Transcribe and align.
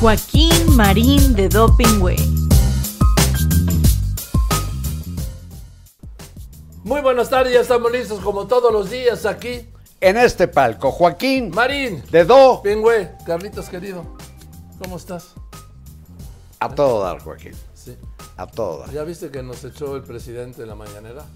Joaquín 0.00 0.76
Marín 0.76 1.34
de 1.34 1.46
Doping 1.50 2.00
Way. 2.00 2.16
Muy 6.82 7.02
buenas 7.02 7.28
tardes, 7.28 7.52
ya 7.52 7.60
estamos 7.60 7.92
listos 7.92 8.18
como 8.20 8.46
todos 8.46 8.72
los 8.72 8.88
días 8.88 9.26
aquí. 9.26 9.68
En 10.00 10.16
este 10.16 10.48
palco, 10.48 10.90
Joaquín 10.90 11.50
Marín, 11.50 12.02
de 12.10 12.24
Do. 12.24 12.62
Pingüe, 12.62 13.10
Carlitos 13.26 13.68
querido, 13.68 14.16
¿cómo 14.78 14.96
estás? 14.96 15.34
A 16.60 16.74
todo 16.74 17.02
dar, 17.02 17.20
Joaquín. 17.20 17.52
Sí. 17.74 17.94
A 18.38 18.46
todo 18.46 18.78
dar. 18.78 18.90
¿Ya 18.92 19.04
viste 19.04 19.30
que 19.30 19.42
nos 19.42 19.62
echó 19.64 19.96
el 19.96 20.02
presidente 20.02 20.62
en 20.62 20.68
la 20.68 20.76
mañanera? 20.76 21.26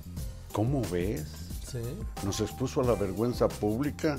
¿Cómo 0.52 0.80
ves? 0.90 1.26
Sí. 1.70 1.82
Nos 2.24 2.40
expuso 2.40 2.80
a 2.80 2.84
la 2.84 2.94
vergüenza 2.94 3.46
pública. 3.46 4.18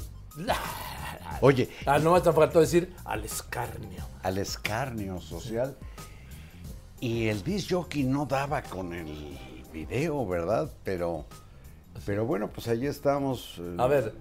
Oye, 1.42 1.70
Ah, 1.86 2.00
no 2.00 2.14
me 2.14 2.22
faltó 2.22 2.60
decir 2.60 2.94
al 3.04 3.24
escarnio. 3.26 4.04
al 4.24 4.38
escarnio 4.38 5.20
social. 5.22 5.78
Y 7.00 7.28
el 7.28 7.44
disc 7.44 7.72
jockey 7.72 8.04
no 8.04 8.26
daba 8.26 8.62
con 8.64 8.94
el 8.94 9.38
video, 9.72 10.26
¿verdad? 10.26 10.72
Pero, 10.84 11.26
pero 12.06 12.26
bueno, 12.26 12.50
pues 12.50 12.68
ahí 12.68 12.86
estamos. 12.88 13.58
eh, 13.60 13.76
A 13.78 13.88
ver, 13.88 14.14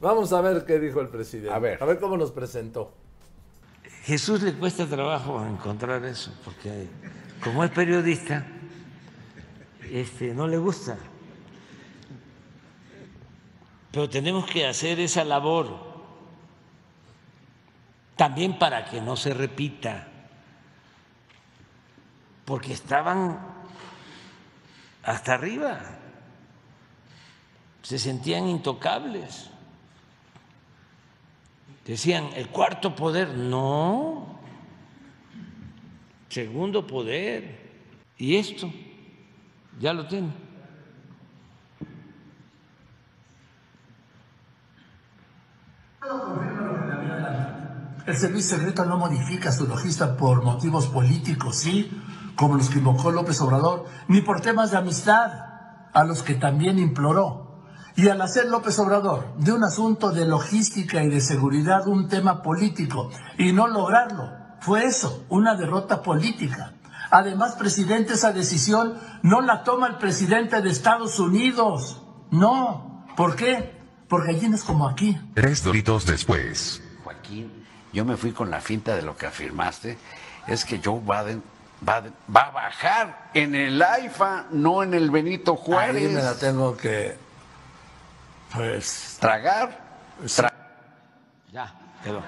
vamos 0.00 0.32
a 0.32 0.40
ver 0.40 0.64
qué 0.64 0.78
dijo 0.80 1.00
el 1.00 1.08
presidente. 1.08 1.52
A 1.54 1.58
ver. 1.58 1.82
A 1.82 1.86
ver 1.86 1.98
cómo 1.98 2.16
nos 2.16 2.32
presentó. 2.32 2.92
Jesús 4.02 4.42
le 4.42 4.54
cuesta 4.54 4.86
trabajo 4.86 5.44
encontrar 5.46 6.04
eso, 6.04 6.32
porque 6.44 6.86
como 7.44 7.62
es 7.62 7.70
periodista, 7.70 8.46
este, 9.90 10.34
no 10.34 10.46
le 10.48 10.56
gusta. 10.58 10.96
Pero 13.92 14.08
tenemos 14.08 14.50
que 14.50 14.66
hacer 14.66 15.00
esa 15.00 15.24
labor 15.24 15.87
también 18.18 18.58
para 18.58 18.84
que 18.84 19.00
no 19.00 19.14
se 19.14 19.32
repita, 19.32 20.08
porque 22.44 22.72
estaban 22.72 23.38
hasta 25.04 25.34
arriba, 25.34 25.78
se 27.80 27.96
sentían 27.96 28.48
intocables. 28.48 29.50
Decían, 31.86 32.30
el 32.34 32.48
cuarto 32.48 32.96
poder, 32.96 33.28
no, 33.28 34.40
segundo 36.28 36.88
poder. 36.88 37.70
Y 38.18 38.34
esto, 38.34 38.68
ya 39.78 39.92
lo 39.92 40.08
tiene. 40.08 40.32
El 48.08 48.16
servicio 48.16 48.56
secreto 48.56 48.86
no 48.86 48.96
modifica 48.96 49.52
su 49.52 49.66
logista 49.66 50.16
por 50.16 50.42
motivos 50.42 50.86
políticos, 50.86 51.56
¿sí? 51.56 51.90
Como 52.36 52.56
los 52.56 52.70
que 52.70 52.78
invocó 52.78 53.10
López 53.10 53.38
Obrador, 53.42 53.84
ni 54.08 54.22
por 54.22 54.40
temas 54.40 54.70
de 54.70 54.78
amistad, 54.78 55.30
a 55.92 56.04
los 56.04 56.22
que 56.22 56.32
también 56.32 56.78
imploró. 56.78 57.66
Y 57.96 58.08
al 58.08 58.22
hacer 58.22 58.46
López 58.46 58.78
Obrador 58.78 59.34
de 59.36 59.52
un 59.52 59.62
asunto 59.62 60.10
de 60.10 60.24
logística 60.24 61.04
y 61.04 61.10
de 61.10 61.20
seguridad 61.20 61.86
un 61.86 62.08
tema 62.08 62.40
político 62.40 63.10
y 63.36 63.52
no 63.52 63.68
lograrlo, 63.68 64.30
fue 64.60 64.86
eso, 64.86 65.26
una 65.28 65.54
derrota 65.54 66.00
política. 66.00 66.72
Además, 67.10 67.56
presidente, 67.56 68.14
esa 68.14 68.32
decisión 68.32 68.94
no 69.22 69.42
la 69.42 69.64
toma 69.64 69.86
el 69.86 69.96
presidente 69.98 70.62
de 70.62 70.70
Estados 70.70 71.20
Unidos. 71.20 72.00
No. 72.30 73.04
¿Por 73.18 73.36
qué? 73.36 73.78
Porque 74.08 74.30
allí 74.30 74.48
no 74.48 74.56
es 74.56 74.64
como 74.64 74.88
aquí. 74.88 75.20
Tres 75.34 75.62
doritos 75.62 76.06
después. 76.06 76.82
Joaquín, 77.04 77.57
yo 77.92 78.04
me 78.04 78.16
fui 78.16 78.32
con 78.32 78.50
la 78.50 78.60
finta 78.60 78.94
de 78.96 79.02
lo 79.02 79.16
que 79.16 79.26
afirmaste. 79.26 79.96
Es 80.46 80.64
que 80.64 80.80
Joe 80.82 81.00
Biden 81.00 81.42
va, 81.86 82.02
va 82.34 82.40
a 82.42 82.50
bajar 82.50 83.30
en 83.34 83.54
el 83.54 83.80
AIFA, 83.82 84.46
no 84.50 84.82
en 84.82 84.94
el 84.94 85.10
Benito 85.10 85.56
Juárez. 85.56 85.96
Ahí 86.08 86.14
me 86.14 86.22
la 86.22 86.34
tengo 86.38 86.76
que, 86.76 87.16
pues, 88.54 89.18
Tragar. 89.20 89.86
Tra- 90.22 90.52
Ya, 91.52 91.74
quedó. 92.02 92.22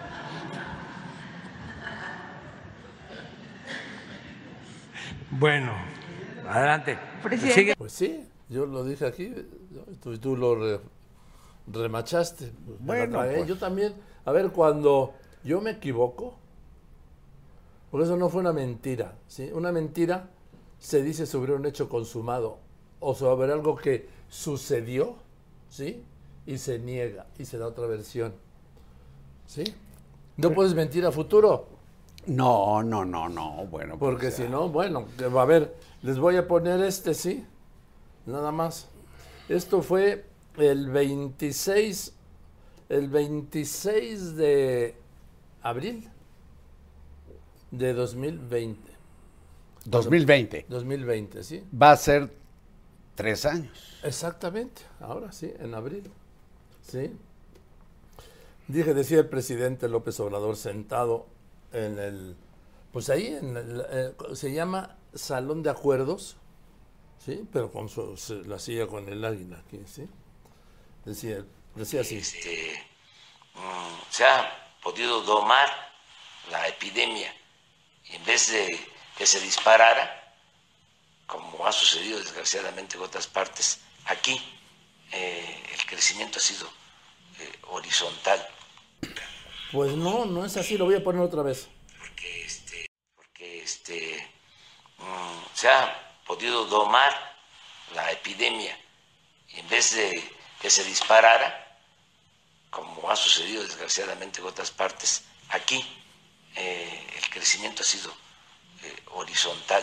Bueno, 5.30 5.72
adelante. 6.48 6.98
Sigue. 7.52 7.74
pues 7.76 7.92
sí, 7.92 8.26
yo 8.48 8.66
lo 8.66 8.84
dije 8.84 9.06
aquí, 9.06 9.32
tú, 10.02 10.18
tú 10.18 10.36
lo 10.36 10.54
re- 10.56 10.80
remachaste. 11.68 12.52
Bueno, 12.80 13.18
pues. 13.22 13.46
yo 13.46 13.56
también. 13.56 13.94
A 14.24 14.32
ver, 14.32 14.50
cuando 14.50 15.14
yo 15.44 15.60
me 15.60 15.72
equivoco, 15.72 16.34
porque 17.90 18.04
eso 18.04 18.16
no 18.16 18.28
fue 18.28 18.40
una 18.40 18.52
mentira, 18.52 19.14
¿sí? 19.26 19.50
Una 19.52 19.72
mentira 19.72 20.30
se 20.78 21.02
dice 21.02 21.26
sobre 21.26 21.52
un 21.54 21.66
hecho 21.66 21.88
consumado 21.88 22.58
o 23.00 23.14
sobre 23.14 23.52
algo 23.52 23.76
que 23.76 24.08
sucedió, 24.28 25.16
¿sí? 25.68 26.02
Y 26.46 26.58
se 26.58 26.78
niega 26.78 27.26
y 27.38 27.44
se 27.44 27.58
da 27.58 27.66
otra 27.66 27.86
versión, 27.86 28.34
¿sí? 29.46 29.64
No 30.36 30.52
puedes 30.52 30.74
mentir 30.74 31.04
a 31.04 31.12
futuro. 31.12 31.66
No, 32.26 32.82
no, 32.82 33.04
no, 33.04 33.28
no. 33.28 33.66
Bueno, 33.66 33.98
pues 33.98 34.12
Porque 34.12 34.30
si 34.30 34.44
no, 34.44 34.68
bueno, 34.68 35.06
a 35.36 35.44
ver, 35.44 35.74
les 36.02 36.18
voy 36.18 36.36
a 36.36 36.46
poner 36.46 36.82
este, 36.82 37.14
sí, 37.14 37.44
nada 38.26 38.52
más. 38.52 38.88
Esto 39.48 39.82
fue 39.82 40.24
el 40.56 40.88
26, 40.90 42.14
el 42.88 43.08
26 43.08 44.36
de 44.36 44.96
abril 45.62 46.08
de 47.70 47.92
2020. 47.92 48.90
2020 49.84 50.66
2020, 50.68 51.42
sí. 51.42 51.64
va 51.80 51.92
a 51.92 51.96
ser 51.96 52.30
tres 53.14 53.44
años. 53.46 53.98
Exactamente, 54.02 54.82
ahora 55.00 55.32
sí, 55.32 55.52
en 55.58 55.74
abril. 55.74 56.10
Sí. 56.82 57.12
Dije, 58.68 58.94
decía 58.94 59.18
el 59.18 59.28
presidente 59.28 59.88
López 59.88 60.20
Obrador 60.20 60.56
sentado 60.56 61.26
en 61.72 61.98
el, 61.98 62.36
pues 62.92 63.10
ahí 63.10 63.26
en 63.26 63.56
el, 63.56 63.84
eh, 63.90 64.12
se 64.34 64.52
llama 64.52 64.96
Salón 65.14 65.62
de 65.62 65.70
Acuerdos, 65.70 66.36
¿sí? 67.18 67.48
Pero 67.52 67.72
con 67.72 67.88
su, 67.88 68.16
la 68.46 68.58
silla 68.58 68.86
con 68.86 69.08
el 69.08 69.24
águila 69.24 69.58
aquí, 69.66 69.80
¿sí? 69.86 70.08
Decía, 71.04 71.44
decía 71.74 72.02
así. 72.02 72.18
este, 72.18 72.72
mm, 73.54 74.10
se 74.10 74.24
ha 74.24 74.69
podido 74.82 75.22
domar 75.22 75.68
la 76.50 76.66
epidemia. 76.68 77.34
Y 78.04 78.16
en 78.16 78.24
vez 78.24 78.50
de 78.50 78.88
que 79.16 79.26
se 79.26 79.40
disparara, 79.40 80.34
como 81.26 81.66
ha 81.66 81.72
sucedido 81.72 82.18
desgraciadamente 82.18 82.96
en 82.96 83.02
otras 83.02 83.26
partes, 83.26 83.80
aquí 84.06 84.40
eh, 85.12 85.62
el 85.72 85.86
crecimiento 85.86 86.38
ha 86.38 86.42
sido 86.42 86.66
eh, 87.38 87.52
horizontal, 87.68 88.46
Pues 89.72 89.92
no, 89.92 90.24
no 90.24 90.44
es 90.44 90.56
así, 90.56 90.76
lo 90.76 90.86
voy 90.86 90.96
a 90.96 91.04
poner 91.04 91.22
otra 91.22 91.42
vez. 91.42 91.68
porque 91.98 92.44
este, 92.44 92.86
porque 93.14 93.62
este, 93.62 94.28
mm, 94.98 95.54
se 95.54 95.68
ha 95.68 96.18
podido 96.26 96.64
domar 96.66 97.12
la 97.94 98.10
epidemia. 98.10 98.76
Y 99.48 99.60
en 99.60 99.68
vez 99.68 99.94
de 99.94 100.32
que 100.60 100.70
se 100.70 100.84
disparara, 100.84 101.69
como 102.70 103.10
ha 103.10 103.16
sucedido 103.16 103.62
desgraciadamente 103.62 104.40
en 104.40 104.46
otras 104.46 104.70
partes, 104.70 105.24
aquí 105.50 105.84
eh, 106.56 107.06
el 107.22 107.30
crecimiento 107.30 107.82
ha 107.82 107.84
sido 107.84 108.10
eh, 108.84 108.96
horizontal. 109.14 109.82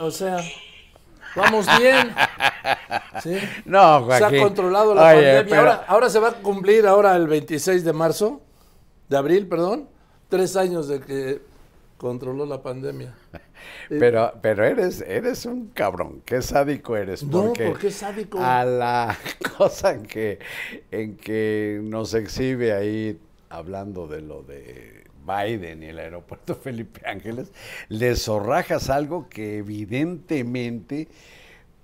O 0.00 0.10
sea, 0.10 0.38
vamos 1.34 1.66
bien. 1.78 2.14
¿sí? 3.22 3.38
No, 3.64 4.06
Se 4.08 4.14
ha 4.14 4.18
Joaquín. 4.20 4.42
controlado 4.42 4.94
la 4.94 5.02
Oye, 5.02 5.14
pandemia. 5.14 5.44
pero- 5.46 5.60
Ahora, 5.60 5.84
ahora 5.88 6.10
se 6.10 6.18
va 6.20 6.28
a 6.28 6.32
cumplir 6.34 6.86
ahora 6.86 7.16
el 7.16 7.26
26 7.26 7.84
de 7.84 7.92
marzo, 7.92 8.40
de 9.08 9.16
abril, 9.16 9.48
perdón, 9.48 9.88
tres 10.28 10.56
años 10.56 10.86
de 10.88 11.00
que 11.00 11.40
controló 12.00 12.46
la 12.46 12.62
pandemia. 12.62 13.14
Pero, 13.90 14.32
pero 14.40 14.64
eres, 14.64 15.02
eres 15.02 15.44
un 15.44 15.68
cabrón, 15.68 16.22
qué 16.24 16.40
sádico 16.40 16.96
eres. 16.96 17.22
No, 17.22 17.48
Porque 17.48 17.66
¿por 17.68 17.78
qué 17.78 17.90
sádico? 17.90 18.38
A 18.40 18.64
la 18.64 19.18
cosa 19.58 19.92
en 19.92 20.04
que, 20.04 20.38
en 20.90 21.16
que 21.18 21.78
nos 21.82 22.14
exhibe 22.14 22.72
ahí, 22.72 23.20
hablando 23.50 24.06
de 24.06 24.22
lo 24.22 24.42
de 24.42 25.04
Biden 25.26 25.82
y 25.82 25.86
el 25.86 25.98
aeropuerto 25.98 26.54
Felipe 26.62 27.02
Ángeles, 27.06 27.52
le 27.88 28.16
zorrajas 28.16 28.88
algo 28.88 29.28
que 29.28 29.58
evidentemente, 29.58 31.08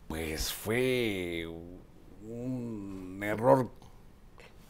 pues 0.08 0.50
fue 0.50 1.46
un 2.26 3.20
error 3.22 3.68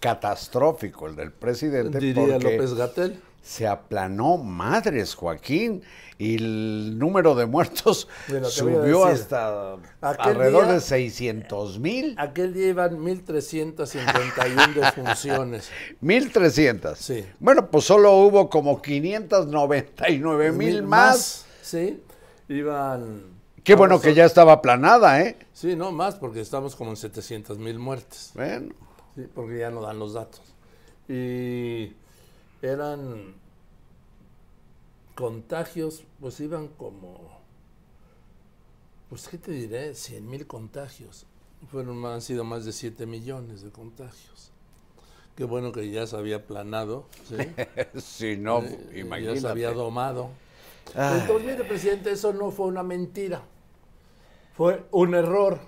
catastrófico 0.00 1.06
el 1.06 1.14
del 1.14 1.30
presidente. 1.32 1.98
Diría 2.00 2.38
porque- 2.38 2.56
López 2.56 2.74
Gatel. 2.74 3.20
Se 3.46 3.64
aplanó 3.68 4.38
madres, 4.38 5.14
Joaquín, 5.14 5.82
y 6.18 6.34
el 6.34 6.98
número 6.98 7.36
de 7.36 7.46
muertos 7.46 8.08
Bueno, 8.28 8.48
subió 8.48 8.80
decir, 9.06 9.22
hasta 9.22 9.76
alrededor 10.00 10.64
día- 10.64 10.72
de 10.74 10.80
600 10.80 11.78
mil. 11.78 12.16
Aquel 12.18 12.52
día 12.54 12.68
iban 12.70 12.98
1.351 12.98 14.74
defunciones. 14.74 15.70
1300. 16.00 16.98
Sí. 16.98 17.24
Bueno, 17.38 17.70
pues 17.70 17.84
solo 17.84 18.14
hubo 18.18 18.50
como 18.50 18.82
599 18.82 20.50
mil 20.52 20.82
más. 20.82 21.46
Sí, 21.62 22.02
iban... 22.48 23.36
Qué 23.62 23.74
bueno 23.76 24.00
que 24.00 24.08
a- 24.10 24.12
ya 24.12 24.24
estaba 24.24 24.54
aplanada, 24.54 25.20
¿eh? 25.22 25.36
Sí, 25.52 25.76
no, 25.76 25.92
más, 25.92 26.16
porque 26.16 26.40
estamos 26.40 26.74
como 26.74 26.90
en 26.90 26.96
700 26.96 27.58
mil 27.58 27.78
muertes. 27.78 28.32
Bueno, 28.34 28.74
Sí, 29.14 29.22
porque 29.32 29.58
ya 29.60 29.70
no 29.70 29.80
dan 29.82 29.98
los 30.00 30.12
datos. 30.14 30.42
Y 31.08 31.92
eran 32.68 33.34
contagios, 35.14 36.04
pues 36.20 36.38
iban 36.40 36.68
como, 36.68 37.40
pues 39.08 39.28
qué 39.28 39.38
te 39.38 39.52
diré, 39.52 39.94
100 39.94 40.28
mil 40.28 40.46
contagios. 40.46 41.26
Fueron, 41.70 42.04
han 42.04 42.20
sido 42.20 42.44
más 42.44 42.64
de 42.64 42.72
7 42.72 43.06
millones 43.06 43.62
de 43.62 43.70
contagios. 43.70 44.50
Qué 45.34 45.44
bueno 45.44 45.72
que 45.72 45.90
ya 45.90 46.06
se 46.06 46.16
había 46.16 46.46
planado, 46.46 47.06
¿sí? 47.28 47.36
si 48.00 48.36
no, 48.36 48.62
Eh, 48.62 48.90
ya 48.92 48.98
imagínate. 49.00 49.40
se 49.40 49.48
había 49.48 49.72
domado. 49.72 50.30
Ay. 50.94 51.20
Entonces, 51.20 51.46
mire, 51.46 51.64
presidente, 51.64 52.10
eso 52.12 52.32
no 52.32 52.50
fue 52.50 52.66
una 52.66 52.82
mentira. 52.82 53.42
Fue 54.54 54.86
un 54.92 55.14
error. 55.14 55.60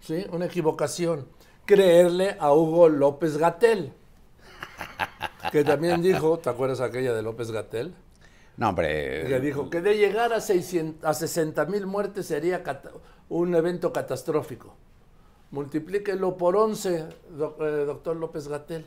¿Sí? 0.00 0.24
Una 0.30 0.46
equivocación. 0.46 1.26
Creerle 1.64 2.36
a 2.38 2.52
Hugo 2.52 2.88
López 2.88 3.36
Gatel. 3.38 3.92
Que 5.50 5.64
también 5.64 6.02
dijo, 6.02 6.38
¿te 6.38 6.50
acuerdas 6.50 6.80
aquella 6.80 7.12
de 7.12 7.22
López 7.22 7.50
Gatel? 7.50 7.94
No, 8.56 8.68
hombre. 8.68 9.24
Que 9.26 9.40
dijo 9.40 9.70
que 9.70 9.80
de 9.80 9.96
llegar 9.96 10.32
a, 10.32 10.40
600, 10.40 11.04
a 11.08 11.14
60 11.14 11.64
mil 11.66 11.86
muertes 11.86 12.26
sería 12.26 12.62
un 13.28 13.54
evento 13.54 13.92
catastrófico. 13.92 14.74
Multiplíquelo 15.50 16.36
por 16.36 16.56
11, 16.56 17.04
doc- 17.36 17.60
eh, 17.60 17.84
doctor 17.86 18.16
López 18.16 18.48
Gatel. 18.48 18.84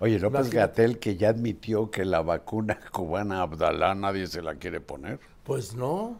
Oye, 0.00 0.18
López. 0.18 0.50
Gatel 0.50 0.98
que 0.98 1.16
ya 1.16 1.28
admitió 1.28 1.90
que 1.90 2.04
la 2.04 2.22
vacuna 2.22 2.78
cubana 2.92 3.42
Abdalá 3.42 3.94
nadie 3.94 4.26
se 4.26 4.42
la 4.42 4.54
quiere 4.56 4.80
poner. 4.80 5.20
Pues 5.44 5.74
no. 5.74 6.18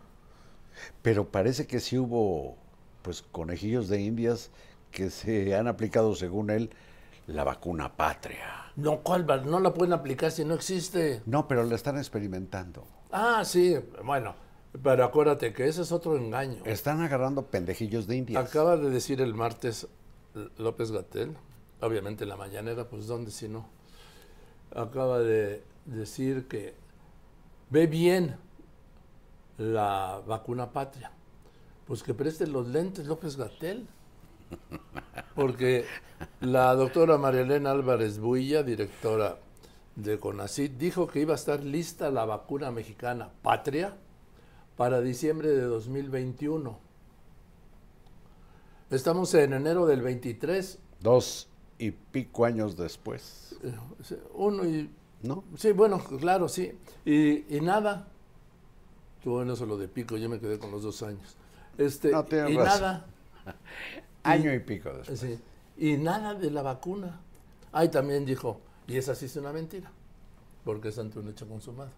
Pero 1.02 1.28
parece 1.28 1.66
que 1.66 1.81
sí 1.81 1.98
hubo, 1.98 2.56
pues, 3.02 3.22
conejillos 3.22 3.88
de 3.88 4.00
indias 4.00 4.50
que 4.93 5.10
se 5.10 5.54
han 5.54 5.66
aplicado, 5.69 6.14
según 6.14 6.50
él, 6.50 6.70
la 7.26 7.44
vacuna 7.44 7.96
patria. 7.96 8.72
No, 8.76 9.00
¿cuál? 9.00 9.28
va- 9.28 9.38
No 9.38 9.61
la 9.61 9.72
pueden 9.75 9.93
aplicar 9.93 10.31
si 10.31 10.44
no 10.44 10.55
existe. 10.55 11.22
No, 11.26 11.46
pero 11.49 11.64
la 11.64 11.75
están 11.75 11.99
experimentando. 11.99 12.84
Ah, 13.12 13.44
sí, 13.44 13.76
bueno, 14.05 14.34
pero 14.82 15.05
acuérdate 15.05 15.52
que 15.52 15.67
ese 15.69 15.82
es 15.82 15.93
otro 15.93 16.17
engaño. 16.17 16.62
Están 16.64 17.00
agarrando 17.02 17.46
pendejillos 17.46 18.06
de 18.06 18.17
indias. 18.17 18.44
Acaba 18.49 18.76
de 18.76 18.90
decir 18.90 19.20
el 19.20 19.34
martes 19.34 19.87
López 20.58 20.93
Gatel, 20.93 21.37
obviamente 21.81 22.25
en 22.25 22.31
la 22.31 22.37
mañanera, 22.37 22.88
pues 22.88 23.06
¿dónde 23.06 23.31
si 23.32 23.49
no? 23.49 23.67
Acaba 24.75 25.19
de 25.19 25.64
decir 25.87 26.46
que 26.46 26.75
ve 27.70 27.87
bien 27.88 28.37
la 29.58 30.22
vacuna 30.26 30.70
patria. 30.72 31.11
Pues 31.87 32.02
que 32.05 32.14
preste 32.14 32.46
los 32.46 32.69
lentes 32.69 33.06
López 33.06 33.37
Gatel. 33.37 33.88
Porque 35.35 35.85
la 36.41 36.75
doctora 36.75 37.19
María 37.19 37.43
Elena 37.43 37.70
Álvarez 37.70 38.19
Builla, 38.19 38.62
directora 38.62 39.38
de 39.97 40.19
CONACYT, 40.19 40.76
dijo 40.76 41.06
que 41.06 41.20
iba 41.20 41.32
a 41.32 41.37
estar 41.37 41.62
lista 41.62 42.11
la 42.11 42.25
vacuna 42.25 42.70
mexicana 42.70 43.31
patria 43.43 43.97
para 44.76 45.00
diciembre 45.00 45.49
de 45.49 45.62
2021. 45.62 46.79
Estamos 48.91 49.32
en 49.35 49.52
enero 49.52 49.87
del 49.87 50.02
23, 50.02 50.79
Dos 51.00 51.49
y 51.79 51.93
pico 51.93 52.44
años 52.44 52.76
después, 52.76 53.56
uno 54.35 54.67
y... 54.67 54.91
¿no? 55.23 55.44
Sí, 55.56 55.73
bueno, 55.73 55.99
claro, 55.99 56.49
sí. 56.49 56.73
Y, 57.05 57.56
y 57.56 57.61
nada. 57.61 58.08
Tú 59.23 59.32
bueno 59.32 59.53
eso 59.55 59.64
lo 59.64 59.76
de 59.79 59.88
pico, 59.88 60.17
yo 60.17 60.29
me 60.29 60.38
quedé 60.41 60.58
con 60.58 60.70
los 60.70 60.82
dos 60.82 61.03
años. 61.03 61.37
Este, 61.79 62.11
No, 62.11 62.25
y 62.31 62.56
razón. 62.56 62.56
nada. 62.56 63.06
Año 64.22 64.52
y 64.52 64.61
pico 64.61 64.93
después. 64.93 65.20
Sí, 65.20 65.38
y 65.76 65.96
nada 65.96 66.34
de 66.34 66.50
la 66.50 66.62
vacuna. 66.62 67.20
Ahí 67.72 67.88
también 67.88 68.25
dijo, 68.26 68.61
y 68.87 68.96
esa 68.96 69.14
sí 69.14 69.26
es 69.26 69.37
una 69.37 69.52
mentira, 69.52 69.90
porque 70.64 70.88
es 70.88 70.99
ante 70.99 71.19
un 71.19 71.28
hecho 71.28 71.49
consumado, 71.49 71.90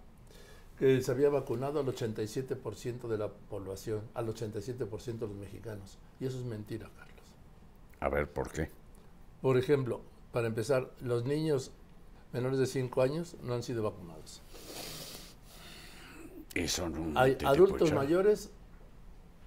que 0.79 1.03
se 1.03 1.11
había 1.11 1.31
vacunado 1.31 1.81
al 1.81 1.87
87% 1.87 3.09
de 3.09 3.19
la 3.19 3.29
población, 3.29 4.03
al 4.15 4.29
87% 4.29 5.19
de 5.19 5.27
los 5.27 5.37
mexicanos. 5.37 5.99
Y 6.21 6.27
eso 6.27 6.39
es 6.39 6.45
mentira, 6.45 6.91
Carlos. 6.97 7.25
A 8.01 8.09
ver, 8.09 8.31
¿por 8.31 8.51
qué? 8.51 8.71
Por 9.41 9.57
ejemplo, 9.57 10.03
para 10.33 10.47
empezar, 10.47 10.91
los 11.01 11.25
niños 11.25 11.73
menores 12.33 12.59
de 12.59 12.67
5 12.67 13.03
años 13.03 13.37
no 13.43 13.55
han 13.55 13.63
sido 13.63 13.83
vacunados. 13.83 14.43
Y 16.55 16.69
son 16.69 16.97
un 16.99 17.17
Hay 17.17 17.39
adultos 17.45 17.93
mayores 17.93 18.51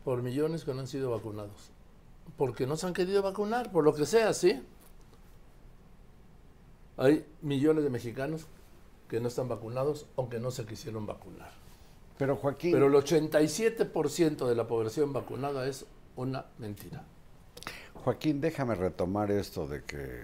por 0.04 0.22
millones 0.22 0.64
que 0.64 0.74
no 0.74 0.82
han 0.82 0.88
sido 0.88 1.12
vacunados. 1.12 1.72
Porque 2.38 2.68
no 2.68 2.76
se 2.76 2.88
han 2.88 2.94
querido 2.94 3.22
vacunar, 3.22 3.72
por 3.72 3.84
lo 3.84 3.94
que 3.94 4.06
sea, 4.06 4.34
¿sí? 4.34 4.62
Hay 6.98 7.26
millones 7.42 7.84
de 7.84 7.90
mexicanos 7.90 8.48
que 9.10 9.20
no 9.20 9.28
están 9.28 9.48
vacunados, 9.48 10.08
aunque 10.18 10.40
no 10.40 10.52
se 10.52 10.66
quisieron 10.66 11.06
vacunar. 11.06 11.52
Pero 12.18 12.38
Joaquín, 12.38 12.72
Pero 12.72 12.88
el 12.88 12.94
87% 12.94 14.48
de 14.48 14.56
la 14.56 14.68
población 14.68 15.12
vacunada 15.12 15.68
es 15.68 15.86
una 16.16 16.46
mentira. 16.58 17.04
Joaquín, 17.94 18.40
déjame 18.40 18.76
retomar 18.76 19.32
esto 19.32 19.68
de 19.68 19.84
que 19.84 20.24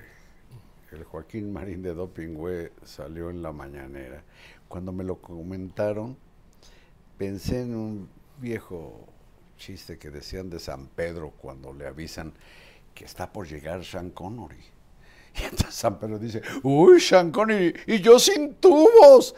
el 0.91 1.03
Joaquín 1.03 1.51
Marín 1.51 1.81
de 1.81 1.93
Dopingüe 1.93 2.71
salió 2.83 3.29
en 3.29 3.41
la 3.41 3.51
mañanera. 3.51 4.23
Cuando 4.67 4.91
me 4.91 5.03
lo 5.03 5.17
comentaron, 5.17 6.15
pensé 7.17 7.61
en 7.61 7.75
un 7.75 8.09
viejo 8.39 9.07
chiste 9.61 9.99
que 9.99 10.09
decían 10.09 10.49
de 10.49 10.57
San 10.57 10.87
Pedro 10.87 11.33
cuando 11.37 11.71
le 11.71 11.85
avisan 11.85 12.33
que 12.95 13.05
está 13.05 13.31
por 13.31 13.47
llegar 13.47 13.85
Sean 13.85 14.09
Connery. 14.09 14.63
Y 15.33 15.43
entonces 15.43 15.75
San 15.75 15.97
Pedro 15.97 16.19
dice, 16.19 16.41
uy, 16.63 16.99
Sean 16.99 17.31
Connery, 17.31 17.73
y 17.87 18.01
yo 18.01 18.19
sin 18.19 18.55
tubos. 18.55 19.33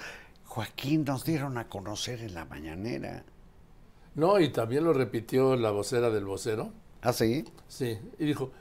Joaquín, 0.45 1.03
nos 1.03 1.23
dieron 1.23 1.57
a 1.57 1.67
conocer 1.67 2.21
en 2.21 2.33
la 2.33 2.45
mañanera. 2.45 3.23
No, 4.15 4.39
y 4.39 4.49
también 4.49 4.85
lo 4.85 4.93
repitió 4.93 5.55
la 5.55 5.69
vocera 5.69 6.09
del 6.09 6.25
vocero. 6.25 6.71
¿Ah, 7.01 7.13
sí? 7.13 7.45
Sí, 7.67 7.99
y 8.17 8.25
dijo, 8.25 8.51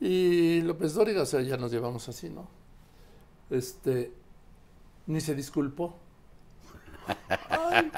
y 0.00 0.62
López 0.62 0.94
Dóriga, 0.94 1.22
o 1.22 1.26
sea, 1.26 1.42
ya 1.42 1.56
nos 1.56 1.72
llevamos 1.72 2.08
así, 2.08 2.30
¿no? 2.30 2.48
Este, 3.50 4.12
ni 5.06 5.20
se 5.20 5.34
disculpó. 5.34 5.98
Ay. 7.48 7.90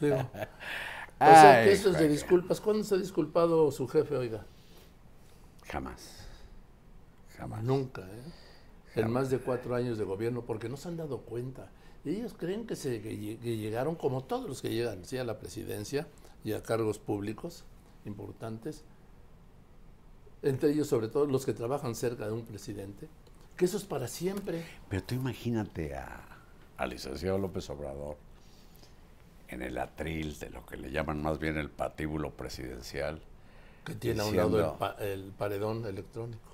Digo, 0.00 0.28
o 1.20 1.24
sea, 1.24 1.64
que 1.64 1.72
esto 1.72 1.90
es 1.90 1.98
de 1.98 2.08
disculpas. 2.08 2.60
¿Cuándo 2.60 2.82
se 2.84 2.94
ha 2.94 2.98
disculpado 2.98 3.70
su 3.70 3.86
jefe, 3.88 4.16
oiga? 4.16 4.44
Jamás. 5.66 6.26
Jamás. 7.36 7.62
Nunca, 7.62 8.02
¿eh? 8.02 8.32
En 8.96 9.10
más 9.10 9.30
de 9.30 9.38
cuatro 9.38 9.74
años 9.74 9.98
de 9.98 10.04
gobierno, 10.04 10.42
porque 10.42 10.68
no 10.68 10.76
se 10.76 10.88
han 10.88 10.96
dado 10.96 11.18
cuenta. 11.20 11.70
Ellos 12.04 12.34
creen 12.36 12.66
que, 12.66 12.74
se, 12.76 13.00
que 13.02 13.12
lle- 13.16 13.38
que 13.38 13.56
llegaron 13.56 13.94
como 13.94 14.24
todos 14.24 14.48
los 14.48 14.62
que 14.62 14.70
llegan, 14.70 15.04
¿sí? 15.04 15.18
A 15.18 15.24
la 15.24 15.38
presidencia 15.38 16.08
y 16.42 16.52
a 16.52 16.62
cargos 16.62 16.98
públicos 16.98 17.64
importantes, 18.06 18.82
entre 20.42 20.70
ellos 20.70 20.88
sobre 20.88 21.08
todo 21.08 21.26
los 21.26 21.44
que 21.44 21.52
trabajan 21.52 21.94
cerca 21.94 22.26
de 22.26 22.32
un 22.32 22.46
presidente, 22.46 23.08
que 23.56 23.66
eso 23.66 23.76
es 23.76 23.84
para 23.84 24.08
siempre. 24.08 24.64
Pero 24.88 25.02
tú 25.04 25.14
imagínate 25.14 25.94
a, 25.94 26.24
al 26.78 26.90
licenciado 26.90 27.36
López 27.38 27.68
Obrador 27.68 28.16
en 29.50 29.62
el 29.62 29.78
atril 29.78 30.38
de 30.38 30.50
lo 30.50 30.64
que 30.64 30.76
le 30.76 30.90
llaman 30.90 31.22
más 31.22 31.38
bien 31.38 31.56
el 31.58 31.70
patíbulo 31.70 32.30
presidencial, 32.30 33.20
Que 33.84 33.94
tiene 33.94 34.22
a 34.22 34.24
un 34.26 34.36
lado 34.36 34.48
el, 34.48 34.54
Diciendo- 34.64 34.78
pa- 34.78 34.96
el 35.00 35.32
paredón 35.36 35.84
electrónico. 35.86 36.50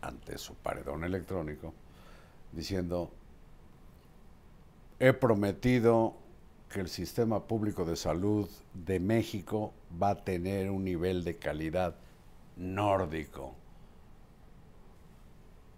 ante 0.00 0.38
su 0.38 0.54
paredón 0.54 1.02
electrónico, 1.04 1.74
diciendo, 2.52 3.10
he 5.00 5.12
prometido 5.12 6.14
que 6.70 6.80
el 6.80 6.88
sistema 6.88 7.44
público 7.46 7.84
de 7.84 7.96
salud 7.96 8.48
de 8.74 9.00
México 9.00 9.72
va 10.00 10.10
a 10.10 10.24
tener 10.24 10.70
un 10.70 10.84
nivel 10.84 11.24
de 11.24 11.36
calidad 11.36 11.94
nórdico. 12.56 13.54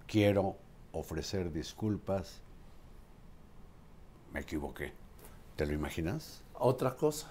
Quiero 0.07 0.57
ofrecer 0.93 1.53
disculpas. 1.53 2.41
Me 4.33 4.41
equivoqué. 4.41 4.93
¿Te 5.61 5.67
lo 5.67 5.75
imaginas? 5.75 6.41
Otra 6.55 6.97
cosa. 6.97 7.31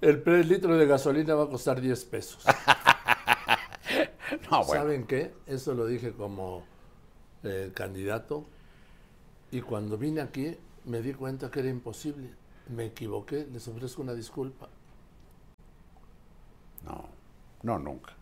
El 0.00 0.22
litro 0.48 0.76
de 0.76 0.86
gasolina 0.86 1.34
va 1.34 1.42
a 1.42 1.48
costar 1.48 1.80
10 1.80 2.04
pesos. 2.04 2.44
No, 4.50 4.64
bueno. 4.64 4.82
¿Saben 4.82 5.06
qué? 5.06 5.34
Eso 5.46 5.74
lo 5.74 5.86
dije 5.86 6.12
como 6.12 6.64
eh, 7.42 7.72
candidato. 7.74 8.44
Y 9.50 9.60
cuando 9.60 9.98
vine 9.98 10.20
aquí 10.20 10.56
me 10.84 11.02
di 11.02 11.14
cuenta 11.14 11.50
que 11.50 11.60
era 11.60 11.68
imposible. 11.68 12.30
Me 12.68 12.86
equivoqué, 12.86 13.48
les 13.52 13.66
ofrezco 13.66 14.02
una 14.02 14.14
disculpa. 14.14 14.68
No, 16.84 17.08
no, 17.62 17.78
nunca. 17.80 18.12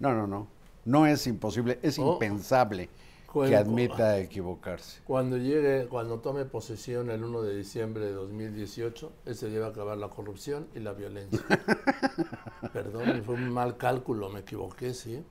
No, 0.00 0.12
no, 0.14 0.26
no. 0.26 0.48
No 0.84 1.06
es 1.06 1.26
imposible, 1.28 1.78
es 1.82 1.98
Oh. 1.98 2.14
impensable 2.14 2.88
que 3.32 3.56
admita 3.56 4.18
equivocarse. 4.18 5.00
Cuando 5.04 5.36
llegue, 5.36 5.86
cuando 5.86 6.18
tome 6.18 6.44
posesión 6.44 7.10
el 7.10 7.22
1 7.22 7.42
de 7.42 7.56
diciembre 7.56 8.06
de 8.06 8.10
2018, 8.12 9.12
ese 9.26 9.48
día 9.48 9.60
va 9.60 9.66
a 9.66 9.70
acabar 9.70 9.96
la 9.98 10.08
corrupción 10.08 10.66
y 10.74 10.80
la 10.80 10.92
violencia. 10.92 11.38
Perdón, 12.72 13.22
fue 13.24 13.36
un 13.36 13.50
mal 13.50 13.76
cálculo, 13.76 14.30
me 14.30 14.40
equivoqué, 14.40 14.94
sí. 14.94 15.22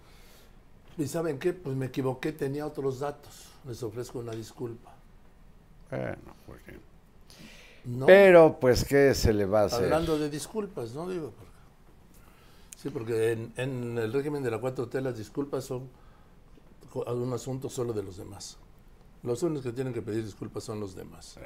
¿Y 0.96 1.06
saben 1.08 1.38
qué? 1.38 1.52
Pues 1.52 1.74
me 1.76 1.86
equivoqué, 1.86 2.32
tenía 2.32 2.66
otros 2.66 3.00
datos. 3.00 3.48
Les 3.66 3.82
ofrezco 3.82 4.20
una 4.20 4.32
disculpa. 4.32 4.92
Bueno, 5.90 6.34
Joaquín. 6.46 6.80
No, 7.86 8.06
Pero, 8.06 8.58
pues, 8.60 8.84
¿qué 8.84 9.12
se 9.14 9.32
le 9.32 9.44
va 9.44 9.62
a 9.62 9.64
hacer? 9.66 9.84
hablando 9.84 10.18
de 10.18 10.30
disculpas, 10.30 10.92
¿no? 10.94 11.08
Digo, 11.08 11.32
porque- 11.36 12.78
sí, 12.78 12.90
porque 12.90 13.32
en, 13.32 13.52
en 13.56 13.98
el 13.98 14.12
régimen 14.12 14.42
de 14.42 14.50
la 14.50 14.58
4T 14.60 15.00
las 15.02 15.18
disculpas 15.18 15.64
son 15.64 15.88
un 16.94 17.32
asunto 17.32 17.68
solo 17.68 17.92
de 17.92 18.02
los 18.02 18.16
demás. 18.16 18.56
Los 19.22 19.42
únicos 19.42 19.64
que 19.64 19.72
tienen 19.72 19.92
que 19.92 20.00
pedir 20.02 20.24
disculpas 20.24 20.64
son 20.64 20.80
los 20.80 20.94
demás. 20.94 21.36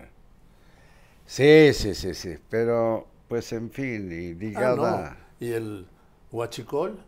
Sí, 1.27 1.73
sí, 1.73 1.95
sí, 1.95 2.15
sí. 2.15 2.37
Pero, 2.51 3.07
pues, 3.29 3.53
en 3.53 3.71
fin, 3.71 4.11
y 4.13 4.33
Ah, 4.33 4.35
ligada... 4.39 5.11
no. 5.41 5.47
Y 5.47 5.53
el 5.53 5.87
huachicol, 6.31 6.99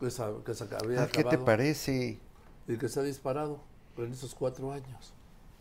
que, 0.00 0.10
se, 0.10 0.22
que 0.44 0.54
se 0.54 0.64
había 0.64 1.02
Ah, 1.02 1.08
¿Qué 1.10 1.24
te 1.24 1.38
parece? 1.38 2.18
y 2.68 2.76
que 2.76 2.88
se 2.88 3.00
ha 3.00 3.02
disparado 3.02 3.60
en 3.96 4.12
esos 4.12 4.34
cuatro 4.34 4.72
años. 4.72 5.12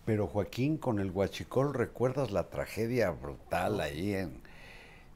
Pero 0.05 0.27
Joaquín, 0.27 0.77
con 0.77 0.99
el 0.99 1.09
Huachicol, 1.11 1.73
¿recuerdas 1.73 2.31
la 2.31 2.49
tragedia 2.49 3.09
brutal 3.11 3.79
ahí 3.81 4.13
en 4.13 4.39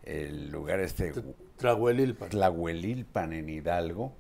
el 0.04 0.50
lugar 0.52 0.80
este, 0.80 1.14
Trahuelilpan. 1.58 2.30
Tlahuelilpan, 2.30 3.34
en 3.34 3.50
Hidalgo? 3.50 4.14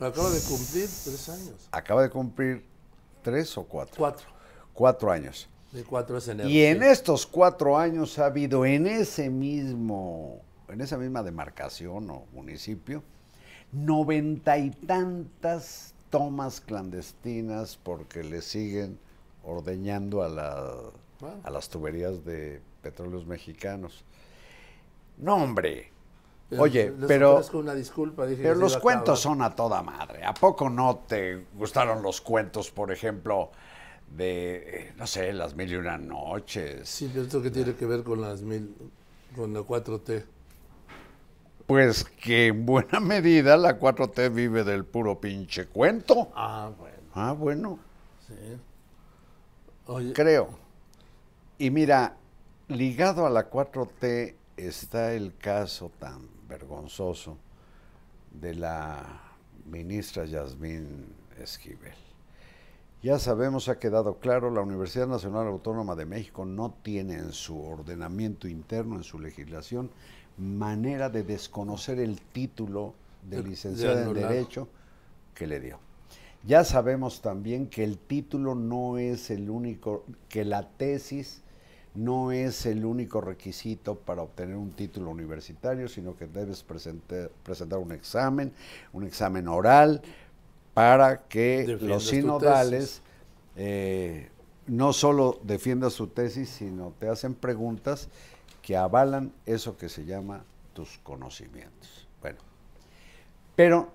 Acaba 0.00 0.30
de 0.30 0.40
cumplir 0.40 0.88
tres 1.04 1.28
años. 1.28 1.68
Acaba 1.70 2.02
de 2.02 2.10
cumplir 2.10 2.64
tres 3.22 3.56
o 3.58 3.64
cuatro. 3.64 3.94
Cuatro. 3.96 4.26
Cuatro 4.72 5.10
años. 5.12 5.48
De 5.72 5.84
cuatro 5.84 6.18
es 6.18 6.26
enero. 6.28 6.48
Y 6.48 6.62
en 6.62 6.80
sí. 6.80 6.86
estos 6.86 7.26
cuatro 7.26 7.76
años 7.78 8.18
ha 8.18 8.26
habido 8.26 8.64
en 8.64 8.86
ese 8.86 9.28
mismo, 9.28 10.40
en 10.68 10.80
esa 10.80 10.96
misma 10.96 11.22
demarcación 11.22 12.10
o 12.10 12.24
municipio, 12.32 13.02
noventa 13.72 14.56
y 14.58 14.70
tantas 14.70 15.94
tomas 16.10 16.60
clandestinas 16.60 17.76
porque 17.82 18.24
le 18.24 18.40
siguen 18.42 18.98
ordeñando 19.44 20.22
a, 20.22 20.28
la- 20.28 20.74
Bueno. 21.20 21.40
a 21.44 21.50
las 21.50 21.68
tuberías 21.68 22.24
de 22.24 22.60
petróleos 22.82 23.26
mexicanos. 23.26 24.04
No, 25.18 25.36
hombre. 25.36 25.90
Oye, 26.56 26.92
pero, 27.06 27.34
ofrezco 27.34 27.58
una 27.58 27.74
disculpa, 27.74 28.24
dije 28.24 28.40
que 28.40 28.48
pero 28.48 28.58
los 28.60 28.78
cuentos 28.78 29.20
son 29.20 29.42
a 29.42 29.54
toda 29.54 29.82
madre. 29.82 30.24
¿A 30.24 30.32
poco 30.32 30.70
no 30.70 31.00
te 31.06 31.44
gustaron 31.54 32.02
los 32.02 32.22
cuentos, 32.22 32.70
por 32.70 32.90
ejemplo, 32.90 33.50
de, 34.16 34.54
eh, 34.88 34.92
no 34.96 35.06
sé, 35.06 35.30
las 35.34 35.54
mil 35.54 35.70
y 35.70 35.74
una 35.76 35.98
noches? 35.98 36.88
Sí, 36.88 37.12
esto 37.14 37.42
que 37.42 37.50
tiene 37.50 37.74
que 37.74 37.84
ver 37.84 38.02
con 38.02 38.22
las 38.22 38.40
mil, 38.40 38.74
con 39.36 39.52
la 39.52 39.60
4T. 39.60 40.24
Pues 41.68 42.04
que 42.04 42.46
en 42.46 42.64
buena 42.64 42.98
medida 43.00 43.58
la 43.58 43.78
4T 43.78 44.32
vive 44.34 44.64
del 44.64 44.86
puro 44.86 45.20
pinche 45.20 45.66
cuento. 45.66 46.30
Ah, 46.34 46.70
bueno, 46.76 46.96
Ah, 47.14 47.32
bueno, 47.32 47.78
sí. 48.26 48.34
Oye, 49.86 50.14
creo. 50.14 50.48
Y 51.58 51.70
mira, 51.70 52.16
ligado 52.68 53.26
a 53.26 53.30
la 53.30 53.50
4T 53.50 54.34
está 54.56 55.12
el 55.12 55.36
caso 55.36 55.92
tan 55.98 56.26
vergonzoso 56.48 57.36
de 58.30 58.54
la 58.54 59.04
ministra 59.66 60.24
Yasmín 60.24 61.12
Esquivel. 61.38 61.92
Ya 63.02 63.18
sabemos, 63.18 63.68
ha 63.68 63.78
quedado 63.78 64.20
claro, 64.20 64.50
la 64.50 64.62
Universidad 64.62 65.06
Nacional 65.06 65.46
Autónoma 65.48 65.94
de 65.96 66.06
México 66.06 66.46
no 66.46 66.74
tiene 66.82 67.14
en 67.16 67.32
su 67.32 67.62
ordenamiento 67.62 68.48
interno, 68.48 68.96
en 68.96 69.04
su 69.04 69.18
legislación, 69.18 69.90
manera 70.38 71.10
de 71.10 71.22
desconocer 71.22 71.98
el 71.98 72.20
título 72.20 72.94
de 73.28 73.42
de 73.42 73.42
licenciada 73.42 74.02
en. 74.02 74.14
Derecho 74.14 74.68
que 75.34 75.46
le 75.46 75.60
dio. 75.60 75.78
Ya 76.44 76.64
sabemos 76.64 77.20
también 77.20 77.66
que 77.66 77.84
el 77.84 77.98
título 77.98 78.54
no 78.54 78.98
es 78.98 79.30
el 79.30 79.50
único, 79.50 80.04
que 80.28 80.44
la 80.44 80.68
tesis 80.68 81.42
no 81.94 82.30
es 82.30 82.64
el 82.64 82.84
único 82.84 83.20
requisito 83.20 83.96
para 83.96 84.22
obtener 84.22 84.56
un 84.56 84.70
título 84.70 85.10
universitario, 85.10 85.88
sino 85.88 86.16
que 86.16 86.26
debes 86.26 86.62
presentar, 86.62 87.30
presentar 87.42 87.80
un 87.80 87.92
examen, 87.92 88.52
un 88.92 89.04
examen 89.04 89.48
oral, 89.48 90.00
para 90.74 91.22
que 91.24 91.66
Defiendas 91.66 91.82
los 91.82 92.06
sinodales 92.06 93.02
eh, 93.56 94.28
no 94.68 94.92
solo 94.92 95.40
defiendas 95.42 95.94
su 95.94 96.06
tesis, 96.06 96.48
sino 96.48 96.92
te 97.00 97.08
hacen 97.08 97.34
preguntas 97.34 98.08
que 98.68 98.76
avalan 98.76 99.32
eso 99.46 99.78
que 99.78 99.88
se 99.88 100.04
llama 100.04 100.44
tus 100.74 100.98
conocimientos. 100.98 102.06
Bueno, 102.20 102.36
pero 103.56 103.88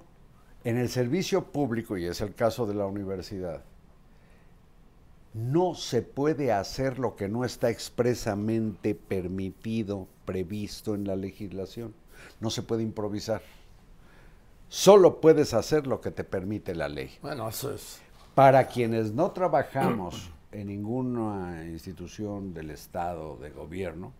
en 0.64 0.80
el 0.80 0.90
servicio 0.90 1.44
público, 1.44 1.96
y 1.96 2.06
es 2.06 2.22
el 2.22 2.34
caso 2.34 2.66
de 2.66 2.74
la 2.74 2.88
universidad, 2.88 3.62
no 5.36 5.76
se 5.76 6.02
puede 6.02 6.52
hacer 6.52 6.98
lo 6.98 7.16
que 7.16 7.30
no 7.30 7.46
está 7.46 7.70
expresamente 7.70 8.96
permitido, 8.96 10.08
previsto 10.26 10.96
en 10.96 11.06
la 11.06 11.16
legislación. 11.16 11.94
No 12.40 12.50
se 12.50 12.64
puede 12.64 12.82
improvisar. 12.82 13.44
Solo 14.70 15.22
puedes 15.22 15.54
hacer 15.54 15.86
lo 15.86 16.02
que 16.02 16.10
te 16.10 16.24
permite 16.24 16.74
la 16.74 16.90
ley. 16.90 17.16
bueno, 17.22 17.48
eso 17.48 17.76
es. 17.76 18.02
Para 18.34 18.66
quienes 18.66 19.14
no 19.14 19.30
trabajamos 19.34 20.32
en 20.52 20.66
ninguna 20.66 21.64
institución 21.68 22.56
del 22.56 22.72
Estado, 22.72 23.38
de 23.38 23.52
gobierno, 23.52 24.14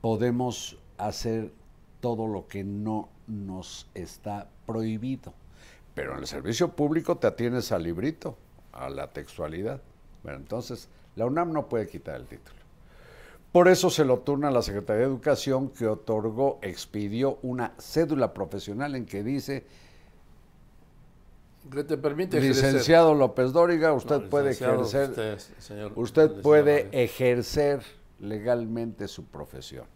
podemos 0.00 0.78
hacer 0.98 1.52
todo 2.00 2.26
lo 2.26 2.46
que 2.48 2.64
no 2.64 3.08
nos 3.26 3.86
está 3.94 4.48
prohibido. 4.66 5.32
Pero 5.94 6.14
en 6.14 6.20
el 6.20 6.26
servicio 6.26 6.68
público 6.72 7.16
te 7.16 7.26
atienes 7.26 7.72
al 7.72 7.82
librito, 7.82 8.36
a 8.72 8.88
la 8.88 9.08
textualidad. 9.08 9.80
Bueno, 10.22 10.38
entonces, 10.38 10.88
la 11.16 11.26
UNAM 11.26 11.52
no 11.52 11.68
puede 11.68 11.88
quitar 11.88 12.16
el 12.16 12.26
título. 12.26 12.60
Por 13.52 13.68
eso 13.68 13.90
se 13.90 14.04
lo 14.04 14.20
turna 14.20 14.48
a 14.48 14.50
la 14.52 14.62
Secretaría 14.62 15.00
de 15.00 15.08
Educación, 15.08 15.70
que 15.70 15.88
otorgó, 15.88 16.58
expidió 16.62 17.38
una 17.42 17.72
cédula 17.78 18.32
profesional 18.32 18.94
en 18.94 19.06
que 19.06 19.24
dice 19.24 19.64
Que 21.72 21.82
te 21.82 21.98
permite 21.98 22.38
ejercer. 22.38 22.66
Licenciado 22.66 23.14
López 23.14 23.52
Dóriga, 23.52 23.92
usted 23.92 24.20
No, 24.20 24.30
puede 24.30 24.52
ejercer, 24.52 25.10
usted, 25.10 25.38
señor 25.58 25.92
usted 25.96 26.22
licenciado 26.22 26.42
puede 26.42 26.88
ejercer 26.92 27.80
legalmente 28.20 29.08
su 29.08 29.26
profesión. 29.26 29.86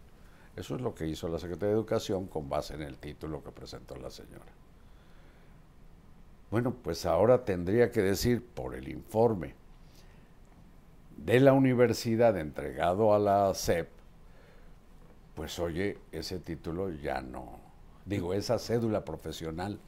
Eso 0.55 0.75
es 0.75 0.81
lo 0.81 0.95
que 0.95 1.07
hizo 1.07 1.27
la 1.27 1.39
Secretaría 1.39 1.69
de 1.69 1.79
Educación 1.79 2.27
con 2.27 2.49
base 2.49 2.75
en 2.75 2.81
el 2.81 2.97
título 2.97 3.43
que 3.43 3.51
presentó 3.51 3.95
la 3.97 4.09
señora. 4.09 4.53
Bueno, 6.49 6.73
pues 6.73 7.05
ahora 7.05 7.43
tendría 7.43 7.91
que 7.91 8.01
decir 8.01 8.45
por 8.45 8.75
el 8.75 8.87
informe 8.87 9.55
de 11.17 11.39
la 11.39 11.53
universidad 11.53 12.37
entregado 12.37 13.13
a 13.13 13.19
la 13.19 13.53
SEP, 13.53 13.89
pues 15.33 15.59
oye, 15.59 15.97
ese 16.11 16.39
título 16.39 16.89
ya 16.91 17.21
no, 17.21 17.59
digo, 18.05 18.33
esa 18.33 18.59
cédula 18.59 19.03
profesional 19.03 19.79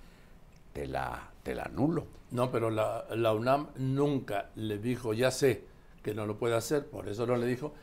te 0.73 0.87
la, 0.87 1.31
te 1.43 1.55
la 1.55 1.63
anulo. 1.63 2.05
No, 2.31 2.51
pero 2.51 2.69
la, 2.69 3.05
la 3.15 3.33
UNAM 3.33 3.69
nunca 3.77 4.49
le 4.55 4.77
dijo, 4.77 5.13
ya 5.13 5.31
sé 5.31 5.63
que 6.03 6.13
no 6.13 6.25
lo 6.25 6.37
puede 6.37 6.55
hacer, 6.55 6.87
por 6.87 7.07
eso 7.07 7.25
no 7.25 7.37
le 7.37 7.45
dijo, 7.45 7.73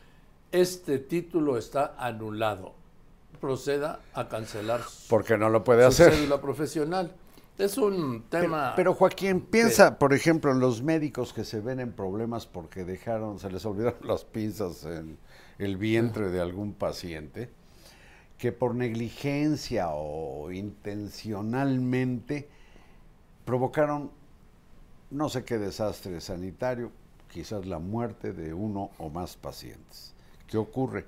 este 0.51 0.99
título 0.99 1.57
está 1.57 1.95
anulado. 1.97 2.73
Proceda 3.39 3.99
a 4.13 4.27
cancelar 4.27 4.81
su, 4.83 5.07
Porque 5.09 5.37
no 5.37 5.49
lo 5.49 5.63
puede 5.63 5.83
su 5.83 5.87
hacer. 5.89 6.13
cédula 6.13 6.41
profesional. 6.41 7.11
Es 7.57 7.77
un 7.77 8.23
tema... 8.29 8.73
Pero 8.75 8.93
Joaquín, 8.93 9.39
piensa, 9.41 9.97
por 9.97 10.13
ejemplo, 10.13 10.51
en 10.51 10.59
los 10.59 10.81
médicos 10.81 11.31
que 11.31 11.45
se 11.45 11.61
ven 11.61 11.79
en 11.79 11.93
problemas 11.93 12.45
porque 12.47 12.83
dejaron, 12.83 13.39
se 13.39 13.49
les 13.49 13.65
olvidaron 13.65 13.99
las 14.07 14.25
pinzas 14.25 14.83
en 14.85 15.17
el 15.57 15.77
vientre 15.77 16.29
de 16.29 16.41
algún 16.41 16.73
paciente, 16.73 17.49
que 18.37 18.51
por 18.51 18.75
negligencia 18.75 19.87
o 19.91 20.51
intencionalmente 20.51 22.49
provocaron 23.45 24.11
no 25.11 25.29
sé 25.29 25.45
qué 25.45 25.57
desastre 25.57 26.19
sanitario, 26.19 26.91
quizás 27.31 27.65
la 27.65 27.79
muerte 27.79 28.33
de 28.33 28.53
uno 28.53 28.91
o 28.97 29.09
más 29.09 29.37
pacientes. 29.37 30.14
¿Qué 30.55 30.59
ocurre? 30.59 31.03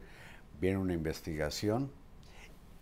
Viene 0.59 0.77
una 0.77 0.93
investigación 0.93 1.89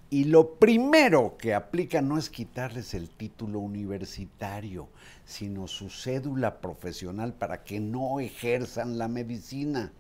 y 0.10 0.24
lo 0.24 0.56
primero 0.56 1.36
que 1.38 1.54
aplica 1.54 2.02
no 2.02 2.18
es 2.18 2.32
quitarles 2.32 2.96
el 2.96 3.08
título 3.12 3.60
universitario, 3.60 4.88
sino 5.26 5.68
su 5.68 5.92
cédula 5.92 6.62
profesional 6.62 7.34
para 7.36 7.64
que 7.64 7.80
no 7.80 8.20
ejerzan 8.20 8.98
la 8.98 9.08
medicina. 9.08 9.94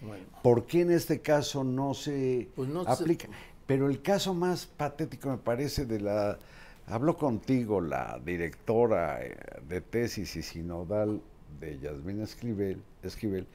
Bueno, 0.00 0.24
¿Por 0.44 0.64
qué 0.66 0.82
en 0.82 0.92
este 0.92 1.20
caso 1.20 1.64
no 1.64 1.92
se 1.92 2.48
Pues 2.54 2.68
no 2.68 2.84
se- 2.84 3.02
aplica? 3.02 3.26
Pero 3.66 3.88
el 3.90 4.00
caso 4.00 4.32
más 4.32 4.66
patético 4.66 5.28
me 5.28 5.38
parece 5.38 5.86
de 5.86 5.98
la... 6.02 6.38
Habló 6.86 7.16
contigo 7.16 7.80
la 7.80 8.20
directora 8.24 9.24
eh, 9.24 9.36
de 9.68 9.80
tesis 9.80 10.36
y 10.36 10.42
sinodal 10.42 11.20
de 11.58 11.80
Yasmín 11.80 12.20
Esquivel, 12.22 12.80
Esquivel 13.02 13.48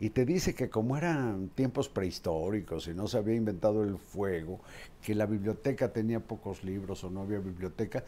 y 0.00 0.10
te 0.10 0.24
dice 0.24 0.54
que 0.54 0.70
como 0.70 0.96
eran 0.96 1.50
tiempos 1.54 1.90
prehistóricos 1.90 2.88
y 2.88 2.94
no 2.94 3.06
se 3.06 3.18
había 3.18 3.34
inventado 3.34 3.84
el 3.84 3.98
fuego, 3.98 4.60
que 5.02 5.14
la 5.14 5.26
biblioteca 5.26 5.92
tenía 5.92 6.20
pocos 6.20 6.64
libros 6.64 7.04
o 7.04 7.10
no 7.10 7.20
había 7.20 7.38
biblioteca, 7.38 8.02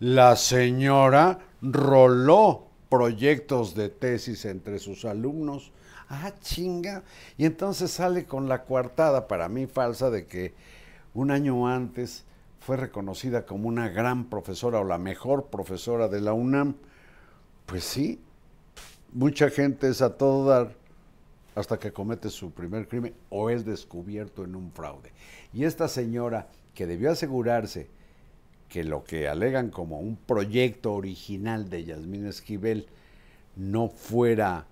la 0.00 0.34
señora 0.34 1.38
roló 1.62 2.66
proyectos 2.88 3.76
de 3.76 3.88
tesis 3.88 4.44
entre 4.46 4.80
sus 4.80 5.04
alumnos. 5.04 5.70
Ah, 6.08 6.32
chinga. 6.40 7.04
Y 7.38 7.46
entonces 7.46 7.92
sale 7.92 8.24
con 8.24 8.48
la 8.48 8.64
coartada, 8.64 9.28
para 9.28 9.48
mí 9.48 9.66
falsa, 9.66 10.10
de 10.10 10.26
que 10.26 10.54
un 11.14 11.30
año 11.30 11.68
antes 11.68 12.24
fue 12.58 12.76
reconocida 12.76 13.46
como 13.46 13.68
una 13.68 13.88
gran 13.88 14.24
profesora 14.24 14.80
o 14.80 14.84
la 14.84 14.98
mejor 14.98 15.46
profesora 15.46 16.08
de 16.08 16.20
la 16.20 16.32
UNAM. 16.32 16.74
Pues 17.64 17.84
sí, 17.84 18.20
mucha 19.12 19.50
gente 19.50 19.88
es 19.88 20.02
a 20.02 20.16
todo 20.16 20.48
dar 20.48 20.85
hasta 21.56 21.78
que 21.78 21.92
comete 21.92 22.30
su 22.30 22.52
primer 22.52 22.86
crimen 22.86 23.14
o 23.30 23.50
es 23.50 23.64
descubierto 23.64 24.44
en 24.44 24.54
un 24.54 24.70
fraude. 24.70 25.10
Y 25.52 25.64
esta 25.64 25.88
señora 25.88 26.48
que 26.74 26.86
debió 26.86 27.10
asegurarse 27.10 27.88
que 28.68 28.84
lo 28.84 29.04
que 29.04 29.26
alegan 29.26 29.70
como 29.70 29.98
un 29.98 30.16
proyecto 30.16 30.92
original 30.92 31.70
de 31.70 31.84
Yasmín 31.84 32.26
Esquivel 32.26 32.86
no 33.56 33.88
fuera 33.88 34.66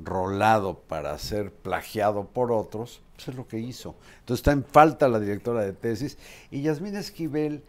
rolado 0.00 0.80
para 0.80 1.16
ser 1.18 1.52
plagiado 1.52 2.26
por 2.26 2.50
otros, 2.50 3.00
pues 3.14 3.28
es 3.28 3.34
lo 3.36 3.46
que 3.46 3.60
hizo. 3.60 3.94
Entonces 4.20 4.40
está 4.40 4.52
en 4.52 4.64
falta 4.64 5.08
la 5.08 5.20
directora 5.20 5.62
de 5.62 5.72
tesis 5.72 6.18
y 6.50 6.62
Yasmín 6.62 6.96
Esquivel 6.96 7.62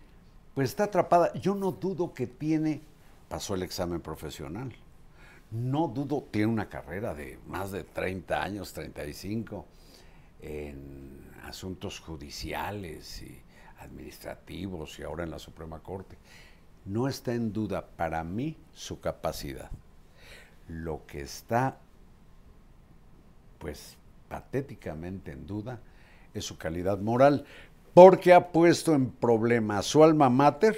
pues 0.55 0.69
está 0.69 0.85
atrapada. 0.85 1.31
Yo 1.33 1.53
no 1.53 1.71
dudo 1.71 2.15
que 2.15 2.25
tiene, 2.25 2.81
pasó 3.27 3.53
el 3.53 3.61
examen 3.61 4.01
profesional, 4.01 4.73
no 5.51 5.87
dudo, 5.87 6.27
tiene 6.31 6.47
una 6.47 6.69
carrera 6.69 7.13
de 7.13 7.39
más 7.47 7.71
de 7.71 7.83
30 7.83 8.43
años, 8.43 8.73
35, 8.73 9.65
en 10.41 11.31
asuntos 11.43 11.99
judiciales 11.99 13.21
y 13.21 13.41
administrativos 13.79 14.99
y 14.99 15.03
ahora 15.03 15.23
en 15.23 15.31
la 15.31 15.39
Suprema 15.39 15.79
Corte. 15.79 16.17
No 16.85 17.07
está 17.07 17.33
en 17.33 17.51
duda 17.51 17.87
para 17.87 18.23
mí 18.23 18.57
su 18.73 18.99
capacidad. 18.99 19.69
Lo 20.67 21.05
que 21.05 21.21
está, 21.21 21.79
pues, 23.57 23.97
patéticamente 24.27 25.31
en 25.31 25.47
duda 25.47 25.79
es 26.33 26.45
su 26.45 26.57
calidad 26.57 26.99
moral, 26.99 27.45
porque 27.93 28.33
ha 28.33 28.51
puesto 28.51 28.93
en 28.93 29.09
problema 29.09 29.79
a 29.79 29.83
su 29.83 30.03
alma 30.03 30.29
mater 30.29 30.77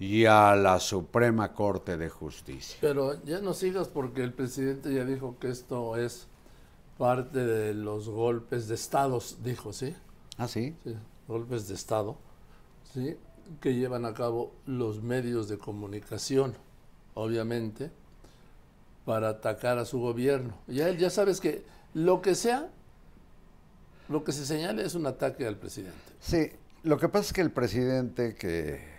y 0.00 0.24
a 0.24 0.56
la 0.56 0.80
Suprema 0.80 1.52
Corte 1.52 1.98
de 1.98 2.08
Justicia. 2.08 2.78
pero 2.80 3.22
ya 3.24 3.40
no 3.40 3.52
sigas 3.52 3.86
porque 3.86 4.22
el 4.22 4.32
presidente 4.32 4.92
ya 4.94 5.04
dijo 5.04 5.36
que 5.38 5.50
esto 5.50 5.94
es 5.96 6.26
parte 6.96 7.44
de 7.44 7.74
los 7.74 8.08
golpes 8.08 8.66
de 8.66 8.76
estados, 8.76 9.38
dijo, 9.44 9.74
¿sí? 9.74 9.94
¿Ah, 10.38 10.48
sí? 10.48 10.74
Sí, 10.84 10.96
golpes 11.28 11.68
de 11.68 11.74
estado, 11.74 12.16
¿sí? 12.94 13.16
Que 13.60 13.74
llevan 13.74 14.06
a 14.06 14.14
cabo 14.14 14.52
los 14.64 15.02
medios 15.02 15.48
de 15.50 15.58
comunicación, 15.58 16.54
obviamente, 17.12 17.90
para 19.04 19.28
atacar 19.28 19.76
a 19.78 19.84
su 19.84 20.00
gobierno. 20.00 20.54
Ya 20.66 20.88
él, 20.88 20.96
ya 20.96 21.10
sabes 21.10 21.40
que 21.40 21.62
lo 21.92 22.22
que 22.22 22.34
sea, 22.34 22.70
lo 24.08 24.24
que 24.24 24.32
se 24.32 24.46
señale 24.46 24.82
es 24.84 24.94
un 24.94 25.06
ataque 25.06 25.46
al 25.46 25.56
presidente. 25.56 25.98
Sí, 26.20 26.50
lo 26.84 26.96
que 26.98 27.08
pasa 27.10 27.26
es 27.26 27.32
que 27.34 27.42
el 27.42 27.50
presidente 27.50 28.34
que 28.34 28.89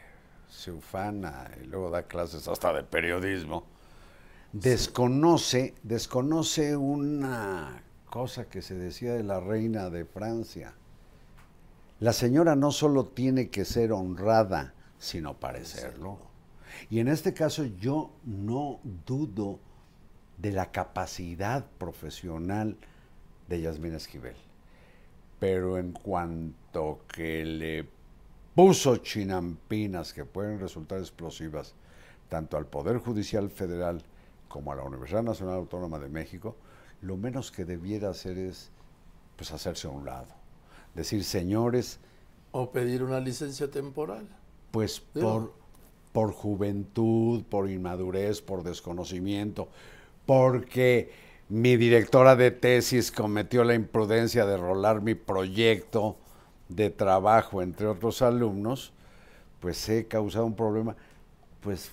se 0.52 0.72
ufana 0.72 1.50
y 1.64 1.66
luego 1.66 1.90
da 1.90 2.04
clases 2.04 2.48
hasta 2.48 2.74
de 2.74 2.84
periodismo, 2.84 3.64
desconoce, 4.52 5.74
desconoce 5.82 6.76
una 6.76 7.82
cosa 8.10 8.46
que 8.46 8.62
se 8.62 8.76
decía 8.76 9.14
de 9.14 9.24
la 9.24 9.40
reina 9.40 9.90
de 9.90 10.06
Francia. 10.06 10.74
La 12.00 12.14
señora 12.14 12.56
no 12.56 12.72
solo 12.72 13.06
tiene 13.06 13.50
que 13.50 13.64
ser 13.64 13.94
honrada, 13.94 14.74
sino 15.00 15.36
parecerlo. 15.40 16.18
Y 16.90 17.00
en 17.00 17.08
este 17.08 17.34
caso 17.34 17.64
yo 17.64 18.12
no 18.26 18.80
dudo 19.06 19.60
de 20.38 20.52
la 20.52 20.72
capacidad 20.72 21.66
profesional 21.78 22.76
de 23.48 23.62
Yasmín 23.62 23.94
Esquivel. 23.94 24.36
Pero 25.40 25.78
en 25.78 25.92
cuanto 25.94 27.02
que 27.08 27.46
le 27.46 28.01
puso 28.56 28.98
chinampinas 28.98 30.14
que 30.14 30.26
pueden 30.26 30.60
resultar 30.60 31.00
explosivas 31.00 31.74
tanto 32.30 32.58
al 32.58 32.66
Poder 32.66 32.98
Judicial 32.98 33.50
Federal 33.50 34.04
como 34.48 34.72
a 34.72 34.76
la 34.76 34.84
Universidad 34.84 35.24
Nacional 35.24 35.56
Autónoma 35.56 36.00
de 36.00 36.10
México, 36.10 36.56
lo 37.02 37.18
menos 37.18 37.52
que 37.52 37.66
debiera 37.66 38.10
hacer 38.10 38.38
es 38.38 38.70
pues 39.36 39.52
hacerse 39.52 39.88
a 39.88 39.92
un 39.92 40.06
lado. 40.06 40.28
Decir, 40.94 41.24
señores, 41.24 42.00
O 42.52 42.72
pedir 42.72 43.02
una 43.04 43.20
licencia 43.20 43.72
temporal. 43.72 44.28
pues 44.72 45.00
por, 45.00 45.54
por 46.12 46.32
juventud, 46.34 47.44
por 47.44 47.70
inmadurez, 47.70 48.42
por 48.42 48.64
desconocimiento, 48.64 49.70
porque 50.26 51.12
mi 51.50 51.78
directora 51.78 52.36
de 52.36 52.52
tesis 52.52 53.12
cometió 53.12 53.64
la 53.64 53.74
imprudencia 53.74 54.46
de 54.46 54.58
rolar 54.58 55.02
mi 55.02 55.16
proyecto 55.16 56.18
de 56.76 56.90
trabajo 56.90 57.62
entre 57.62 57.88
otros 57.88 58.22
alumnos, 58.22 58.94
pues 59.60 59.88
he 59.90 60.08
causado 60.08 60.46
un 60.46 60.56
problema, 60.56 60.96
pues 61.62 61.92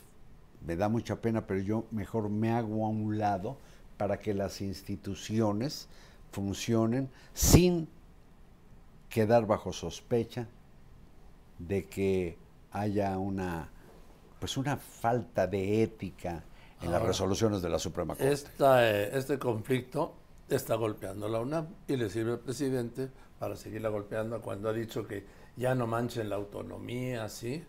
me 0.67 0.77
da 0.77 0.89
mucha 0.89 1.17
pena, 1.17 1.47
pero 1.47 1.61
yo 1.61 1.85
mejor 1.91 2.29
me 2.29 2.53
hago 2.53 2.87
a 2.87 2.89
un 2.89 3.19
lado 3.19 3.59
para 3.97 4.19
que 4.19 4.35
las 4.35 4.61
instituciones 4.61 5.89
funcionen 6.31 7.11
sin 7.35 7.89
quedar 9.09 9.47
bajo 9.47 9.73
sospecha 9.73 10.47
de 11.59 11.87
que 11.87 12.39
haya 12.71 13.19
una 13.19 13.71
pues 14.39 14.57
una 14.57 14.77
falta 14.77 15.49
de 15.49 15.83
ética 15.83 16.45
en 16.81 16.93
las 16.93 17.03
resoluciones 17.03 17.61
de 17.61 17.69
la 17.69 17.79
Suprema 17.81 18.15
Corte. 18.15 18.33
Esta, 18.33 18.89
eh, 18.89 19.11
este 19.19 19.37
conflicto 19.37 20.15
está 20.49 20.77
golpeando 20.77 21.27
a 21.27 21.29
la 21.29 21.41
UNAM 21.41 21.67
y 21.89 21.97
le 21.97 22.09
sirve 22.09 22.33
al 22.33 22.39
presidente 22.39 23.11
para 23.39 23.57
seguirla 23.57 23.89
golpeando 23.89 24.41
cuando 24.41 24.69
ha 24.69 24.73
dicho 24.73 25.07
que 25.07 25.25
ya 25.57 25.75
no 25.75 25.87
manchen 25.87 26.29
la 26.29 26.37
autonomía, 26.37 27.29
¿sí? 27.29 27.65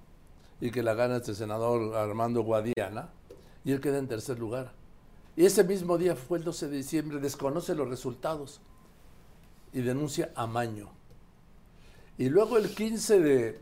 y 0.61 0.71
que 0.71 0.83
la 0.83 0.95
gana 0.95 1.17
este 1.17 1.35
senador 1.35 1.97
Armando 1.97 2.43
Guadiana, 2.43 3.11
y 3.65 3.73
él 3.73 3.81
queda 3.81 3.99
en 3.99 4.09
tercer 4.09 4.39
lugar. 4.39 4.73
Y 5.37 5.45
ese 5.45 5.65
mismo 5.65 5.99
día 5.99 6.17
fue 6.17 6.39
el 6.39 6.45
12 6.45 6.69
de 6.69 6.77
diciembre, 6.77 7.19
desconoce 7.19 7.75
los 7.75 7.89
resultados 7.89 8.61
y 9.73 9.81
denuncia 9.81 10.31
amaño. 10.35 10.91
Y 12.19 12.29
luego 12.29 12.59
el 12.59 12.75
15 12.75 13.21
de, 13.21 13.61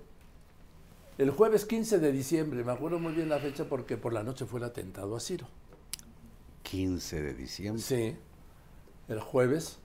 el 1.18 1.31
jueves 1.31 1.64
15 1.64 1.98
de 1.98 2.12
diciembre, 2.12 2.64
me 2.64 2.72
acuerdo 2.72 2.98
muy 2.98 3.12
bien 3.12 3.29
la 3.29 3.38
fecha 3.38 3.64
porque 3.64 3.96
por 3.96 4.12
la 4.12 4.22
noche 4.22 4.46
fue 4.46 4.61
el 4.61 4.64
atentado 4.64 5.14
a 5.16 5.20
Ciro. 5.20 5.46
15 6.70 7.22
de 7.22 7.35
diciembre. 7.35 7.83
Sí, 7.83 8.16
el 9.09 9.20
jueves. 9.20 9.78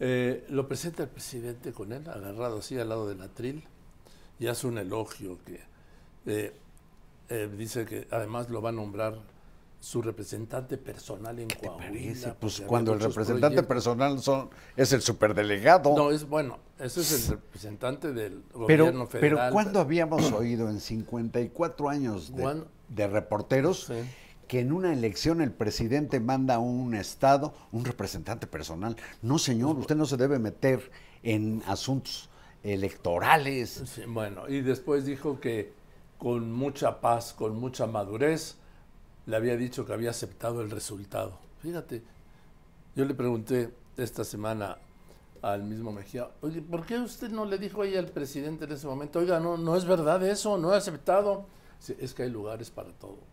eh, 0.00 0.44
lo 0.48 0.66
presenta 0.66 1.02
el 1.02 1.08
presidente 1.10 1.72
con 1.72 1.92
él, 1.92 2.08
agarrado 2.08 2.58
así 2.58 2.78
al 2.78 2.88
lado 2.88 3.08
del 3.08 3.20
atril, 3.22 3.64
y 4.38 4.46
hace 4.46 4.66
un 4.66 4.78
elogio 4.78 5.38
que 5.44 5.60
eh, 6.26 6.54
eh, 7.28 7.48
dice 7.56 7.84
que 7.84 8.08
además 8.10 8.48
lo 8.48 8.62
va 8.62 8.70
a 8.70 8.72
nombrar 8.72 9.14
su 9.78 10.02
representante 10.02 10.76
personal 10.76 11.38
en 11.38 11.48
¿Te 11.48 11.56
Coahuila. 11.56 11.88
parece? 11.88 12.34
Pues 12.38 12.60
cuando 12.66 12.92
el 12.92 13.00
representante 13.00 13.62
proyectos. 13.62 13.66
personal 13.66 14.20
son, 14.20 14.50
es 14.76 14.92
el 14.92 15.00
superdelegado. 15.00 15.94
No, 15.96 16.10
es 16.10 16.28
bueno, 16.28 16.58
ese 16.78 17.00
es 17.00 17.28
el 17.30 17.36
representante 17.36 18.12
del 18.12 18.42
pero, 18.66 18.84
gobierno 18.84 19.08
pero 19.08 19.20
federal. 19.20 19.52
¿cuándo 19.52 19.80
habíamos 19.80 20.32
oído 20.32 20.68
en 20.68 20.80
54 20.80 21.88
años 21.88 22.32
de, 22.88 23.06
reporteros 23.08 23.84
Sí. 23.84 23.94
Que 24.50 24.58
en 24.58 24.72
una 24.72 24.92
elección 24.92 25.40
el 25.42 25.52
presidente 25.52 26.18
manda 26.18 26.56
a 26.56 26.58
un 26.58 26.96
estado 26.96 27.54
un 27.70 27.84
representante 27.84 28.48
personal? 28.48 28.96
No, 29.22 29.38
señor, 29.38 29.78
usted 29.78 29.94
no 29.94 30.06
se 30.06 30.16
debe 30.16 30.40
meter 30.40 30.90
en 31.22 31.62
asuntos 31.68 32.28
electorales. 32.64 33.80
Bueno, 34.08 34.48
y 34.48 34.60
después 34.62 35.04
dijo 35.04 35.38
que 35.38 35.72
con 36.18 36.50
mucha 36.50 37.00
paz, 37.00 37.32
con 37.32 37.60
mucha 37.60 37.86
madurez, 37.86 38.56
le 39.26 39.36
había 39.36 39.56
dicho 39.56 39.86
que 39.86 39.92
había 39.92 40.10
aceptado 40.10 40.62
el 40.62 40.70
resultado. 40.72 41.38
Fíjate, 41.62 42.02
yo 42.96 43.04
le 43.04 43.14
pregunté 43.14 43.72
esta 43.96 44.24
semana 44.24 44.78
al 45.42 45.62
mismo 45.62 45.92
Mejía, 45.92 46.28
oye, 46.40 46.60
¿por 46.60 46.84
qué 46.84 46.98
usted 46.98 47.30
no 47.30 47.44
le 47.44 47.56
dijo 47.56 47.82
ahí 47.82 47.96
al 47.96 48.08
presidente 48.08 48.64
en 48.64 48.72
ese 48.72 48.88
momento, 48.88 49.20
oiga, 49.20 49.38
no, 49.38 49.56
no 49.56 49.76
es 49.76 49.84
verdad 49.84 50.26
eso, 50.26 50.58
no 50.58 50.74
he 50.74 50.76
aceptado? 50.76 51.46
Es 52.00 52.14
que 52.14 52.24
hay 52.24 52.30
lugares 52.30 52.68
para 52.72 52.90
todo. 52.90 53.30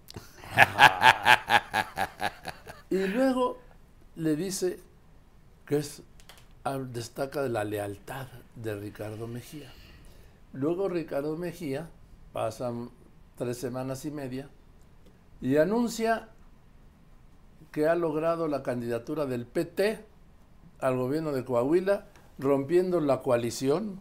y 2.90 3.08
luego 3.08 3.58
le 4.16 4.36
dice 4.36 4.80
que 5.66 5.78
es, 5.78 6.02
ah, 6.64 6.78
destaca 6.78 7.42
de 7.42 7.50
la 7.50 7.64
lealtad 7.64 8.28
de 8.56 8.76
Ricardo 8.76 9.28
Mejía. 9.28 9.72
Luego 10.54 10.90
Ricardo 10.90 11.38
Mejía, 11.38 11.90
pasan 12.34 12.90
tres 13.38 13.58
semanas 13.58 14.06
y 14.06 14.12
media, 14.12 14.50
y 15.42 15.58
anuncia 15.58 16.30
que 17.72 17.88
ha 17.88 17.96
logrado 17.96 18.48
la 18.48 18.64
candidatura 18.64 19.26
del 19.26 19.46
PT 19.46 20.04
al 20.80 20.98
gobierno 20.98 21.32
de 21.32 21.46
Coahuila, 21.46 22.06
rompiendo 22.40 23.00
la 23.00 23.22
coalición 23.22 24.00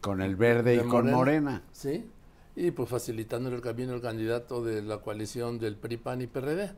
Con 0.00 0.20
el 0.20 0.36
verde 0.36 0.76
y 0.76 0.88
con 0.88 1.10
Morena. 1.10 1.62
¿sí? 1.72 2.10
Y 2.56 2.70
pues 2.70 2.88
facilitándole 2.88 3.56
el 3.56 3.62
camino 3.62 3.94
al 3.94 4.00
candidato 4.00 4.62
de 4.64 4.82
la 4.82 4.98
coalición 4.98 5.58
del 5.58 5.76
PRI, 5.76 5.96
PAN 5.96 6.22
y 6.22 6.26
PRD. 6.26 6.72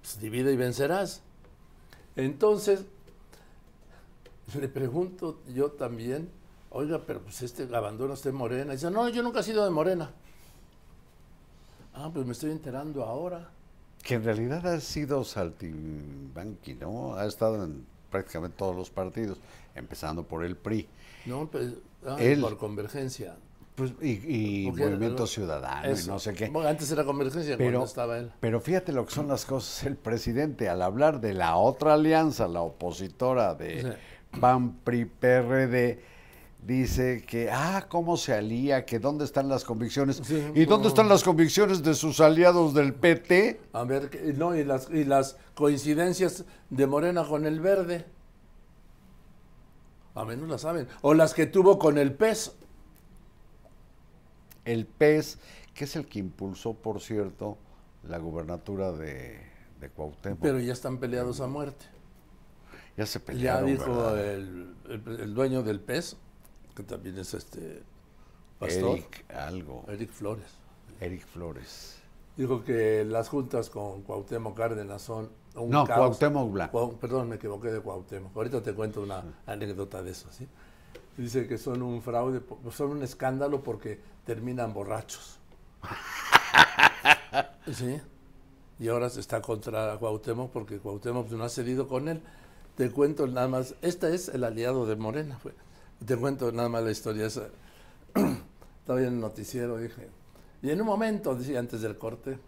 Pues 0.00 0.20
divide 0.20 0.52
y 0.52 0.56
vencerás. 0.56 1.22
Entonces, 2.16 2.84
le 4.58 4.68
pregunto 4.68 5.40
yo 5.54 5.70
también, 5.70 6.28
oiga, 6.70 7.02
pero 7.06 7.20
pues 7.20 7.42
este 7.42 7.62
abandona 7.74 8.14
usted 8.14 8.32
Morena. 8.32 8.72
dice, 8.72 8.90
no, 8.90 9.08
yo 9.08 9.22
nunca 9.22 9.40
he 9.40 9.42
sido 9.44 9.64
de 9.64 9.70
Morena. 9.70 10.10
Ah, 11.94 12.10
pues 12.12 12.26
me 12.26 12.32
estoy 12.32 12.50
enterando 12.50 13.04
ahora. 13.04 13.50
Que 14.02 14.14
en 14.14 14.24
realidad 14.24 14.66
ha 14.66 14.80
sido 14.80 15.22
saltimbanqui, 15.24 16.74
¿no? 16.74 17.14
Ha 17.14 17.26
estado 17.26 17.64
en 17.64 17.86
prácticamente 18.10 18.56
todos 18.58 18.74
los 18.74 18.90
partidos, 18.90 19.38
empezando 19.74 20.24
por 20.24 20.44
el 20.44 20.56
PRI. 20.56 20.88
No, 21.26 21.46
pues, 21.46 21.74
ah, 22.04 22.16
Él. 22.18 22.40
por 22.40 22.58
convergencia. 22.58 23.36
Pues, 23.74 23.92
y, 24.02 24.70
Movimiento 24.70 25.26
Ciudadano 25.26 25.88
y 25.98 26.06
no 26.06 26.18
sé 26.18 26.34
qué. 26.34 26.48
Bueno, 26.50 26.68
antes 26.68 26.90
era 26.92 27.04
convergencia 27.04 27.56
cuando 27.56 27.64
Pero, 27.72 27.84
estaba 27.84 28.18
él. 28.18 28.30
pero 28.38 28.60
fíjate 28.60 28.92
lo 28.92 29.06
que 29.06 29.14
son 29.14 29.28
las 29.28 29.46
cosas. 29.46 29.84
El 29.84 29.96
presidente, 29.96 30.68
al 30.68 30.82
hablar 30.82 31.20
de 31.20 31.32
la 31.32 31.56
otra 31.56 31.94
alianza, 31.94 32.46
la 32.48 32.60
opositora 32.60 33.54
de 33.54 33.80
Sí. 33.82 34.38
PAN, 34.40 34.74
PRI, 34.84 35.06
PRD, 35.06 36.00
dice 36.66 37.24
que, 37.26 37.50
ah, 37.50 37.86
cómo 37.88 38.18
se 38.18 38.34
alía, 38.34 38.84
que 38.84 38.98
dónde 38.98 39.24
están 39.24 39.48
las 39.48 39.64
convicciones. 39.64 40.20
Sí, 40.22 40.50
¿Y 40.54 40.66
dónde 40.66 40.88
están 40.88 41.08
las 41.08 41.24
convicciones 41.24 41.82
de 41.82 41.94
sus 41.94 42.20
aliados 42.20 42.74
del 42.74 42.92
PT? 42.92 43.58
A 43.72 43.84
ver, 43.84 44.10
que- 44.10 44.34
no, 44.34 44.54
y 44.54 44.64
las, 44.64 44.90
y 44.90 45.04
las 45.04 45.38
coincidencias 45.54 46.44
de 46.68 46.86
Morena 46.86 47.24
con 47.26 47.46
el 47.46 47.58
verde. 47.60 48.04
A 50.14 50.24
menos 50.26 50.48
las 50.48 50.60
saben. 50.60 50.88
O 51.00 51.14
las 51.14 51.32
que 51.32 51.46
tuvo 51.46 51.78
con 51.78 51.96
el 51.96 52.12
pez. 52.12 52.52
El 54.64 54.86
PES, 54.86 55.38
que 55.74 55.84
es 55.84 55.96
el 55.96 56.06
que 56.06 56.18
impulsó, 56.18 56.74
por 56.74 57.00
cierto, 57.00 57.58
la 58.04 58.18
gubernatura 58.18 58.92
de, 58.92 59.40
de 59.80 59.90
Cuauhtémoc. 59.90 60.40
Pero 60.40 60.58
ya 60.60 60.72
están 60.72 60.98
peleados 60.98 61.40
a 61.40 61.46
muerte. 61.46 61.86
ya 62.96 63.06
se 63.06 63.18
Ya 63.18 63.24
pelearon, 63.26 63.66
dijo 63.66 64.12
¿verdad? 64.12 64.18
el, 64.34 64.76
el- 64.88 65.20
el 65.20 65.34
dueño 65.34 65.62
del 65.62 65.80
pez, 65.80 66.16
que 66.74 66.82
también 66.82 67.18
es 67.18 67.34
este 67.34 67.82
pastor, 68.58 68.98
Eric, 68.98 69.24
Eric 69.28 69.30
algo. 69.30 69.84
Flores. 70.12 70.60
Eric 71.00 71.26
Flores. 71.26 72.02
Dijo 72.36 72.62
que 72.64 73.04
las 73.04 73.28
juntas 73.28 73.68
con 73.70 74.02
Cuauhtémoc 74.02 74.56
Cárdenas 74.56 75.02
son 75.02 75.30
un 75.54 75.70
No, 75.70 75.84
caos. 75.84 76.18
Cuauhtémoc 76.18 76.52
Blanco. 76.52 76.98
Perdón, 76.98 77.28
me 77.28 77.36
equivoqué 77.36 77.70
de 77.70 77.80
Cuauhtémoc. 77.80 78.34
Ahorita 78.36 78.62
te 78.62 78.74
cuento 78.74 79.02
una 79.02 79.24
anécdota 79.46 80.02
de 80.02 80.10
eso, 80.12 80.28
¿sí? 80.32 80.48
Dice 81.16 81.46
que 81.46 81.58
son 81.58 81.82
un 81.82 82.00
fraude, 82.00 82.40
son 82.70 82.90
un 82.90 83.02
escándalo 83.02 83.62
porque 83.62 84.00
terminan 84.24 84.72
borrachos. 84.72 85.38
¿Sí? 87.72 88.00
Y 88.78 88.88
ahora 88.88 89.10
se 89.10 89.20
está 89.20 89.40
contra 89.42 89.96
Cuauhtémoc 89.98 90.50
porque 90.50 90.78
Cuauhtémoc 90.78 91.30
no 91.30 91.44
ha 91.44 91.48
cedido 91.48 91.86
con 91.86 92.08
él. 92.08 92.22
Te 92.76 92.90
cuento 92.90 93.26
nada 93.26 93.48
más, 93.48 93.74
este 93.82 94.14
es 94.14 94.28
el 94.28 94.44
aliado 94.44 94.86
de 94.86 94.96
Morena. 94.96 95.38
Fue. 95.38 95.52
Te 96.04 96.16
cuento 96.16 96.50
nada 96.50 96.68
más 96.68 96.82
la 96.82 96.90
historia 96.90 97.26
esa. 97.26 97.48
Estaba 98.80 99.00
en 99.00 99.06
el 99.06 99.20
noticiero, 99.20 99.76
dije. 99.76 100.08
Y 100.62 100.70
en 100.70 100.80
un 100.80 100.86
momento, 100.86 101.34
decía 101.34 101.58
antes 101.58 101.82
del 101.82 101.98
corte, 101.98 102.38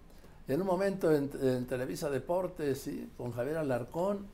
en 0.49 0.61
un 0.61 0.67
momento 0.67 1.13
en, 1.13 1.31
en 1.41 1.67
Televisa 1.67 2.11
Deportes, 2.11 2.81
¿sí? 2.81 3.11
con 3.17 3.33
Javier 3.33 3.59
Alarcón, 3.59 4.27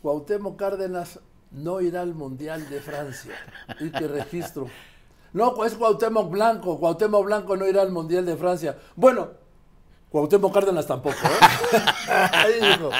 Cuauhtémoc 0.00 0.56
Cárdenas 0.58 1.20
no 1.52 1.80
irá 1.80 2.00
al 2.02 2.14
Mundial 2.14 2.68
de 2.68 2.80
Francia. 2.80 3.34
Y 3.80 3.90
que 3.90 4.08
registro. 4.08 4.68
No, 5.32 5.64
es 5.64 5.74
Cuauhtémoc 5.74 6.30
Blanco. 6.30 6.78
Cuauhtémoc 6.78 7.24
Blanco 7.24 7.56
no 7.56 7.66
irá 7.66 7.82
al 7.82 7.90
Mundial 7.92 8.26
de 8.26 8.36
Francia. 8.36 8.78
Bueno, 8.96 9.30
Cuauhtémoc 10.10 10.52
Cárdenas 10.52 10.86
tampoco, 10.86 11.16
¿eh? 11.16 11.78
Ahí 12.32 12.54
dijo. 12.60 12.90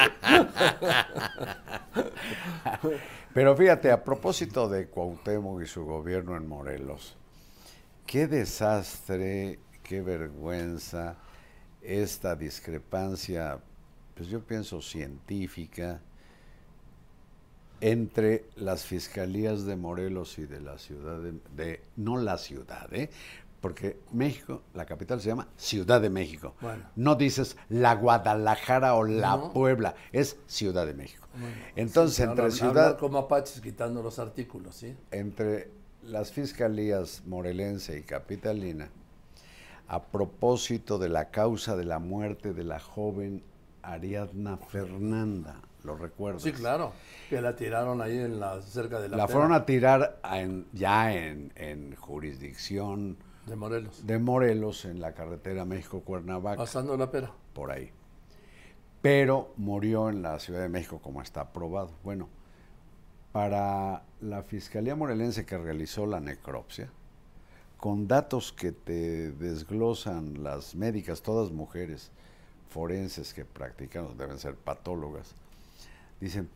Pero 3.34 3.56
fíjate, 3.56 3.90
a 3.90 4.02
propósito 4.02 4.68
de 4.68 4.88
Cuauhtémoc 4.88 5.62
y 5.62 5.66
su 5.66 5.84
gobierno 5.84 6.36
en 6.36 6.48
Morelos, 6.48 7.16
qué 8.06 8.26
desastre, 8.26 9.58
qué 9.82 10.00
vergüenza 10.00 11.16
esta 11.82 12.34
discrepancia, 12.34 13.58
pues 14.14 14.28
yo 14.28 14.40
pienso 14.40 14.80
científica, 14.80 16.00
entre 17.82 18.44
las 18.56 18.84
fiscalías 18.84 19.66
de 19.66 19.74
Morelos 19.76 20.38
y 20.38 20.46
de 20.46 20.60
la 20.60 20.78
ciudad 20.78 21.18
de, 21.20 21.32
de- 21.56 21.82
no 21.96 22.16
la 22.16 22.38
ciudad, 22.38 22.92
¿eh? 22.94 23.10
porque 23.60 23.98
México, 24.12 24.62
la 24.74 24.86
capital 24.86 25.20
se 25.20 25.28
llama 25.28 25.46
Ciudad 25.56 26.00
de 26.00 26.08
México. 26.10 26.54
Bueno. 26.60 26.84
No 26.96 27.14
dices 27.16 27.56
la 27.68 27.94
Guadalajara 27.94 28.94
o 28.94 29.04
la 29.04 29.36
No. 29.36 29.52
Puebla, 29.52 29.94
es 30.12 30.36
Ciudad 30.46 30.86
de 30.86 30.94
México. 30.94 31.26
Entonces, 31.76 32.16
Sí, 32.16 32.22
entre 32.22 32.42
hablar- 32.44 32.56
ciudad, 32.56 32.84
hablar 32.86 32.96
como 32.98 33.18
apaches 33.18 33.60
quitando 33.60 34.02
los 34.02 34.18
artículos, 34.18 34.74
¿sí? 34.76 34.96
entre 35.10 35.68
las 36.04 36.30
fiscalías 36.32 37.22
morelense 37.26 37.98
y 37.98 38.02
capitalina, 38.02 38.90
a 39.88 40.02
propósito 40.04 40.98
de 40.98 41.08
la 41.08 41.30
causa 41.30 41.76
de 41.76 41.84
la 41.84 41.98
muerte 41.98 42.52
de 42.52 42.64
la 42.64 42.78
joven 42.80 43.42
Ariadna 43.82 44.56
Fernanda, 44.56 45.60
¿lo 45.84 45.96
recuerdas? 45.96 46.42
Sí, 46.42 46.52
claro. 46.52 46.92
Que 47.28 47.40
la 47.40 47.56
tiraron 47.56 48.00
ahí 48.02 48.18
en 48.18 48.38
la, 48.40 48.60
cerca 48.62 49.00
de 49.00 49.08
la, 49.08 49.16
La 49.16 49.26
pera 49.26 49.34
fueron 49.38 49.52
a 49.54 49.64
tirar 49.66 50.20
en- 50.32 50.66
ya 50.72 51.12
en, 51.12 51.52
en 51.56 51.94
jurisdicción 51.96 53.16
de 53.46 53.56
Morelos. 53.56 54.06
de 54.06 54.18
Morelos, 54.18 54.84
en 54.84 55.00
la 55.00 55.12
carretera 55.14 55.64
México-Cuernavaca, 55.64 56.56
Pasando 56.58 56.96
la 56.96 57.10
pera. 57.10 57.32
por 57.52 57.70
ahí. 57.72 57.90
Pero 59.00 59.52
murió 59.56 60.08
en 60.08 60.22
la 60.22 60.38
Ciudad 60.38 60.60
de 60.60 60.68
México 60.68 61.00
como 61.02 61.22
está 61.22 61.40
aprobado. 61.40 61.90
Bueno, 62.04 62.28
para 63.32 64.02
la 64.20 64.42
Fiscalía 64.42 64.94
Morelense 64.94 65.44
que 65.46 65.58
realizó 65.58 66.06
la 66.06 66.20
necropsia, 66.20 66.90
con 67.78 68.06
datos 68.06 68.52
que 68.52 68.70
te 68.72 69.32
desglosan 69.32 70.44
las 70.44 70.74
médicas, 70.76 71.22
todas 71.22 71.50
mujeres 71.50 72.10
forenses 72.68 73.34
que 73.34 73.44
practican, 73.44 74.16
deben 74.16 74.38
ser 74.38 74.54
patólogas, 74.54 75.34
dicen, 76.22 76.48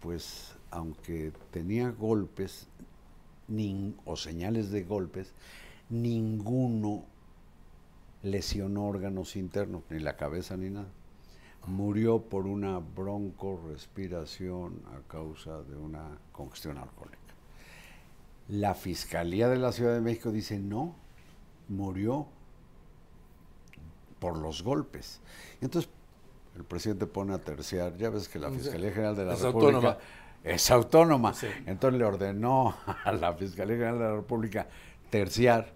pues 0.00 0.54
aunque 0.70 1.32
tenía 1.50 1.90
golpes 1.90 2.68
o 4.04 4.16
señales 4.16 4.70
de 4.70 4.84
golpes, 4.84 5.32
ninguno 5.88 7.04
lesionó 8.22 8.86
órganos 8.86 9.36
internos, 9.36 9.82
ni 9.88 10.00
la 10.00 10.16
cabeza 10.16 10.58
ni 10.58 10.68
nada. 10.68 10.88
Murió 11.66 12.20
por 12.20 12.46
una 12.46 12.78
broncorespiración 12.78 14.82
a 14.94 15.00
causa 15.08 15.62
de 15.62 15.76
una 15.76 16.18
congestión 16.32 16.76
alcohólica. 16.76 17.18
La 18.48 18.74
Fiscalía 18.74 19.48
de 19.48 19.56
la 19.56 19.72
Ciudad 19.72 19.94
de 19.94 20.02
México 20.02 20.32
dice 20.32 20.58
no, 20.58 20.94
murió 21.68 22.26
por 24.18 24.36
los 24.36 24.62
golpes. 24.62 25.22
Entonces, 25.62 25.90
el 26.56 26.64
presidente 26.64 27.06
pone 27.06 27.34
a 27.34 27.38
terciar, 27.38 27.96
ya 27.96 28.10
ves 28.10 28.28
que 28.28 28.38
la 28.38 28.50
Fiscalía 28.50 28.90
General 28.92 29.16
de 29.16 29.24
la 29.24 29.34
Es 29.34 29.40
República 29.42 29.76
autónoma. 29.76 29.98
es 30.44 30.70
autónoma. 30.70 31.34
Sí. 31.34 31.48
Entonces 31.66 31.98
le 31.98 32.04
ordenó 32.04 32.76
a 33.04 33.12
la 33.12 33.32
Fiscalía 33.34 33.76
General 33.76 33.98
de 33.98 34.04
la 34.04 34.14
República 34.16 34.66
terciar. 35.10 35.72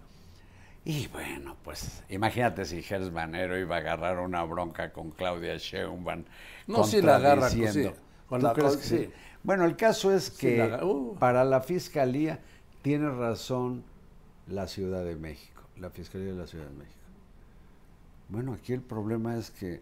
Y 0.84 1.06
bueno, 1.08 1.56
pues 1.64 2.02
imagínate 2.08 2.64
si 2.64 2.82
Gers 2.82 3.10
Manero 3.12 3.58
iba 3.58 3.76
a 3.76 3.78
agarrar 3.78 4.18
una 4.20 4.42
bronca 4.44 4.92
con 4.92 5.10
Claudia 5.10 5.56
Sheinbaum. 5.58 6.24
No, 6.66 6.84
sí 6.84 7.02
la 7.02 7.16
agarra, 7.16 7.48
pues, 7.50 7.72
sí. 7.74 7.90
Con 8.28 8.40
¿Tú 8.40 8.46
la 8.46 8.52
crees 8.54 8.70
col- 8.70 8.78
que 8.78 8.84
sí? 8.84 8.98
sí. 8.98 9.10
Bueno, 9.42 9.64
el 9.64 9.76
caso 9.76 10.12
es 10.14 10.30
que 10.30 10.56
la 10.68 10.84
uh. 10.84 11.16
para 11.18 11.44
la 11.44 11.60
Fiscalía 11.60 12.40
tiene 12.82 13.10
razón 13.10 13.84
la 14.46 14.66
Ciudad 14.66 15.04
de 15.04 15.16
México, 15.16 15.62
la 15.78 15.90
Fiscalía 15.90 16.32
de 16.32 16.38
la 16.38 16.46
Ciudad 16.46 16.66
de 16.66 16.74
México. 16.76 16.94
Bueno, 18.28 18.52
aquí 18.54 18.72
el 18.72 18.82
problema 18.82 19.36
es 19.36 19.50
que 19.50 19.80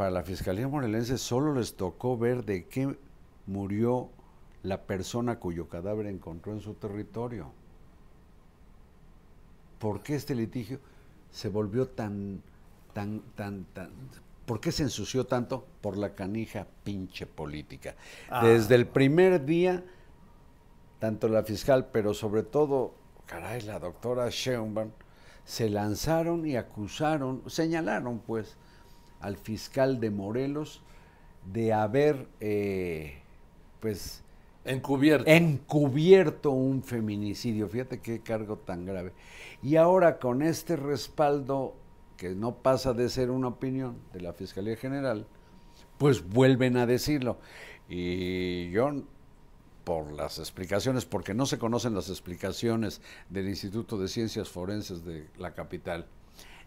para 0.00 0.10
la 0.10 0.22
Fiscalía 0.22 0.66
Morelense 0.66 1.18
solo 1.18 1.52
les 1.52 1.76
tocó 1.76 2.16
ver 2.16 2.46
de 2.46 2.64
qué 2.64 2.96
murió 3.44 4.08
la 4.62 4.80
persona 4.80 5.38
cuyo 5.38 5.68
cadáver 5.68 6.06
encontró 6.06 6.54
en 6.54 6.62
su 6.62 6.72
territorio. 6.72 7.52
¿Por 9.78 10.02
qué 10.02 10.14
este 10.14 10.34
litigio 10.34 10.80
se 11.30 11.50
volvió 11.50 11.86
tan, 11.86 12.40
tan, 12.94 13.20
tan, 13.36 13.66
tan... 13.74 13.90
¿Por 14.46 14.58
qué 14.58 14.72
se 14.72 14.84
ensució 14.84 15.26
tanto? 15.26 15.66
Por 15.82 15.98
la 15.98 16.14
canija 16.14 16.66
pinche 16.82 17.26
política. 17.26 17.94
Ah. 18.30 18.42
Desde 18.42 18.76
el 18.76 18.86
primer 18.86 19.44
día, 19.44 19.84
tanto 20.98 21.28
la 21.28 21.42
fiscal, 21.42 21.90
pero 21.92 22.14
sobre 22.14 22.42
todo, 22.42 22.94
caray, 23.26 23.60
la 23.60 23.78
doctora 23.78 24.30
Sheinbaum, 24.30 24.92
se 25.44 25.68
lanzaron 25.68 26.46
y 26.46 26.56
acusaron, 26.56 27.42
señalaron 27.48 28.20
pues 28.20 28.56
al 29.20 29.36
fiscal 29.36 30.00
de 30.00 30.10
Morelos 30.10 30.82
de 31.52 31.72
haber, 31.72 32.26
eh, 32.40 33.20
pues, 33.80 34.22
Encubierto. 34.64 35.30
encubierto 35.30 36.50
un 36.50 36.82
feminicidio. 36.82 37.68
Fíjate 37.68 38.00
qué 38.00 38.20
cargo 38.20 38.58
tan 38.58 38.84
grave. 38.84 39.12
Y 39.62 39.76
ahora 39.76 40.18
con 40.18 40.42
este 40.42 40.76
respaldo, 40.76 41.74
que 42.16 42.30
no 42.34 42.56
pasa 42.56 42.92
de 42.92 43.08
ser 43.08 43.30
una 43.30 43.48
opinión 43.48 43.96
de 44.12 44.20
la 44.20 44.34
Fiscalía 44.34 44.76
General, 44.76 45.26
pues 45.96 46.28
vuelven 46.28 46.76
a 46.76 46.84
decirlo. 46.86 47.38
Y 47.88 48.70
yo, 48.70 48.90
por 49.84 50.12
las 50.12 50.38
explicaciones, 50.38 51.06
porque 51.06 51.32
no 51.32 51.46
se 51.46 51.58
conocen 51.58 51.94
las 51.94 52.10
explicaciones 52.10 53.00
del 53.30 53.48
Instituto 53.48 53.98
de 53.98 54.08
Ciencias 54.08 54.50
Forenses 54.50 55.04
de 55.04 55.28
la 55.38 55.54
capital, 55.54 56.06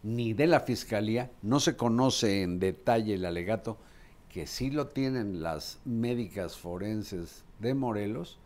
ni 0.04 0.34
de 0.34 0.48
la 0.48 0.60
Fiscalía, 0.60 1.32
no 1.42 1.60
se 1.60 1.76
conoce 1.76 2.44
en 2.44 2.60
detalle 2.60 3.16
el 3.16 3.26
alegato, 3.26 3.78
que 4.30 4.48
sí 4.48 4.70
lo 4.70 4.88
tienen 4.88 5.42
las 5.42 5.80
médicas 5.86 6.58
forenses 6.58 7.44
de 7.60 7.74
Morelos, 7.74 8.38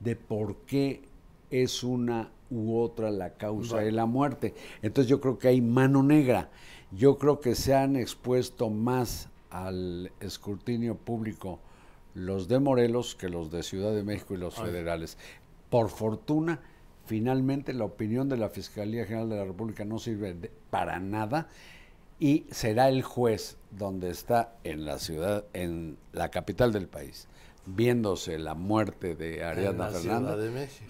de 0.00 0.14
por 0.14 0.56
qué 0.66 1.02
es 1.50 1.82
una 1.82 2.30
u 2.50 2.78
otra 2.78 3.10
la 3.10 3.34
causa 3.34 3.78
de 3.78 3.92
la 3.92 4.06
muerte. 4.06 4.54
Entonces 4.82 5.08
yo 5.08 5.20
creo 5.20 5.38
que 5.38 5.48
hay 5.48 5.60
mano 5.60 6.02
negra. 6.02 6.50
Yo 6.92 7.18
creo 7.18 7.40
que 7.40 7.54
se 7.54 7.74
han 7.74 7.96
expuesto 7.96 8.70
más 8.70 9.28
al 9.50 10.12
escrutinio 10.20 10.96
público 10.96 11.58
los 12.14 12.48
de 12.48 12.58
Morelos 12.60 13.14
que 13.14 13.28
los 13.28 13.50
de 13.50 13.62
Ciudad 13.62 13.92
de 13.92 14.02
México 14.02 14.34
y 14.34 14.38
los 14.38 14.54
federales. 14.54 15.18
Por 15.68 15.90
fortuna, 15.90 16.60
finalmente 17.06 17.72
la 17.72 17.84
opinión 17.84 18.28
de 18.28 18.36
la 18.36 18.48
Fiscalía 18.48 19.04
General 19.06 19.28
de 19.28 19.36
la 19.36 19.44
República 19.44 19.84
no 19.84 19.98
sirve 19.98 20.34
de- 20.34 20.50
para 20.70 20.98
nada 20.98 21.48
y 22.18 22.46
será 22.50 22.88
el 22.88 23.02
juez 23.02 23.56
donde 23.70 24.10
está 24.10 24.54
en 24.64 24.84
la 24.84 24.98
ciudad, 24.98 25.44
en 25.52 25.96
la 26.12 26.30
capital 26.30 26.72
del 26.72 26.88
país, 26.88 27.28
viéndose 27.66 28.38
la 28.38 28.54
muerte 28.54 29.14
de 29.16 29.44
Ariadna 29.44 29.90
Ciudad 29.92 30.36
de 30.38 30.50
México. 30.50 30.86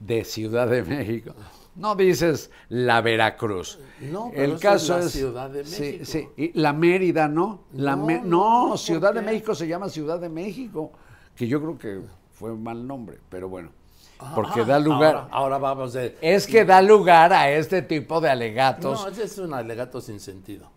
de 0.00 0.24
Ciudad 0.24 0.68
de 0.68 0.82
México. 0.82 1.34
No 1.76 1.94
dices 1.96 2.50
la 2.68 3.00
Veracruz. 3.00 3.78
No, 4.00 4.30
pero 4.32 4.42
el 4.44 4.50
eso 4.50 4.56
es 4.56 4.60
caso 4.62 4.98
la 4.98 5.04
es 5.04 5.12
Ciudad 5.12 5.50
de 5.50 5.64
Sí, 5.64 5.80
México. 5.82 6.04
sí. 6.04 6.28
Y 6.36 6.58
la 6.60 6.72
Mérida, 6.72 7.28
¿no? 7.28 7.64
La 7.72 7.96
No, 7.96 8.06
Me- 8.06 8.20
no, 8.20 8.24
no, 8.24 8.68
¿por 8.70 8.78
Ciudad 8.78 9.14
de? 9.14 9.22
México 9.22 9.54
se 9.54 9.66
llama 9.68 9.88
Ciudad 9.88 10.20
de 10.20 10.28
México, 10.28 10.92
que 11.36 11.46
yo 11.48 11.60
creo 11.60 11.78
que 11.78 12.00
fue 12.32 12.52
un 12.52 12.62
mal 12.62 12.86
nombre, 12.86 13.18
pero 13.28 13.48
bueno, 13.48 13.70
porque 14.34 14.60
Ah, 14.60 14.64
da 14.64 14.78
lugar. 14.78 15.14
Ahora, 15.16 15.28
ahora 15.32 15.58
vamos 15.58 15.92
de. 15.92 16.16
Es 16.20 16.46
que 16.46 16.64
da 16.64 16.80
lugar 16.82 17.32
a 17.32 17.50
este 17.50 17.82
tipo 17.82 18.20
de 18.20 18.30
alegatos. 18.30 19.02
No, 19.02 19.08
ese 19.10 19.24
es 19.24 19.38
un 19.38 19.52
alegato 19.54 20.00
sin 20.00 20.20
sentido. 20.20 20.70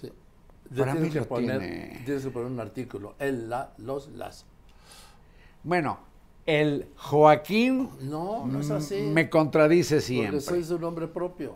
Sí. 0.00 0.12
Para 0.76 0.92
tienes 0.92 1.00
mí 1.02 1.10
que 1.10 1.20
lo 1.20 1.26
poner, 1.28 1.58
tiene. 1.60 2.02
tienes 2.04 2.24
que 2.24 2.30
poner 2.30 2.50
un 2.50 2.60
artículo. 2.60 3.14
El, 3.18 3.48
la, 3.50 3.72
los, 3.78 4.08
las. 4.08 4.44
Bueno, 5.62 5.98
el 6.46 6.86
Joaquín 6.96 7.90
No, 8.02 8.46
no 8.46 8.60
es 8.60 8.70
así. 8.70 8.96
me 9.02 9.28
contradice 9.28 9.96
Porque 9.96 10.06
siempre. 10.06 10.40
soy 10.40 10.64
su 10.64 10.78
nombre 10.78 11.08
propio. 11.08 11.54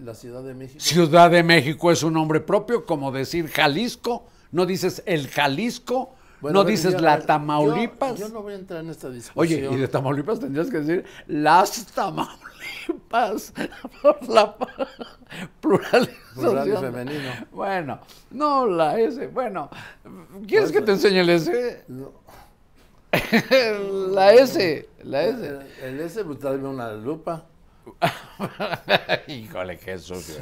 La 0.00 0.14
Ciudad 0.14 0.42
de 0.42 0.54
México. 0.54 0.80
Ciudad 0.80 1.30
de 1.30 1.42
México 1.42 1.90
es 1.90 2.02
un 2.02 2.14
nombre 2.14 2.40
propio, 2.40 2.86
como 2.86 3.10
decir 3.12 3.48
Jalisco. 3.48 4.24
No 4.52 4.64
dices 4.64 5.02
el 5.06 5.28
Jalisco, 5.28 6.14
Bueno, 6.42 6.58
no 6.58 6.64
ver, 6.64 6.72
dices 6.72 6.92
yo- 6.92 6.98
la 7.00 7.20
Tamaulipas. 7.20 8.18
Yo, 8.18 8.28
no 8.28 8.42
voy 8.42 8.52
a 8.52 8.56
entrar 8.56 8.80
en 8.84 8.90
esta 8.90 9.08
discusión. 9.08 9.34
Oye, 9.36 9.68
y 9.72 9.76
de 9.80 9.88
Tamaulipas 9.88 10.40
tendrías 10.40 10.68
que 10.68 10.80
decir 10.80 11.04
las 11.28 11.86
Tamaulipas 11.86 13.54
por 14.02 14.28
la 14.28 14.54
pluralización. 15.60 16.18
Plural 16.34 16.68
y 16.68 16.72
femenino. 16.76 17.30
Bueno, 17.52 18.00
no 18.32 18.66
la 18.66 18.98
S. 19.00 19.26
Bueno, 19.28 19.70
¿quieres 20.46 20.70
que 20.72 20.82
te 20.82 20.92
enseñe 20.92 21.20
el 21.20 21.30
S? 21.30 21.84
No. 21.88 22.12
la 24.12 24.32
S, 24.34 24.88
la 25.04 25.22
S. 25.24 25.46
El, 25.46 25.84
el 25.84 26.00
S, 26.00 26.24
pues 26.24 26.40
dame 26.40 26.66
una 26.68 26.92
lupa. 26.92 27.44
Híjole, 29.26 29.78
qué 29.78 29.98
sucio. 29.98 30.36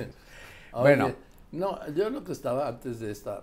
Bueno. 0.72 1.12
No, 1.52 1.80
yo 1.94 2.10
lo 2.10 2.22
que 2.22 2.30
estaba 2.32 2.68
antes 2.68 3.00
de 3.00 3.10
esta. 3.10 3.42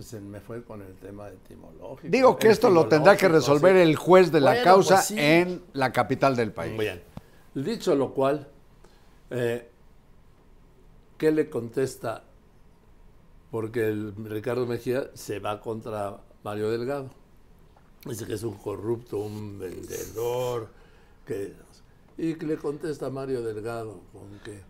Se 0.00 0.20
me 0.20 0.40
fue 0.40 0.62
con 0.62 0.82
el 0.82 0.94
tema 0.96 1.28
etimológico. 1.28 2.08
Digo 2.10 2.36
que 2.36 2.48
esto 2.48 2.68
lo 2.68 2.86
tendrá 2.86 3.16
que 3.16 3.28
resolver 3.28 3.76
el 3.76 3.96
juez 3.96 4.30
de 4.30 4.40
la 4.40 4.50
Bueno, 4.50 4.64
causa 4.64 4.96
pues 4.96 5.06
sí. 5.06 5.14
en 5.18 5.62
la 5.72 5.90
capital 5.90 6.36
del 6.36 6.52
país. 6.52 6.78
Bien. 6.78 7.02
Dicho 7.54 7.94
lo 7.94 8.12
cual, 8.12 8.46
eh, 9.30 9.70
¿qué 11.16 11.32
le 11.32 11.48
contesta? 11.48 12.24
Porque 13.50 13.86
el 13.88 14.14
Ricardo 14.26 14.66
Mejía 14.66 15.10
se 15.14 15.38
va 15.38 15.60
contra 15.60 16.20
Mario 16.44 16.70
Delgado. 16.70 17.08
Dice 18.04 18.26
que 18.26 18.34
es 18.34 18.42
un 18.42 18.58
corrupto, 18.58 19.16
un 19.18 19.58
vendedor. 19.58 20.68
Que, 21.24 21.54
y 22.18 22.34
le 22.34 22.56
contesta 22.56 23.08
Mario 23.08 23.42
Delgado 23.42 24.00
con 24.12 24.38
que 24.44 24.60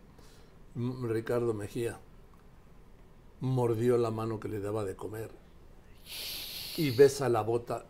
mm, 0.74 1.06
Ricardo 1.08 1.52
Mejía 1.52 1.98
mordió 3.40 3.99
la 3.99 4.11
mano 4.11 4.40
que 4.40 4.49
le 4.49 4.61
daba 4.61 4.85
de 4.85 4.96
comer 4.96 5.31
y 6.77 6.90
besa 6.90 7.29
la 7.29 7.42
bota 7.42 7.85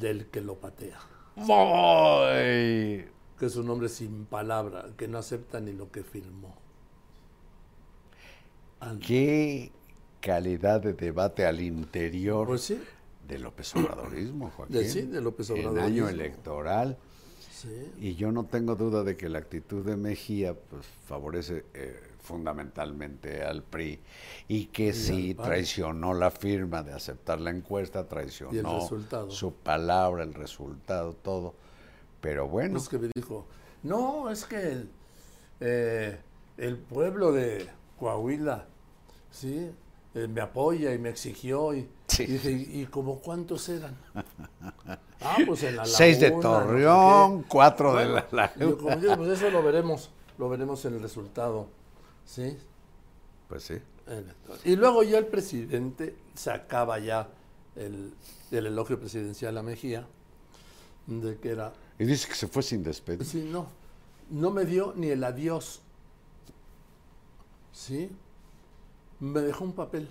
del 0.00 0.26
que 0.26 0.40
lo 0.40 0.54
patea 0.56 0.98
Ay. 1.36 3.06
que 3.38 3.46
es 3.46 3.56
un 3.56 3.68
hombre 3.70 3.88
sin 3.88 4.24
palabra, 4.26 4.86
que 4.96 5.08
no 5.08 5.18
acepta 5.18 5.60
ni 5.60 5.72
lo 5.72 5.90
que. 5.90 6.04
Anda. 8.80 9.04
Qué 9.06 9.72
calidad 10.20 10.80
de 10.80 10.92
debate 10.92 11.44
al 11.46 11.60
interior 11.60 12.46
Pues 12.46 12.62
sí, 12.62 12.80
de 13.26 13.38
López 13.38 13.74
Obradorismo, 13.76 14.50
Joaquín. 14.50 14.76
De- 14.76 14.88
sí, 14.88 15.02
de 15.02 15.20
López 15.20 15.50
En 15.50 15.58
Obradorismo. 15.66 15.86
año 15.86 16.08
electoral. 16.08 16.98
Sí. 17.64 17.92
Y 17.98 18.14
yo 18.14 18.30
no 18.30 18.44
tengo 18.44 18.76
duda 18.76 19.02
de 19.04 19.16
que 19.16 19.28
la 19.28 19.38
actitud 19.38 19.84
de 19.84 19.96
Mejía 19.96 20.54
pues 20.54 20.84
favorece 21.06 21.64
eh, 21.72 21.98
fundamentalmente 22.20 23.42
al 23.42 23.62
PRI 23.62 24.00
y 24.48 24.66
que 24.66 24.92
sí 24.92 25.30
al 25.30 25.36
PAN. 25.36 25.46
traicionó 25.46 26.12
la 26.14 26.30
firma 26.30 26.82
de 26.82 26.92
aceptar 26.92 27.40
la 27.40 27.50
encuesta, 27.50 28.06
traicionó 28.06 28.80
su 29.30 29.54
palabra, 29.54 30.24
el 30.24 30.34
resultado, 30.34 31.14
todo. 31.14 31.54
Pero 32.20 32.48
bueno, 32.48 32.78
Es 32.78 32.88
que 32.88 32.98
me 32.98 33.08
dijo, 33.14 33.46
no, 33.82 34.30
es 34.30 34.44
que 34.44 34.56
el, 34.72 34.90
eh, 35.60 36.18
el 36.58 36.76
pueblo 36.78 37.32
de 37.32 37.66
Coahuila, 37.98 38.66
¿sí? 39.30 39.70
Eh, 40.14 40.28
me 40.28 40.40
apoya 40.42 40.92
y 40.94 40.98
me 40.98 41.08
exigió 41.10 41.74
y, 41.74 41.88
Sí. 42.08 42.22
y 42.24 42.26
dije, 42.26 42.50
¿y, 42.52 42.82
y 42.82 42.86
como 42.86 43.20
cuántos 43.20 43.68
eran? 43.68 43.96
ah, 45.20 45.42
pues 45.44 45.62
en 45.64 45.76
la 45.76 45.84
seis 45.86 46.20
de 46.20 46.30
no 46.30 46.40
Torreón, 46.40 47.42
qué. 47.42 47.48
cuatro 47.48 47.94
de 47.96 48.06
la 48.06 48.28
yo 48.56 48.76
como 48.78 48.94
laguna. 48.94 48.96
digo, 48.96 49.16
pues 49.16 49.30
eso 49.30 49.50
lo 49.50 49.62
veremos, 49.62 50.10
lo 50.38 50.48
veremos 50.48 50.84
en 50.84 50.94
el 50.94 51.02
resultado, 51.02 51.68
¿sí? 52.24 52.58
Pues 53.48 53.64
sí. 53.64 53.80
Y 54.64 54.76
luego 54.76 55.02
ya 55.02 55.18
el 55.18 55.26
presidente 55.26 56.16
sacaba 56.34 56.98
ya 56.98 57.28
el, 57.76 58.14
el 58.50 58.66
elogio 58.66 58.98
presidencial 59.00 59.56
a 59.56 59.62
Mejía, 59.62 60.06
de 61.06 61.38
que 61.38 61.50
era 61.50 61.72
Y 61.98 62.04
dice 62.04 62.28
que 62.28 62.34
se 62.34 62.46
fue 62.48 62.62
sin 62.62 62.82
despedir. 62.82 63.24
Sí, 63.24 63.48
no. 63.50 63.66
No 64.30 64.50
me 64.50 64.64
dio 64.64 64.92
ni 64.96 65.08
el 65.08 65.24
adiós. 65.24 65.80
¿Sí? 67.72 68.10
Me 69.20 69.40
dejó 69.40 69.64
un 69.64 69.72
papel. 69.72 70.08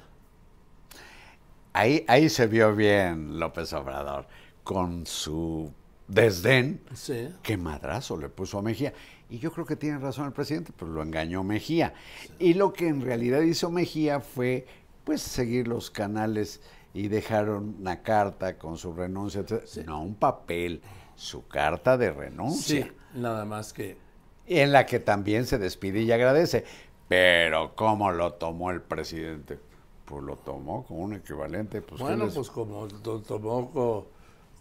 Ahí, 1.74 2.06
ahí 2.08 2.30
se 2.30 2.46
vio 2.48 2.76
bien 2.76 3.40
López 3.40 3.74
Obrador, 3.74 4.28
con 4.64 5.06
su 5.06 5.72
desdén. 6.08 6.82
Sí. 6.94 7.30
Qué 7.42 7.58
madrazo 7.58 8.18
le 8.18 8.30
puso 8.30 8.60
a 8.60 8.62
Mejía. 8.62 8.94
Y 9.30 9.40
yo 9.40 9.52
creo 9.52 9.66
que 9.66 9.76
tiene 9.76 9.98
razón 10.00 10.26
el 10.28 10.32
presidente, 10.34 10.72
pues 10.76 10.92
lo 10.92 11.02
engañó 11.02 11.44
Mejía. 11.44 11.94
Y 12.40 12.54
lo 12.54 12.72
que 12.74 12.88
en 12.88 13.02
realidad 13.02 13.42
hizo 13.42 13.72
Mejía 13.72 14.20
fue, 14.20 14.68
pues, 15.04 15.22
seguir 15.22 15.68
los 15.68 15.90
canales 15.90 16.62
y 16.94 17.08
dejaron 17.08 17.78
una 17.80 18.04
carta 18.04 18.58
con 18.58 18.78
su 18.78 18.94
renuncia. 18.94 19.42
etcétera. 19.42 19.86
No, 19.88 20.02
un 20.04 20.16
papel, 20.16 20.82
su 21.16 21.48
carta 21.48 21.98
de 21.98 22.12
renuncia. 22.12 22.86
Sí, 22.86 22.92
nada 23.20 23.46
más 23.46 23.74
que. 23.74 23.98
Y 24.46 24.60
en 24.60 24.72
la 24.72 24.86
que 24.86 25.00
también 25.00 25.46
se 25.46 25.58
despide 25.58 26.02
y 26.02 26.12
agradece. 26.12 26.66
Pero 27.08 27.76
¿cómo 27.76 28.12
lo 28.12 28.34
tomó 28.34 28.72
el 28.72 28.82
presidente? 28.82 29.58
Pues 30.06 30.24
lo 30.24 30.36
tomó 30.38 30.84
como 30.86 31.00
un 31.02 31.14
equivalente. 31.14 31.82
Pues, 31.82 31.98
¿qué 32.00 32.04
bueno, 32.04 32.26
les- 32.26 32.34
pues 32.36 32.50
como 32.50 32.86
lo 32.86 33.22
tomó 33.22 33.72
co- 33.72 34.08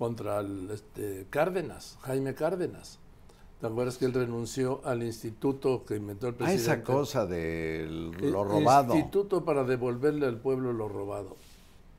contra 0.03 0.41
el 0.41 0.69
este, 0.73 1.29
Cárdenas, 1.31 1.97
Jaime 2.03 2.35
Cárdenas. 2.35 2.99
¿Te 3.61 3.69
acuerdas 3.69 3.99
que 3.99 4.07
él 4.07 4.13
renunció 4.13 4.81
al 4.85 5.05
instituto 5.05 5.85
que 5.85 5.95
inventó 5.95 6.27
el 6.27 6.35
Ah, 6.35 6.39
presidente? 6.39 6.63
esa 6.73 6.83
cosa 6.83 7.25
de 7.25 7.85
El 7.85 8.11
lo 8.33 8.43
robado. 8.43 8.97
Instituto 8.97 9.45
para 9.45 9.63
devolverle 9.63 10.27
al 10.27 10.39
pueblo 10.39 10.73
lo 10.73 10.89
robado. 10.89 11.37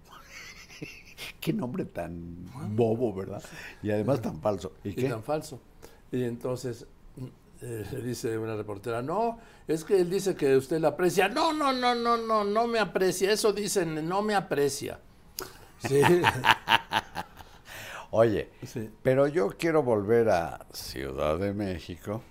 Qué 1.39 1.54
nombre 1.54 1.86
tan 1.86 2.46
bobo, 2.76 3.13
¿verdad? 3.13 3.42
Y 3.82 3.92
además 3.92 4.22
tan 4.22 4.42
falso. 4.42 4.74
¿Y 4.84 4.89
y 4.89 4.96
qué? 4.96 5.08
tan 5.08 5.24
falso. 5.24 5.62
Y 6.12 6.24
entonces 6.26 6.86
eh, 7.62 7.86
le 7.89 8.02
dice 8.02 8.38
una 8.38 8.58
reportera, 8.58 9.02
no, 9.02 9.39
es 9.66 9.86
que 9.86 10.02
él 10.02 10.10
dice 10.10 10.36
que 10.36 10.58
usted 10.58 10.82
la 10.82 10.89
aprecia. 10.89 11.30
No, 11.30 11.54
no, 11.54 11.72
no, 11.72 11.96
no, 11.96 12.18
no, 12.18 12.44
no 12.44 12.68
me 12.68 12.80
aprecia. 12.80 13.32
Eso 13.32 13.54
dicen, 13.54 14.06
no 14.10 14.22
me 14.22 14.36
aprecia. 14.36 15.00
Sí, 15.88 16.02
Oye, 18.15 18.49
sí. 18.63 18.91
pero 19.02 19.28
yo 19.28 19.49
quiero 19.58 19.82
volver 19.82 20.30
a 20.30 20.67
Ciudad 20.71 21.39
de 21.39 21.52
México 21.52 22.21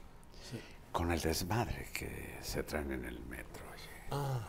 con 0.93 1.11
el 1.11 1.21
desmadre 1.21 1.89
que 1.93 2.37
se 2.41 2.63
traen 2.63 2.93
en 2.93 3.05
el 3.05 3.19
metro. 3.27 3.63
Oye, 3.73 3.91
Ah, 4.13 4.49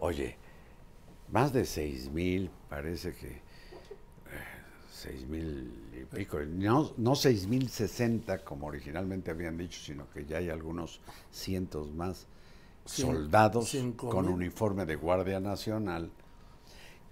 Oye, 0.00 0.36
más 1.32 1.54
de 1.54 1.64
seis 1.64 2.10
mil, 2.10 2.50
parece 2.68 3.14
que 3.14 3.28
eh, 3.28 3.40
seis 4.92 5.26
mil 5.26 5.72
y 5.98 6.04
pico, 6.04 6.38
no, 6.40 6.92
no 6.98 7.14
seis 7.14 7.46
mil 7.46 7.70
sesenta 7.70 8.44
como 8.44 8.66
originalmente 8.66 9.30
habían 9.30 9.56
dicho, 9.56 9.80
sino 9.80 10.10
que 10.10 10.26
ya 10.26 10.36
hay 10.36 10.50
algunos 10.50 11.00
cientos 11.30 11.90
más 11.94 12.26
soldados 12.84 13.74
con 13.96 14.28
uniforme 14.28 14.84
de 14.84 14.96
Guardia 14.96 15.40
Nacional 15.40 16.10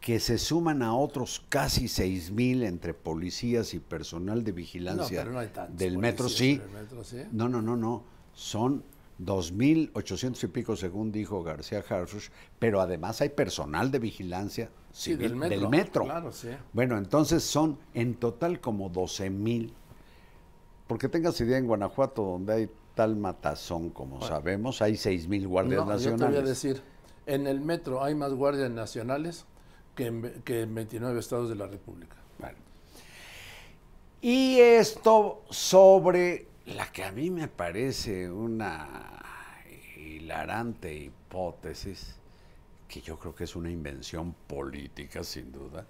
que 0.01 0.21
se 0.21 0.39
suman 0.39 0.83
a 0.83 0.95
otros 0.95 1.43
casi 1.49 1.89
seis 1.89 2.31
mil 2.31 2.63
entre 2.63 2.95
policías 2.95 3.75
y 3.75 3.81
personal 3.81 4.45
de 4.45 4.53
No, 4.53 4.57
vigilancia 4.57 5.25
no 5.25 5.39
hay 5.39 5.51
del 5.71 5.99
metro, 5.99 6.29
sí. 6.29 6.53
en 6.53 6.61
el 6.63 6.71
metro, 6.71 7.05
sí. 7.05 7.23
No, 7.33 7.49
no, 7.49 7.61
no, 7.63 7.77
no. 7.77 8.05
Son 8.35 8.85
2.800 9.21 10.45
y 10.45 10.47
pico, 10.49 10.77
según 10.77 11.11
dijo 11.11 11.43
García 11.43 11.83
Harfuch, 11.89 12.29
pero 12.59 12.81
además 12.81 13.21
hay 13.23 13.31
personal 13.31 13.91
de 13.91 13.99
vigilancia 13.99 14.71
Sí, 14.93 15.13
civil 15.13 15.29
del 15.31 15.37
metro, 15.37 15.71
metro. 15.71 16.05
claro, 16.05 16.33
sí. 16.33 16.49
Bueno, 16.73 16.97
entonces 16.99 17.43
son 17.43 17.79
en 17.95 18.15
total 18.15 18.61
como 18.61 18.91
12.000. 18.91 19.73
Porque 20.87 21.09
tengas 21.09 21.41
idea, 21.41 21.59
en 21.59 21.67
Guanajuato, 21.67 22.23
donde 22.23 22.53
hay 22.53 22.71
tal 22.95 23.17
matazón 23.17 23.91
como 23.91 24.23
sabemos, 24.23 24.81
hay 24.83 24.93
6.000 24.95 25.47
guardias 25.49 25.85
No, 25.85 25.93
yo 25.93 25.99
te 25.99 26.11
nacionales. 26.13 26.35
voy 26.41 26.47
a 26.47 26.49
decir, 26.49 26.83
en 27.27 27.47
el 27.47 27.61
metro 27.61 28.03
hay 28.05 28.15
más 28.15 28.33
guardias 28.33 28.71
nacionales 28.71 29.45
que 29.97 30.07
en, 30.07 30.23
ve- 30.23 30.35
que 30.45 30.61
en 30.63 30.75
29 30.75 31.19
estados 31.19 31.49
de 31.49 31.57
la 31.57 31.67
República. 31.67 32.15
Bueno. 32.39 32.59
Y 34.21 34.59
esto 34.61 35.43
sobre 35.51 36.47
la 36.67 36.91
que 36.93 37.03
a 37.05 37.11
mí 37.13 37.31
me 37.31 37.49
parece 37.49 38.31
una 38.31 39.23
hilarante 39.97 40.95
hipótesis, 40.95 42.15
que 42.89 43.01
yo 43.01 43.19
creo 43.19 43.35
que 43.35 43.45
es 43.45 43.57
una 43.57 43.71
invención 43.71 44.35
política 44.47 45.25
sin 45.25 45.51
duda, 45.53 45.87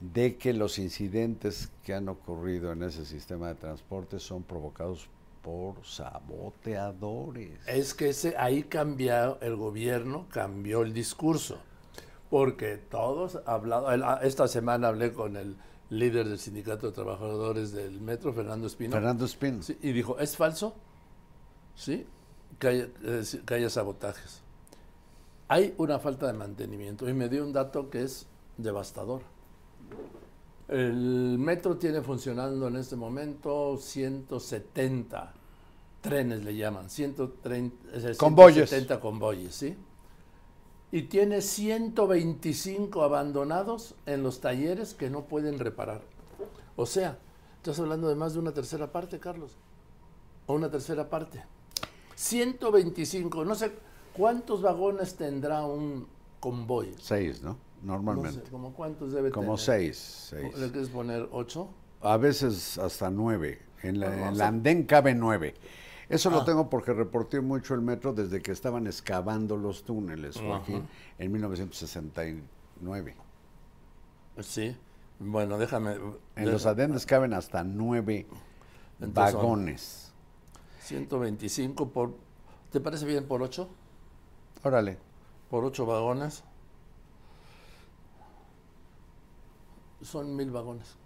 de 0.00 0.36
que 0.36 0.52
los 0.54 0.78
incidentes 0.78 1.70
que 1.84 1.92
han 1.94 2.08
ocurrido 2.08 2.72
en 2.72 2.82
ese 2.82 3.04
sistema 3.04 3.48
de 3.48 3.54
transporte 3.56 4.18
son 4.18 4.42
provocados 4.42 5.08
por 5.42 5.84
saboteadores. 5.86 7.66
Es 7.66 7.94
que 7.94 8.10
ese, 8.10 8.34
ahí 8.36 8.62
cambió 8.64 9.40
el 9.40 9.56
gobierno, 9.56 10.26
cambió 10.30 10.82
el 10.82 10.92
discurso, 10.92 11.58
porque 12.30 12.76
todos 12.76 13.40
hablado, 13.44 13.88
ah, 13.88 14.20
esta 14.22 14.46
semana 14.48 14.88
hablé 14.88 15.12
con 15.12 15.36
el 15.36 15.56
líder 15.90 16.28
del 16.28 16.38
sindicato 16.38 16.86
de 16.86 16.92
trabajadores 16.92 17.72
del 17.72 18.00
metro, 18.00 18.32
Fernando 18.32 18.68
Espino, 18.68 18.92
Fernando 18.92 19.24
Espino. 19.24 19.62
sí, 19.62 19.76
y 19.82 19.92
dijo, 19.92 20.18
¿es 20.18 20.36
falso? 20.36 20.74
Sí, 21.74 22.06
que 22.58 22.68
haya, 22.68 22.88
eh, 23.02 23.22
sí, 23.24 23.38
que 23.38 23.54
haya 23.54 23.68
sabotajes. 23.68 24.42
Hay 25.48 25.74
una 25.78 25.98
falta 25.98 26.28
de 26.28 26.34
mantenimiento 26.34 27.08
y 27.08 27.12
me 27.12 27.28
dio 27.28 27.44
un 27.44 27.52
dato 27.52 27.90
que 27.90 28.04
es 28.04 28.26
devastador. 28.56 29.22
El 30.68 31.36
metro 31.38 31.76
tiene 31.76 32.00
funcionando 32.02 32.68
en 32.68 32.76
este 32.76 32.94
momento 32.94 33.76
170 33.76 35.34
trenes, 36.00 36.44
le 36.44 36.54
llaman, 36.54 36.88
130, 36.88 37.88
es 37.96 38.02
decir, 38.04 38.16
Convoyes. 38.16 38.70
170 38.70 39.00
convoyes, 39.00 39.54
¿sí? 39.54 39.76
Y 40.92 41.02
tiene 41.02 41.40
125 41.40 43.02
abandonados 43.02 43.94
en 44.06 44.22
los 44.22 44.40
talleres 44.40 44.94
que 44.94 45.08
no 45.10 45.22
pueden 45.24 45.58
reparar. 45.58 46.02
O 46.76 46.84
sea, 46.86 47.18
estás 47.56 47.78
hablando 47.78 48.08
de 48.08 48.16
más 48.16 48.32
de 48.34 48.40
una 48.40 48.52
tercera 48.52 48.90
parte, 48.90 49.18
Carlos. 49.20 49.56
O 50.46 50.54
una 50.54 50.70
tercera 50.70 51.08
parte. 51.08 51.42
125, 52.16 53.44
no 53.44 53.54
sé 53.54 53.72
cuántos 54.14 54.62
vagones 54.62 55.14
tendrá 55.16 55.64
un 55.64 56.06
convoy. 56.40 56.94
Seis, 57.00 57.42
¿no? 57.42 57.56
No 57.82 57.94
Normalmente. 57.94 58.44
sé, 58.44 58.50
¿como 58.50 58.72
cuántos 58.74 59.12
debe 59.12 59.30
Como 59.30 59.56
tener? 59.56 59.58
seis, 59.60 59.96
seis. 60.30 60.54
¿Le 60.58 60.70
quieres 60.70 60.90
poner 60.90 61.28
ocho? 61.32 61.68
A 62.02 62.16
veces 62.18 62.76
hasta 62.78 63.10
nueve. 63.10 63.60
En, 63.82 64.00
la, 64.00 64.28
en 64.28 64.36
sea- 64.36 64.48
andén 64.48 64.84
cabe 64.84 65.14
nueve. 65.14 65.54
Eso 66.10 66.28
lo 66.28 66.40
Ah. 66.40 66.44
tengo 66.44 66.68
porque 66.68 66.92
reporté 66.92 67.40
mucho 67.40 67.72
el 67.74 67.80
metro 67.82 68.12
desde 68.12 68.42
que 68.42 68.50
estaban 68.52 68.86
excavando 68.86 69.56
los 69.56 69.84
túneles, 69.84 70.36
Joaquín, 70.38 70.86
en 71.18 71.32
1969. 71.32 73.16
Sí. 74.40 74.76
Bueno, 75.20 75.56
déjame. 75.56 75.96
En 76.34 76.50
los 76.50 76.66
andenes 76.66 77.06
caben 77.06 77.32
hasta 77.32 77.62
nueve 77.62 78.26
Entonces 79.00 79.34
vagones. 79.34 80.12
125 80.82 81.90
por. 81.90 82.14
¿Te 82.72 82.80
parece 82.80 83.06
bien 83.06 83.26
por 83.28 83.40
ocho? 83.42 83.68
Órale. 84.64 84.98
Por 85.48 85.64
ocho 85.64 85.86
vagones. 85.86 86.42
Son 90.02 90.34
mil 90.34 90.50
vagones. 90.50 90.96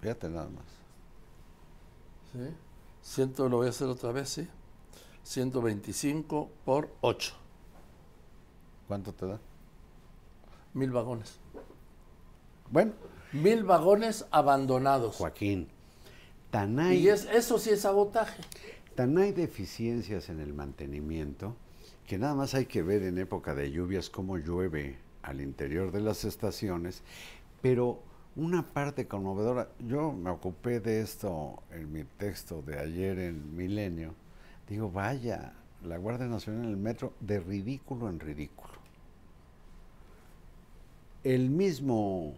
Fíjate 0.00 0.28
nada 0.28 0.48
más. 0.48 0.64
¿Sí? 2.32 2.54
Ciento, 3.08 3.48
lo 3.48 3.56
voy 3.56 3.68
a 3.68 3.70
hacer 3.70 3.88
otra 3.88 4.12
vez, 4.12 4.28
¿sí? 4.28 4.46
125 5.22 6.50
por 6.66 6.90
8. 7.00 7.34
¿Cuánto 8.86 9.14
te 9.14 9.26
da? 9.26 9.40
Mil 10.74 10.90
vagones. 10.90 11.38
Bueno, 12.70 12.92
Mil 13.32 13.64
vagones 13.64 14.26
abandonados. 14.30 15.16
Joaquín, 15.16 15.68
Tan 16.50 16.78
hay, 16.78 16.98
Y 16.98 17.08
es, 17.08 17.24
eso 17.24 17.58
sí 17.58 17.70
es 17.70 17.80
sabotaje. 17.80 18.42
tan 18.94 19.16
hay 19.16 19.32
deficiencias 19.32 20.28
en 20.28 20.38
el 20.38 20.52
mantenimiento 20.52 21.56
que 22.06 22.18
nada 22.18 22.34
más 22.34 22.52
hay 22.52 22.66
que 22.66 22.82
ver 22.82 23.02
en 23.04 23.16
época 23.16 23.54
de 23.54 23.70
lluvias 23.70 24.10
cómo 24.10 24.36
llueve 24.36 24.98
al 25.22 25.40
interior 25.40 25.92
de 25.92 26.00
las 26.00 26.24
estaciones, 26.24 27.02
pero 27.62 28.02
una 28.38 28.62
parte 28.62 29.08
conmovedora, 29.08 29.68
yo 29.80 30.12
me 30.12 30.30
ocupé 30.30 30.78
de 30.78 31.00
esto 31.00 31.60
en 31.72 31.92
mi 31.92 32.04
texto 32.04 32.62
de 32.62 32.78
ayer 32.78 33.18
en 33.18 33.56
Milenio, 33.56 34.14
digo, 34.68 34.88
vaya, 34.92 35.54
la 35.82 35.98
Guardia 35.98 36.28
Nacional 36.28 36.64
en 36.64 36.70
el 36.70 36.76
metro 36.76 37.14
de 37.18 37.40
ridículo 37.40 38.08
en 38.08 38.20
ridículo. 38.20 38.74
El 41.24 41.50
mismo 41.50 42.34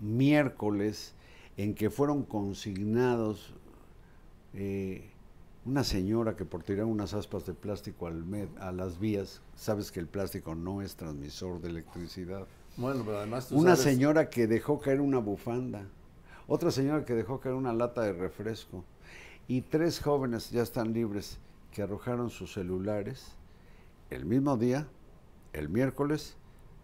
miércoles 0.00 1.12
en 1.56 1.74
que 1.74 1.90
fueron 1.90 2.22
consignados 2.22 3.52
eh, 4.54 5.10
una 5.64 5.82
señora 5.82 6.36
que 6.36 6.44
por 6.44 6.62
tirar 6.62 6.86
unas 6.86 7.14
aspas 7.14 7.44
de 7.46 7.52
plástico 7.52 8.06
a 8.06 8.72
las 8.72 9.00
vías, 9.00 9.42
sabes 9.56 9.90
que 9.90 9.98
el 9.98 10.06
plástico 10.06 10.54
no 10.54 10.82
es 10.82 10.94
transmisor 10.94 11.60
de 11.60 11.70
electricidad. 11.70 12.46
Bueno, 12.76 13.02
pero 13.04 13.18
además 13.18 13.48
tú 13.48 13.56
Una 13.58 13.76
sabes- 13.76 13.92
señora 13.94 14.30
que 14.30 14.46
dejó 14.46 14.80
caer 14.80 15.00
una 15.00 15.18
bufanda, 15.18 15.86
otra 16.46 16.70
señora 16.70 17.04
que 17.04 17.14
dejó 17.14 17.40
caer 17.40 17.54
una 17.54 17.72
lata 17.72 18.02
de 18.02 18.12
refresco 18.12 18.84
y 19.48 19.62
tres 19.62 20.00
jóvenes 20.00 20.50
ya 20.50 20.62
están 20.62 20.92
libres 20.92 21.38
que 21.72 21.82
arrojaron 21.82 22.30
sus 22.30 22.52
celulares 22.54 23.36
el 24.10 24.24
mismo 24.24 24.56
día, 24.56 24.88
el 25.52 25.68
miércoles, 25.68 26.36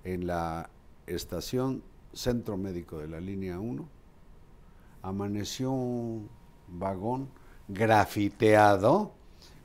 en 0.05 0.27
la 0.27 0.71
estación 1.07 1.83
Centro 2.13 2.57
Médico 2.57 2.99
de 2.99 3.09
la 3.09 3.21
línea 3.21 3.59
1. 3.59 3.89
Amaneció 5.03 5.71
un 5.73 6.29
vagón 6.69 7.29
grafiteado 7.69 9.13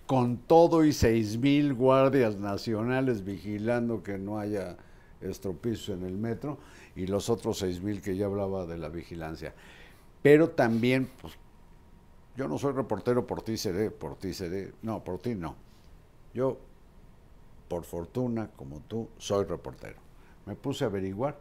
con 0.07 0.37
todo 0.37 0.83
y 0.83 0.91
seis 0.93 1.37
mil 1.37 1.73
guardias 1.73 2.35
nacionales 2.37 3.23
vigilando 3.23 4.01
que 4.03 4.17
no 4.17 4.39
haya 4.39 4.77
estropicios 5.21 5.97
en 5.97 6.05
el 6.05 6.17
metro 6.17 6.57
y 6.95 7.07
los 7.07 7.29
otros 7.29 7.59
seis 7.59 7.81
mil 7.81 8.01
que 8.01 8.15
ya 8.15 8.25
hablaba 8.25 8.65
de 8.65 8.77
la 8.77 8.89
vigilancia. 8.89 9.53
Pero 10.21 10.49
también, 10.49 11.09
pues, 11.21 11.33
yo 12.35 12.47
no 12.47 12.57
soy 12.57 12.73
reportero 12.73 13.25
por 13.27 13.41
ti 13.41 13.57
seré, 13.57 13.91
por 13.91 14.15
ti 14.15 14.33
seré, 14.33 14.73
no, 14.81 15.03
por 15.03 15.19
ti 15.19 15.35
no. 15.35 15.55
Yo, 16.33 16.57
por 17.67 17.83
fortuna, 17.83 18.49
como 18.55 18.79
tú, 18.81 19.09
soy 19.17 19.45
reportero. 19.45 19.97
Me 20.45 20.55
puse 20.55 20.83
a 20.83 20.87
averiguar. 20.87 21.37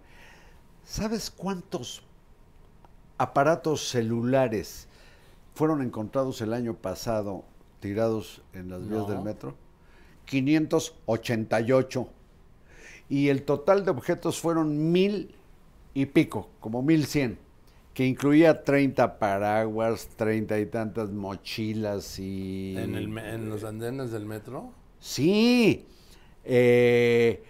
¿Sabes 0.84 1.30
cuántos 1.30 2.02
aparatos 3.18 3.88
celulares 3.88 4.88
fueron 5.54 5.82
encontrados 5.82 6.40
el 6.40 6.52
año 6.52 6.74
pasado 6.74 7.44
tirados 7.80 8.42
en 8.52 8.70
las 8.70 8.80
vías 8.88 9.02
No. 9.02 9.06
del 9.08 9.20
metro? 9.22 9.54
588. 10.26 12.08
Y 13.10 13.28
el 13.28 13.42
total 13.42 13.84
de 13.84 13.90
objetos 13.90 14.38
fueron 14.38 14.92
mil 14.92 15.34
y 15.94 16.06
pico, 16.06 16.48
como 16.60 16.80
mil 16.80 17.06
cien, 17.06 17.38
que 17.92 18.06
incluía 18.06 18.62
30 18.62 19.18
paraguas, 19.18 20.08
30 20.16 20.60
y 20.60 20.66
tantas 20.66 21.10
mochilas 21.10 22.20
y... 22.20 22.76
en, 22.78 22.94
el 22.94 23.18
en 23.18 23.50
los 23.50 23.64
andenes 23.64 24.12
del 24.12 24.26
metro. 24.26 24.70
Sí, 25.00 25.86
eh, 26.44 27.42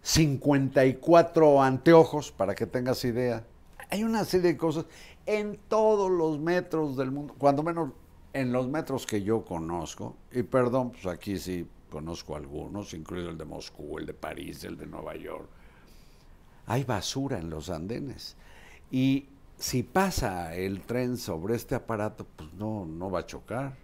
54 0.00 1.62
anteojos, 1.62 2.32
para 2.32 2.54
que 2.54 2.64
tengas 2.64 3.04
idea. 3.04 3.44
Hay 3.90 4.04
una 4.04 4.24
serie 4.24 4.52
de 4.52 4.56
cosas 4.56 4.86
en 5.26 5.58
todos 5.68 6.10
los 6.10 6.38
metros 6.38 6.96
del 6.96 7.10
mundo, 7.10 7.34
cuando 7.36 7.62
menos 7.62 7.90
en 8.32 8.52
los 8.52 8.68
metros 8.68 9.04
que 9.04 9.22
yo 9.22 9.44
conozco, 9.44 10.16
y 10.32 10.42
perdón, 10.42 10.92
pues 10.92 11.04
aquí 11.06 11.38
sí 11.38 11.66
conozco 11.94 12.34
algunos, 12.34 12.92
incluido 12.92 13.30
el 13.30 13.38
de 13.38 13.44
Moscú, 13.44 13.98
el 14.00 14.06
de 14.06 14.14
París, 14.14 14.64
el 14.64 14.76
de 14.76 14.86
Nueva 14.86 15.14
York. 15.14 15.48
Hay 16.66 16.82
basura 16.82 17.38
en 17.38 17.50
los 17.50 17.70
andenes. 17.70 18.36
Y 18.90 19.28
si 19.56 19.84
pasa 19.84 20.56
el 20.56 20.80
tren 20.82 21.16
sobre 21.16 21.54
este 21.54 21.76
aparato, 21.76 22.26
pues 22.36 22.52
no, 22.54 22.84
no 22.84 23.10
va 23.12 23.20
a 23.20 23.26
chocar. 23.26 23.76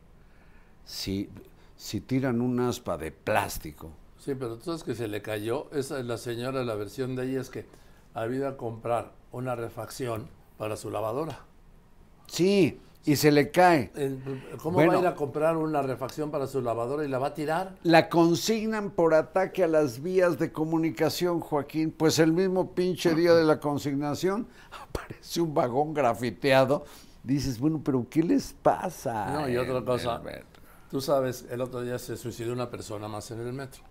Si, 0.84 1.30
si 1.76 2.00
tiran 2.00 2.40
un 2.40 2.58
aspa 2.58 2.96
de 2.98 3.12
plástico, 3.12 3.92
Sí, 4.18 4.34
pero 4.34 4.56
tú 4.58 4.64
sabes 4.64 4.82
que 4.84 4.94
se 4.94 5.08
le 5.08 5.22
cayó. 5.22 5.70
Esa 5.72 5.98
es 5.98 6.04
la 6.04 6.18
señora, 6.18 6.62
la 6.64 6.74
versión 6.74 7.16
de 7.16 7.24
ella 7.30 7.40
es 7.40 7.48
que 7.50 7.66
había 8.12 8.38
ido 8.38 8.48
a 8.48 8.56
comprar 8.56 9.14
una 9.32 9.54
refacción 9.56 10.28
para 10.58 10.76
su 10.76 10.90
lavadora. 10.90 11.46
sí, 12.26 12.78
y 13.04 13.16
se 13.16 13.30
le 13.30 13.50
cae. 13.50 13.90
¿Cómo 14.62 14.74
Bueno. 14.74 14.92
va 14.92 14.98
a 14.98 15.00
ir 15.02 15.06
a 15.06 15.14
comprar 15.14 15.56
una 15.56 15.80
refacción 15.82 16.30
para 16.30 16.46
su 16.46 16.60
lavadora 16.60 17.04
y 17.04 17.08
la 17.08 17.18
va 17.18 17.28
a 17.28 17.34
tirar? 17.34 17.76
La 17.82 18.08
consignan 18.08 18.90
por 18.90 19.14
ataque 19.14 19.64
a 19.64 19.68
las 19.68 20.02
vías 20.02 20.38
de 20.38 20.52
comunicación, 20.52 21.40
Joaquín. 21.40 21.92
Pues 21.92 22.18
el 22.18 22.32
mismo 22.32 22.74
pinche 22.74 23.14
día 23.14 23.32
de 23.34 23.44
la 23.44 23.58
consignación 23.58 24.48
aparece 24.88 25.40
un 25.40 25.54
vagón 25.54 25.94
grafiteado. 25.94 26.84
Dices, 27.22 27.58
bueno, 27.58 27.80
pero 27.84 28.06
¿qué 28.08 28.22
les 28.22 28.52
pasa? 28.52 29.32
No, 29.32 29.48
y 29.48 29.56
otra 29.56 29.84
cosa. 29.84 30.20
Tú 30.90 31.00
sabes, 31.00 31.46
el 31.50 31.60
otro 31.60 31.82
día 31.82 31.98
se 31.98 32.16
suicidó 32.16 32.52
una 32.52 32.70
persona 32.70 33.08
más 33.08 33.30
en 33.30 33.40
el 33.40 33.52
metro. 33.52 33.82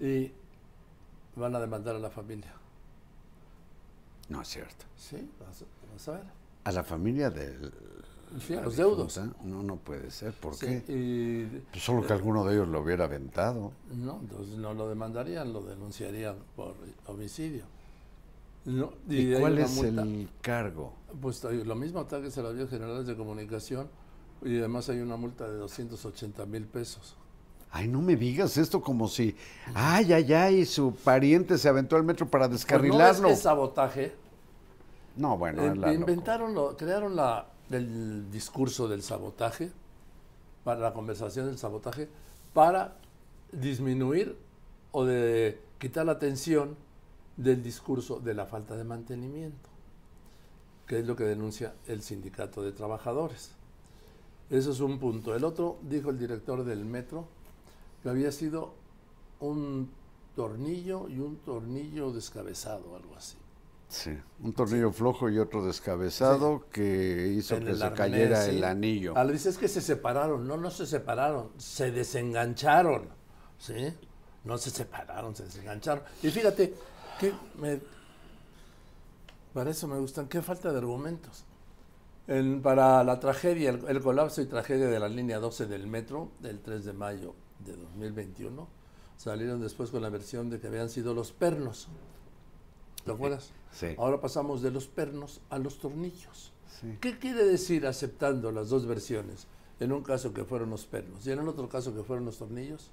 Y 0.00 0.32
van 1.36 1.54
a 1.54 1.60
demandar 1.60 1.94
a 1.94 1.98
la 1.98 2.10
familia. 2.10 2.52
No 4.28 4.40
es 4.40 4.48
cierto. 4.48 4.86
Sí, 4.96 5.28
vas 5.92 6.08
a 6.08 6.12
ver. 6.12 6.43
A 6.64 6.72
la 6.72 6.82
familia 6.82 7.30
del... 7.30 7.72
Sí, 8.44 8.54
a 8.54 8.56
la 8.56 8.62
los 8.62 8.76
deudos. 8.76 9.20
No, 9.44 9.62
no 9.62 9.76
puede 9.76 10.10
ser. 10.10 10.32
¿Por 10.32 10.54
Sí, 10.54 10.66
qué? 10.66 10.84
y 10.88 11.44
Pues 11.70 11.84
solo 11.84 12.04
que 12.06 12.12
alguno 12.12 12.44
de 12.44 12.54
ellos 12.54 12.68
lo 12.68 12.80
hubiera 12.80 13.04
aventado. 13.04 13.72
no, 13.94 14.18
entonces 14.20 14.56
no 14.56 14.74
lo 14.74 14.88
demandarían, 14.88 15.52
lo 15.52 15.62
denunciarían 15.62 16.36
por 16.56 16.74
homicidio. 17.06 17.64
No, 18.64 18.92
¿Y, 19.08 19.34
cuál 19.34 19.58
es 19.58 19.70
multa. 19.74 20.02
el 20.02 20.28
cargo? 20.40 20.94
Pues 21.20 21.44
hay- 21.44 21.62
lo 21.64 21.74
mismo 21.74 22.00
ataques 22.00 22.36
a 22.38 22.42
las 22.42 22.54
vías 22.54 22.70
generales 22.70 23.06
de 23.06 23.14
comunicación 23.14 23.88
y 24.42 24.58
además 24.58 24.88
hay 24.88 25.00
una 25.00 25.16
multa 25.16 25.46
de 25.48 25.56
280 25.58 26.46
mil 26.46 26.64
pesos. 26.66 27.14
Ay, 27.70 27.88
no 27.88 28.00
me 28.00 28.16
digas 28.16 28.56
esto 28.56 28.80
como 28.80 29.06
si, 29.08 29.36
ay, 29.74 30.12
ay, 30.12 30.32
ay, 30.32 30.64
su 30.64 30.94
pariente 30.94 31.58
se 31.58 31.68
aventó 31.68 31.96
al 31.96 32.04
metro 32.04 32.26
para 32.28 32.46
Pues 32.48 32.50
no 32.50 32.56
descarrilarlo. 32.56 33.28
es, 33.28 33.34
es 33.34 33.42
sabotaje. 33.42 34.14
No, 35.16 35.38
bueno, 35.38 35.62
Eh, 35.62 35.76
la 35.76 35.92
inventaron, 35.92 36.54
lo, 36.54 36.76
crearon 36.76 37.14
la, 37.14 37.46
el 37.70 38.30
discurso 38.30 38.88
del 38.88 39.02
sabotaje, 39.02 39.70
para 40.64 40.80
la 40.80 40.92
conversación 40.92 41.46
del 41.46 41.58
sabotaje, 41.58 42.08
para 42.52 42.96
disminuir 43.52 44.36
o 44.92 45.04
de 45.04 45.60
quitar 45.78 46.06
la 46.06 46.12
atención 46.12 46.76
del 47.36 47.62
discurso 47.62 48.18
de 48.20 48.34
la 48.34 48.46
falta 48.46 48.76
de 48.76 48.84
mantenimiento, 48.84 49.68
que 50.86 51.00
es 51.00 51.06
lo 51.06 51.16
que 51.16 51.24
denuncia 51.24 51.74
el 51.86 52.02
sindicato 52.02 52.62
de 52.62 52.72
trabajadores. 52.72 53.52
Eso 54.50 54.72
es 54.72 54.80
un 54.80 54.98
punto. 54.98 55.34
El 55.34 55.44
otro, 55.44 55.78
dijo 55.82 56.10
el 56.10 56.18
director 56.18 56.64
del 56.64 56.84
metro, 56.84 57.26
que 58.02 58.08
había 58.08 58.30
sido 58.32 58.74
un 59.40 59.90
tornillo 60.36 61.08
y 61.08 61.18
un 61.18 61.36
tornillo 61.36 62.12
descabezado, 62.12 62.96
algo 62.96 63.16
así. 63.16 63.36
Sí, 63.88 64.10
un 64.40 64.52
tornillo 64.54 64.90
flojo 64.90 65.30
y 65.30 65.38
otro 65.38 65.64
descabezado 65.64 66.66
que 66.72 67.28
hizo 67.36 67.56
en 67.56 67.64
que 67.66 67.74
se 67.74 67.84
arnés, 67.84 67.98
cayera 67.98 68.42
sí. 68.42 68.50
el 68.56 68.64
anillo. 68.64 69.14
Ah, 69.16 69.24
le 69.24 69.34
dice, 69.34 69.50
es 69.50 69.58
que 69.58 69.68
se 69.68 69.80
separaron. 69.80 70.46
No, 70.48 70.56
no 70.56 70.70
se 70.70 70.86
separaron, 70.86 71.50
se 71.58 71.92
desengancharon. 71.92 73.08
¿Sí? 73.58 73.94
No 74.44 74.58
se 74.58 74.70
separaron, 74.70 75.36
se 75.36 75.44
desengancharon. 75.44 76.02
Y 76.22 76.30
fíjate, 76.30 76.74
que 77.20 77.32
me, 77.60 77.80
para 79.52 79.70
eso 79.70 79.86
me 79.86 79.98
gustan, 79.98 80.26
qué 80.28 80.42
falta 80.42 80.72
de 80.72 80.78
argumentos. 80.78 81.44
En- 82.26 82.62
para 82.62 83.04
la 83.04 83.20
tragedia, 83.20 83.70
el, 83.70 83.84
el 83.86 84.00
colapso 84.02 84.42
y 84.42 84.46
tragedia 84.46 84.88
de 84.88 84.98
la 84.98 85.08
línea 85.08 85.38
12 85.38 85.66
del 85.66 85.86
metro, 85.86 86.30
del 86.40 86.60
3 86.60 86.84
de 86.84 86.92
mayo 86.94 87.34
de 87.60 87.76
2021, 87.76 88.66
salieron 89.16 89.60
después 89.60 89.90
con 89.90 90.02
la 90.02 90.08
versión 90.08 90.50
de 90.50 90.58
que 90.58 90.66
habían 90.66 90.88
sido 90.90 91.14
los 91.14 91.30
pernos. 91.32 91.88
¿Te 93.04 93.12
acuerdas? 93.12 93.50
Sí. 93.72 93.88
Ahora 93.98 94.20
pasamos 94.20 94.62
de 94.62 94.70
los 94.70 94.86
pernos 94.86 95.40
a 95.50 95.58
los 95.58 95.78
tornillos. 95.78 96.52
Sí. 96.80 96.98
¿Qué 97.00 97.18
quiere 97.18 97.44
decir 97.44 97.86
aceptando 97.86 98.50
las 98.50 98.68
dos 98.70 98.86
versiones? 98.86 99.46
En 99.80 99.92
un 99.92 100.02
caso 100.02 100.32
que 100.32 100.44
fueron 100.44 100.70
los 100.70 100.86
pernos 100.86 101.26
y 101.26 101.32
en 101.32 101.40
el 101.40 101.48
otro 101.48 101.68
caso 101.68 101.94
que 101.94 102.02
fueron 102.02 102.24
los 102.24 102.38
tornillos, 102.38 102.90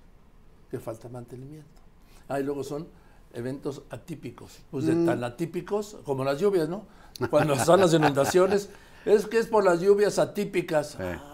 que 0.70 0.80
falta 0.80 1.09
mantenimiento. 1.09 1.82
Ah, 2.28 2.39
y 2.39 2.43
luego 2.43 2.64
son 2.64 2.88
eventos 3.34 3.84
atípicos. 3.89 4.59
Pues 4.72 4.86
de 4.86 4.93
tan 5.05 5.24
atípicos 5.24 5.97
como 6.05 6.24
las 6.24 6.39
lluvias, 6.39 6.68
¿no? 6.68 6.86
Cuando 7.30 7.55
son 7.57 7.82
las 7.82 7.93
inundaciones, 7.93 8.70
es 9.05 9.28
que 9.28 9.38
es 9.38 9.47
por 9.47 9.64
las 9.64 9.80
lluvias 9.80 10.18
atípicas. 10.20 10.97
Ah, 10.99 11.30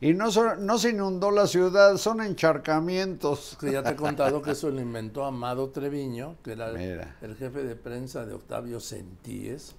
Y 0.00 0.14
no, 0.14 0.30
son- 0.30 0.64
no 0.64 0.78
se 0.78 0.90
inundó 0.90 1.30
la 1.32 1.46
ciudad, 1.46 1.96
son 1.96 2.20
encharcamientos. 2.20 3.56
que 3.60 3.72
ya 3.72 3.82
te 3.82 3.90
he 3.90 3.96
contado 3.96 4.40
que 4.42 4.52
eso 4.52 4.70
lo 4.70 4.80
inventó 4.80 5.24
Amado 5.24 5.70
Treviño, 5.70 6.36
que 6.44 6.52
era 6.52 6.70
el, 6.70 6.78
Mira. 6.78 7.16
el 7.20 7.34
jefe 7.36 7.64
de 7.64 7.74
prensa 7.74 8.24
de 8.24 8.34
Octavio 8.34 8.78
Sentíes. 8.80 9.74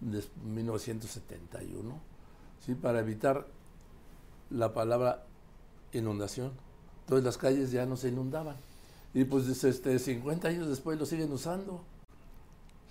de 0.00 0.22
1971, 0.44 1.94
¿sí? 2.64 2.74
para 2.74 3.00
evitar 3.00 3.46
la 4.50 4.72
palabra 4.72 5.24
inundación. 5.92 6.52
Entonces 7.00 7.24
las 7.24 7.36
calles 7.36 7.70
ya 7.70 7.84
no 7.86 7.96
se 7.96 8.08
inundaban. 8.08 8.56
Y 9.12 9.24
pues 9.24 9.46
este, 9.62 9.98
50 9.98 10.48
años 10.48 10.68
después 10.68 10.98
lo 10.98 11.06
siguen 11.06 11.30
usando. 11.32 11.82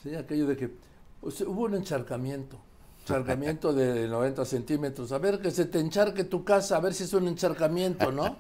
¿Sí? 0.04 0.16
Aquello 0.16 0.46
de 0.48 0.56
que 0.56 0.72
pues, 1.20 1.42
hubo 1.42 1.64
un 1.64 1.76
encharcamiento. 1.76 2.58
Encharcamiento 3.08 3.74
de 3.74 4.08
90 4.08 4.46
centímetros. 4.46 5.12
A 5.12 5.18
ver 5.18 5.40
que 5.42 5.52
se 5.52 5.66
te 5.66 5.80
encharque 5.80 6.24
tu 6.24 6.44
casa, 6.46 6.78
a 6.78 6.80
ver 6.80 6.94
si 6.94 7.04
es 7.04 7.14
un 7.14 7.28
encharcamiento, 7.28 8.12
¿no? 8.12 8.38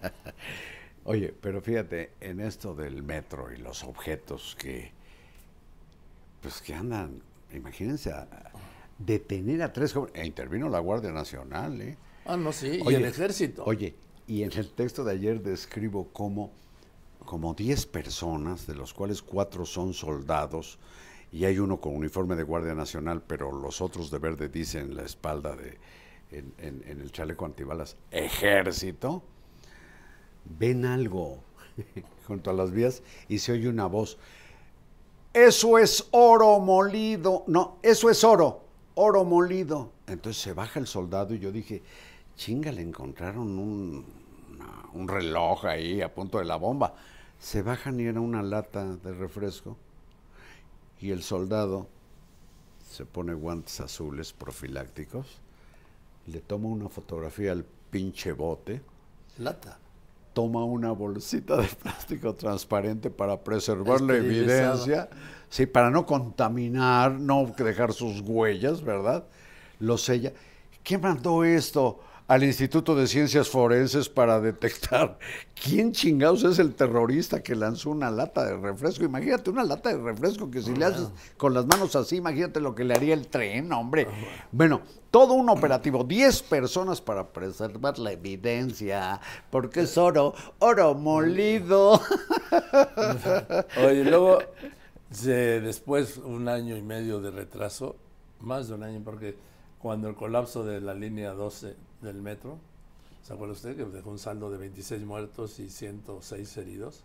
Oye, 1.05 1.33
pero 1.39 1.61
fíjate, 1.61 2.11
en 2.21 2.39
esto 2.39 2.73
del 2.73 3.03
metro 3.03 3.51
y 3.51 3.57
los 3.57 3.83
objetos 3.83 4.55
que, 4.57 4.91
pues 6.41 6.61
que 6.61 6.73
andan, 6.73 7.21
imagínense, 7.53 8.11
a- 8.13 8.27
detener 8.97 9.61
a 9.63 9.73
tres 9.73 9.91
jóvenes, 9.91 10.21
e 10.21 10.25
intervino 10.25 10.69
la 10.69 10.79
Guardia 10.79 11.11
Nacional, 11.11 11.81
¿eh? 11.81 11.97
Ah, 12.25 12.37
no, 12.37 12.53
sí, 12.53 12.79
y 12.81 12.93
el 12.93 13.03
ejército. 13.03 13.65
Oye, 13.65 13.95
y 14.27 14.43
en 14.43 14.51
el 14.53 14.69
texto 14.71 15.03
de 15.03 15.11
ayer 15.11 15.41
describo 15.41 16.07
cómo 16.13 16.51
como 17.25 17.53
10 17.53 17.85
personas, 17.85 18.67
de 18.67 18.75
los 18.75 18.93
cuales 18.93 19.21
cuatro 19.21 19.65
son 19.65 19.93
soldados, 19.93 20.77
y 21.33 21.45
hay 21.45 21.57
uno 21.57 21.81
con 21.81 21.95
uniforme 21.95 22.35
de 22.35 22.43
Guardia 22.43 22.75
Nacional, 22.75 23.23
pero 23.25 23.51
los 23.51 23.81
otros 23.81 24.11
de 24.11 24.19
verde 24.19 24.49
dicen 24.49 24.91
en 24.91 24.95
la 24.97 25.03
espalda 25.03 25.55
de, 25.55 25.79
en, 26.29 26.83
el 26.87 27.11
chaleco 27.11 27.45
antibalas, 27.45 27.97
ejército, 28.11 29.23
ven 30.45 30.85
algo 30.85 31.39
junto 32.27 32.51
a 32.51 32.53
las 32.53 32.71
vías 32.71 33.01
y 33.27 33.39
se 33.39 33.51
oye 33.51 33.67
una 33.67 33.87
voz. 33.87 34.19
Eso 35.33 35.79
es 35.79 36.07
oro 36.11 36.59
molido. 36.59 37.43
No, 37.47 37.77
eso 37.81 38.11
es 38.11 38.23
oro. 38.23 38.61
Oro 38.93 39.23
molido. 39.23 39.91
Entonces 40.05 40.39
se 40.39 40.53
baja 40.53 40.79
el 40.79 40.85
soldado 40.85 41.33
y 41.33 41.39
yo 41.39 41.51
dije, 41.51 41.81
chinga, 42.35 42.71
le 42.71 42.83
encontraron 42.83 43.57
un, 43.57 44.05
un 44.93 45.07
reloj 45.07 45.65
ahí 45.65 46.01
a 46.01 46.13
punto 46.13 46.37
de 46.37 46.45
la 46.45 46.57
bomba. 46.57 46.93
Se 47.39 47.63
bajan 47.63 47.99
y 47.99 48.03
era 48.03 48.21
una 48.21 48.43
lata 48.43 48.85
de 48.97 49.13
refresco. 49.13 49.77
Y 51.03 51.11
el 51.11 51.21
soldado 51.21 51.89
se 52.89 53.05
pone 53.05 53.33
guantes 53.33 53.81
azules 53.81 54.31
profilácticos, 54.31 55.41
le 56.27 56.39
toma 56.39 56.69
una 56.69 56.87
fotografía 56.87 57.51
al 57.51 57.65
pinche 57.89 58.31
bote, 58.31 58.81
Lata. 59.37 59.77
toma 60.31 60.63
una 60.63 60.93
bolsita 60.93 61.57
de 61.57 61.67
plástico 61.67 62.35
transparente 62.35 63.09
para 63.09 63.43
preservar 63.43 63.99
la 63.99 64.15
evidencia, 64.15 65.09
sí, 65.49 65.65
para 65.65 65.89
no 65.89 66.05
contaminar, 66.05 67.11
no 67.11 67.47
dejar 67.47 67.91
sus 67.91 68.21
huellas, 68.21 68.81
¿verdad? 68.81 69.25
Lo 69.79 69.97
sella. 69.97 70.31
¿Quién 70.83 71.01
mandó 71.01 71.43
esto 71.43 71.99
al 72.27 72.43
Instituto 72.43 72.95
de 72.95 73.05
Ciencias 73.07 73.49
Forenses 73.49 74.07
para 74.09 74.39
detectar 74.39 75.17
quién 75.63 75.91
chingados 75.91 76.43
es 76.43 76.57
el 76.59 76.73
terrorista 76.73 77.43
que 77.43 77.55
lanzó 77.55 77.89
una 77.89 78.09
lata 78.09 78.45
de 78.45 78.55
refresco? 78.57 79.03
Imagínate 79.03 79.49
una 79.49 79.63
lata 79.63 79.89
de 79.89 80.01
refresco 80.01 80.49
que 80.49 80.61
si 80.61 80.73
le 80.75 80.85
haces 80.85 81.09
con 81.37 81.53
las 81.53 81.65
manos 81.65 81.95
así, 81.95 82.15
imagínate 82.17 82.59
lo 82.61 82.73
que 82.75 82.83
le 82.85 82.93
haría 82.95 83.13
el 83.13 83.27
tren, 83.27 83.71
hombre. 83.73 84.07
Bueno, 84.51 84.81
todo 85.11 85.33
un 85.33 85.49
operativo, 85.49 86.03
10 86.03 86.43
personas 86.43 87.01
para 87.01 87.31
preservar 87.33 87.99
la 87.99 88.13
evidencia, 88.13 89.19
porque 89.51 89.81
es 89.81 89.97
oro, 89.97 90.33
oro 90.59 90.95
molido. 90.95 92.01
Oye, 93.85 94.03
luego, 94.09 94.39
se- 95.11 95.61
después 95.61 96.17
un 96.17 96.47
año 96.47 96.75
y 96.77 96.81
medio 96.81 97.19
de 97.19 97.31
retraso, 97.31 97.95
más 98.39 98.67
de 98.69 98.73
un 98.75 98.83
año, 98.83 99.01
porque 99.03 99.35
cuando 99.83 100.07
el 100.07 100.15
colapso 100.15 100.63
de 100.63 100.79
la 100.79 100.93
línea 100.93 101.33
12 101.33 101.75
del 102.01 102.21
metro, 102.21 102.57
¿se 103.21 103.33
acuerda 103.33 103.51
usted 103.51 103.75
que 103.75 103.83
dejó 103.83 104.11
un 104.11 104.17
saldo 104.17 104.49
de 104.49 104.57
26 104.57 105.03
muertos 105.03 105.59
y 105.59 105.69
106 105.69 106.55
heridos? 106.55 107.03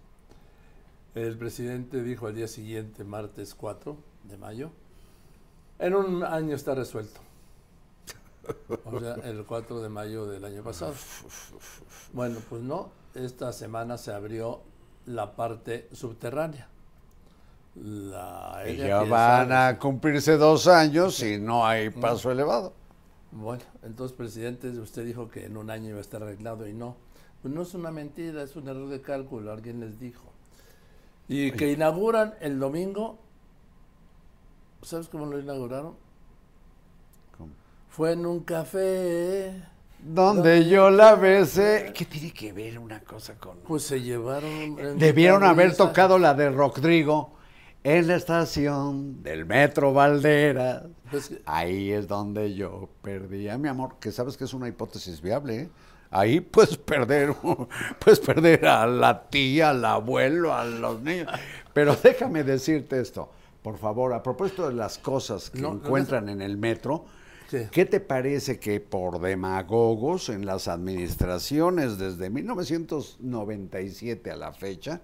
El 1.16 1.36
presidente 1.36 2.04
dijo 2.04 2.28
al 2.28 2.36
día 2.36 2.46
siguiente, 2.46 3.02
martes 3.02 3.56
4 3.56 3.96
de 4.28 4.36
mayo, 4.36 4.70
en 5.80 5.96
un 5.96 6.22
año 6.22 6.54
está 6.54 6.76
resuelto. 6.76 7.18
O 8.84 9.00
sea, 9.00 9.14
el 9.24 9.44
4 9.44 9.82
de 9.82 9.88
mayo 9.88 10.26
del 10.26 10.44
año 10.44 10.62
pasado. 10.62 10.94
Bueno, 12.12 12.38
pues 12.48 12.62
no, 12.62 12.92
esta 13.16 13.52
semana 13.52 13.98
se 13.98 14.12
abrió 14.12 14.60
la 15.04 15.34
parte 15.34 15.88
subterránea. 15.92 16.68
La 17.80 18.64
ya 18.76 19.02
van 19.04 19.52
a 19.52 19.78
cumplirse 19.78 20.36
dos 20.36 20.66
años 20.66 21.22
y 21.22 21.38
no 21.38 21.64
hay 21.64 21.90
paso 21.90 22.30
elevado. 22.30 22.72
Bueno, 23.30 23.62
entonces, 23.82 24.16
presidente, 24.16 24.68
usted 24.70 25.04
dijo 25.04 25.28
que 25.28 25.44
en 25.44 25.56
un 25.56 25.70
año 25.70 25.90
iba 25.90 25.98
a 25.98 26.00
estar 26.00 26.22
arreglado 26.22 26.66
y 26.66 26.72
no. 26.72 26.96
Pues 27.42 27.54
no 27.54 27.62
es 27.62 27.74
una 27.74 27.90
mentira, 27.92 28.42
es 28.42 28.56
un 28.56 28.68
error 28.68 28.88
de 28.88 29.00
cálculo, 29.00 29.52
alguien 29.52 29.80
les 29.80 30.00
dijo. 30.00 30.24
Y 31.28 31.52
que 31.52 31.70
inauguran 31.70 32.34
el 32.40 32.58
domingo, 32.58 33.18
¿sabes 34.82 35.08
cómo 35.08 35.26
lo 35.26 35.38
inauguraron? 35.38 35.94
¿Cómo? 37.36 37.52
Fue 37.90 38.12
en 38.12 38.26
un 38.26 38.40
café. 38.40 39.62
Donde 40.00 40.68
yo 40.68 40.90
la 40.90 41.14
besé. 41.14 41.92
¿Qué 41.94 42.06
tiene 42.06 42.32
que 42.32 42.52
ver 42.52 42.78
una 42.78 43.00
cosa 43.00 43.34
con.? 43.34 43.58
Pues 43.58 43.84
se 43.84 44.00
llevaron. 44.00 44.98
Debieron 44.98 45.44
haber 45.44 45.76
tocado 45.76 46.18
la 46.18 46.34
de 46.34 46.50
Rodrigo 46.50 47.37
en 47.88 48.06
la 48.06 48.16
estación 48.16 49.22
del 49.22 49.46
Metro 49.46 49.94
Valderas. 49.94 50.82
Pues 51.10 51.32
Ahí 51.46 51.90
es 51.90 52.06
donde 52.06 52.52
yo 52.54 52.90
perdí 53.00 53.48
a 53.48 53.56
mi 53.56 53.66
amor, 53.68 53.94
que 53.98 54.12
sabes 54.12 54.36
que 54.36 54.44
es 54.44 54.52
una 54.52 54.68
hipótesis 54.68 55.22
viable. 55.22 55.62
¿eh? 55.62 55.70
Ahí 56.10 56.40
puedes 56.40 56.76
perder, 56.76 57.34
perder 58.26 58.66
a 58.66 58.86
la 58.86 59.30
tía, 59.30 59.70
al 59.70 59.82
abuelo, 59.86 60.54
a 60.54 60.66
los 60.66 61.00
niños. 61.00 61.28
Pero 61.72 61.96
déjame 61.96 62.44
decirte 62.44 63.00
esto, 63.00 63.30
por 63.62 63.78
favor, 63.78 64.12
a 64.12 64.22
propósito 64.22 64.68
de 64.68 64.74
las 64.74 64.98
cosas 64.98 65.48
que 65.48 65.62
No, 65.62 65.72
no, 65.72 65.80
encuentran 65.80 66.28
en 66.28 66.42
el 66.42 66.58
metro, 66.58 67.06
Sí. 67.48 67.68
¿qué 67.72 67.86
te 67.86 68.00
parece 68.00 68.60
que 68.60 68.80
por 68.80 69.18
demagogos 69.22 70.28
en 70.28 70.44
las 70.44 70.68
administraciones 70.68 71.96
desde 71.96 72.28
1997 72.28 74.30
a 74.30 74.36
la 74.36 74.52
fecha, 74.52 75.00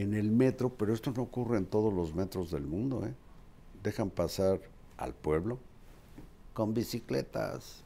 en 0.00 0.14
el 0.14 0.30
metro, 0.30 0.70
pero 0.70 0.92
esto 0.94 1.12
no 1.14 1.22
ocurre 1.22 1.58
en 1.58 1.66
todos 1.66 1.92
los 1.92 2.14
metros 2.14 2.50
del 2.50 2.62
mundo, 2.66 3.04
¿eh? 3.06 3.14
dejan 3.82 4.10
pasar 4.10 4.60
al 4.96 5.14
pueblo 5.14 5.58
con 6.52 6.74
bicicletas. 6.74 7.82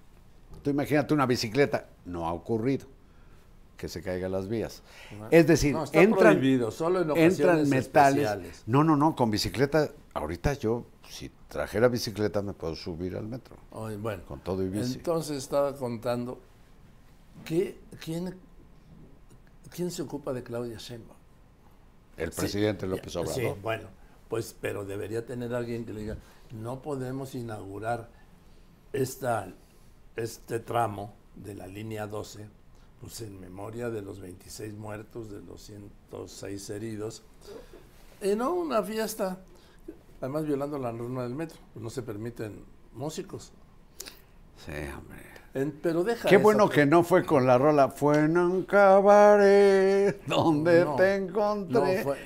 Tú 0.62 0.70
imagínate 0.70 1.14
una 1.14 1.26
bicicleta, 1.26 1.88
no 2.04 2.26
ha 2.26 2.32
ocurrido 2.32 2.86
que 3.76 3.88
se 3.88 4.02
caigan 4.02 4.30
las 4.32 4.48
vías. 4.48 4.82
Es 5.30 5.46
decir, 5.46 5.74
No, 5.74 5.84
está 5.84 6.00
entran, 6.00 6.36
prohibido, 6.36 6.70
solo 6.70 7.00
en 7.02 7.10
entran 7.10 7.18
ocasiones 7.58 7.68
metales. 7.68 8.16
especiales. 8.24 8.62
No, 8.66 8.84
no, 8.84 8.96
no, 8.96 9.16
con 9.16 9.30
bicicleta, 9.30 9.90
ahorita 10.14 10.52
yo, 10.54 10.86
si 11.08 11.30
trajera 11.48 11.88
bicicleta, 11.88 12.40
me 12.40 12.52
puedo 12.54 12.76
subir 12.76 13.16
al 13.16 13.26
metro. 13.26 13.56
Bueno, 14.00 14.22
Con 14.26 14.40
todo 14.40 14.62
y 14.62 14.68
bici. 14.68 14.94
entonces 14.94 15.36
estaba 15.38 15.76
contando 15.76 16.38
que 17.44 17.78
quién, 18.02 18.34
quién 19.70 19.90
se 19.90 20.02
ocupa 20.02 20.32
de 20.32 20.42
Claudia 20.44 20.78
Sheinbaum. 20.78 21.18
El 22.16 22.30
presidente 22.30 22.86
López 22.86 23.12
Sí, 23.12 23.18
Obrador. 23.18 23.60
bueno, 23.60 23.88
pues, 24.28 24.54
pero 24.60 24.84
debería 24.84 25.24
tener 25.26 25.54
alguien 25.54 25.84
que 25.84 25.92
le 25.92 26.00
diga, 26.00 26.16
no 26.52 26.80
podemos 26.82 27.34
inaugurar 27.34 28.08
esta, 28.92 29.52
este 30.16 30.60
tramo 30.60 31.14
de 31.34 31.54
la 31.54 31.66
línea 31.66 32.06
12, 32.06 32.48
pues 33.00 33.20
en 33.22 33.40
memoria 33.40 33.90
de 33.90 34.02
los 34.02 34.20
26 34.20 34.74
muertos, 34.74 35.30
de 35.30 35.40
los 35.42 35.60
106 35.62 36.70
heridos, 36.70 37.22
y 38.22 38.36
no 38.36 38.54
una 38.54 38.82
fiesta, 38.82 39.38
además 40.20 40.46
violando 40.46 40.78
la 40.78 40.92
norma 40.92 41.24
del 41.24 41.34
metro, 41.34 41.58
pues 41.72 41.82
no 41.82 41.90
se 41.90 42.02
permiten 42.02 42.64
músicos. 42.92 43.52
Sí, 44.64 44.72
hombre. 44.96 45.33
En- 45.54 45.72
pero 45.82 46.02
deja 46.02 46.28
Qué 46.28 46.36
bueno 46.36 46.68
que 46.68 46.84
no 46.84 47.04
fue 47.04 47.24
con 47.24 47.46
la 47.46 47.56
rola, 47.58 47.88
fue 47.88 48.18
en 48.24 48.36
un 48.36 48.64
cabaret 48.64 50.20
donde 50.26 50.84
No, 50.84 50.96
te 50.96 51.14
encontré. 51.14 51.72
no, 51.96 52.02
fue- 52.02 52.18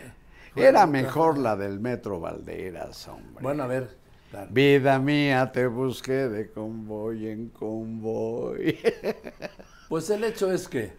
fue 0.54 0.66
Era 0.66 0.86
mejor 0.86 1.36
la 1.38 1.54
del 1.56 1.78
Metro 1.78 2.18
Valderas, 2.20 3.06
hombre. 3.08 3.42
Bueno, 3.42 3.64
a 3.64 3.66
ver, 3.66 3.96
claro. 4.30 4.48
Vida 4.50 4.98
mía, 4.98 5.52
te 5.52 5.66
busqué 5.66 6.28
de 6.28 6.50
convoy 6.50 7.28
en 7.28 7.48
convoy. 7.50 8.78
Pues 9.88 10.10
el 10.10 10.22
hecho 10.24 10.52
es 10.52 10.68
que, 10.68 10.92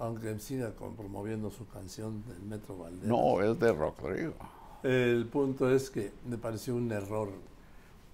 aunque 0.00 0.38
siga 0.38 0.70
promoviendo 0.96 1.50
su 1.50 1.66
canción 1.66 2.22
del 2.26 2.40
Metro 2.42 2.76
Valderas, 2.76 3.06
no, 3.08 3.40
es 3.42 3.58
de 3.58 3.72
Rodrigo. 3.72 4.34
el 4.82 5.26
punto 5.32 5.70
es 5.74 5.88
que 5.90 6.12
me 6.28 6.36
pareció 6.36 6.74
un 6.74 6.90
error. 6.92 7.30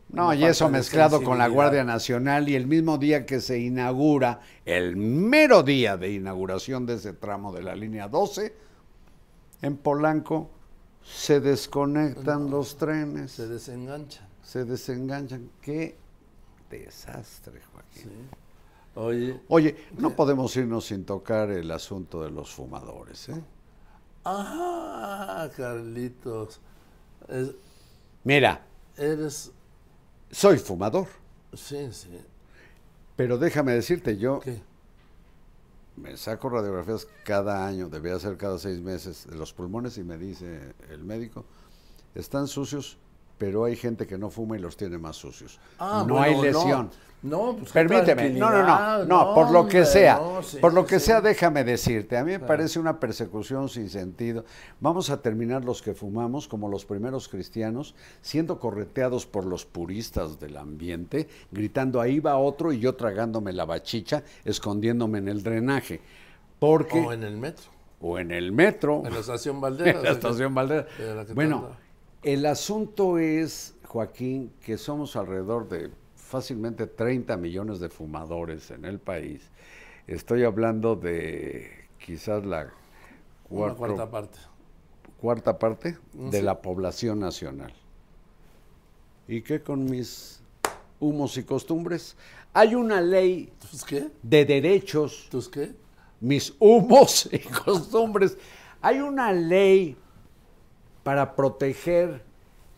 No, 0.09 0.33
y 0.33 0.45
eso 0.45 0.69
mezclado 0.69 1.23
con 1.23 1.39
la. 1.39 1.49
Guardia 1.49 1.83
Nacional 1.85 2.49
y 2.49 2.55
el 2.55 2.67
mismo 2.67 2.97
día 2.97 3.27
que 3.27 3.41
se 3.41 3.59
inaugura, 3.59 4.41
el 4.65 4.97
mero 4.97 5.63
día 5.63 5.97
de 5.97 6.13
inauguración 6.13 6.87
de 6.87 6.95
ese 6.95 7.13
tramo 7.13 7.53
de 7.53 7.63
la 7.63 7.75
línea 7.75 8.09
12, 8.09 8.55
en 9.63 9.77
Polanco 9.77 10.51
se 11.03 11.41
desconectan 11.41 12.51
los 12.51 12.77
trenes. 12.79 13.33
Se 13.33 13.49
desenganchan. 13.49 14.27
se 14.43 14.65
desenganchan. 14.65 15.51
Qué 15.61 15.97
desastre, 16.71 17.61
Joaquín. 17.73 18.29
Oye, 18.95 19.41
Oye, 19.49 19.77
no 19.99 20.11
podemos 20.17 20.57
irnos 20.57 20.87
sin 20.87 21.05
tocar 21.05 21.51
el 21.51 21.71
asunto 21.71 22.23
de 22.23 22.31
los 22.31 22.51
fumadores, 22.55 23.29
¿eh? 23.29 23.43
ah, 24.25 25.49
Carlitos, 25.57 26.61
es- 27.29 27.53
Mira, 28.25 28.65
eres, 28.97 29.53
soy 30.31 30.59
fumador, 30.59 31.09
sí, 31.55 31.89
sí, 31.93 32.11
pero 33.16 33.39
déjame 33.39 33.72
decirte, 33.72 34.16
yo 34.16 34.41
¿qué? 34.41 34.61
me 35.97 36.16
saco 36.16 36.49
radiografías 36.49 37.09
cada 37.24 37.66
año, 37.66 37.89
debía 37.89 38.18
ser 38.18 38.37
cada 38.37 38.59
seis 38.59 38.81
meses, 38.81 39.27
de 39.29 39.37
los 39.37 39.53
pulmones 39.53 39.97
y 39.99 40.05
me 40.05 40.18
dice 40.18 40.74
el 40.91 41.05
médico, 41.05 41.45
están 42.14 42.49
sucios, 42.49 42.99
pero 43.39 43.64
hay 43.64 43.76
gente 43.76 44.07
que 44.07 44.18
no 44.18 44.30
fuma 44.30 44.57
y 44.57 44.61
los 44.61 44.76
tiene 44.76 44.99
más 44.99 45.16
sucios. 45.16 45.59
Ah, 45.78 46.05
no 46.07 46.14
bueno, 46.14 46.20
hay 46.22 46.41
lesión. 46.41 46.91
No, 47.22 47.57
pues 47.57 47.72
qué 47.72 47.80
Permíteme, 47.80 48.30
no, 48.30 48.51
no, 48.51 48.62
no, 48.62 49.05
no, 49.05 49.34
por 49.34 49.51
lo 49.51 49.66
que 49.66 49.84
sea, 49.84 50.16
no, 50.16 50.43
sí, 50.43 50.59
por 50.59 50.74
lo 50.74 50.87
que 50.87 51.01
sí. 51.01 51.07
sea, 51.07 51.20
déjame 51.20 51.64
decirte, 51.64 52.16
a 52.16 52.22
mí 52.24 52.32
me 52.32 52.39
parece 52.39 52.78
una 52.78 53.01
persecución 53.01 53.68
sin 53.68 53.89
sentido. 53.89 54.45
Vamos 54.80 55.11
a 55.11 55.22
terminar 55.22 55.64
los 55.64 55.82
que 55.82 55.95
fumamos 55.95 56.47
como 56.47 56.68
los 56.68 56.84
primeros 56.84 57.28
cristianos, 57.28 57.95
siendo 58.20 58.61
correteados 58.61 59.26
por 59.26 59.45
los 59.45 59.64
puristas 59.64 60.39
del 60.39 60.57
ambiente, 60.57 61.26
gritando 61.51 62.01
ahí 62.01 62.20
va 62.20 62.37
otro 62.37 62.70
y 62.72 62.78
yo 62.78 62.95
tragándome 62.95 63.53
la 63.53 63.64
bachicha, 63.64 64.22
escondiéndome 64.45 65.18
en 65.18 65.28
el 65.28 65.43
drenaje. 65.43 66.03
Porque, 66.61 67.01
O 67.01 67.12
en 67.12 67.24
el 67.24 67.37
metro, 67.39 67.64
o 68.01 68.18
en 68.18 68.30
el 68.30 68.53
metro, 68.53 69.03
en 69.05 69.14
la 69.14 69.20
estación 69.20 69.61
Valdera. 69.62 69.99
en 69.99 70.05
la 70.05 70.11
estación 70.12 70.55
Valdera. 70.55 70.87
Bueno, 71.34 71.70
el 72.27 72.45
asunto 72.45 73.18
es, 73.18 73.74
Joaquín, 73.87 74.53
que 74.61 74.77
somos 74.79 75.14
alrededor 75.14 75.68
de 75.68 75.91
fácilmente 76.16 76.89
30 76.89 77.37
millones 77.37 77.79
de 77.79 77.89
fumadores 77.89 78.72
en 78.72 78.85
el 78.85 78.99
país. 78.99 79.49
Estoy 80.09 80.43
hablando 80.43 80.97
de 80.97 81.70
quizás 82.05 82.45
la 82.45 82.72
Una 83.49 83.74
cuarta 83.74 84.11
parte. 84.11 84.39
cuarta 85.20 85.57
parte 85.57 85.99
de 86.14 86.39
Sí. 86.41 86.45
la 86.45 86.61
población 86.61 87.20
nacional. 87.20 87.72
¿Y 89.29 89.43
qué 89.43 89.62
con 89.62 89.85
mis 89.85 90.41
humos 90.99 91.37
y 91.39 91.45
costumbres? 91.45 92.16
Hay 92.53 92.74
una 92.74 93.01
ley 93.01 93.53
¿Tus 93.70 93.85
qué? 93.85 94.11
de 94.24 94.45
derechos 94.45 95.29
¿Tus 95.31 95.49
qué? 95.49 95.74
mis 96.20 96.55
humos 96.59 97.29
y 97.31 97.39
costumbres. 97.39 98.37
Hay 98.83 98.99
una 98.99 99.33
ley 99.33 99.97
para 101.07 101.37
proteger 101.37 102.25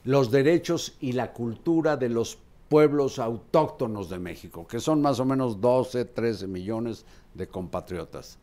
los 0.04 0.30
derechos 0.30 0.98
y 1.00 1.12
la 1.12 1.32
cultura 1.32 1.96
de 1.96 2.10
los 2.10 2.36
pueblos 2.68 3.18
autóctonos 3.18 4.10
de 4.10 4.18
México, 4.18 4.66
que 4.66 4.80
son 4.80 5.00
más 5.00 5.18
o 5.18 5.24
menos 5.24 5.62
12, 5.62 6.04
13 6.04 6.46
millones 6.46 7.06
de 7.32 7.48
compatriotas. 7.48 8.38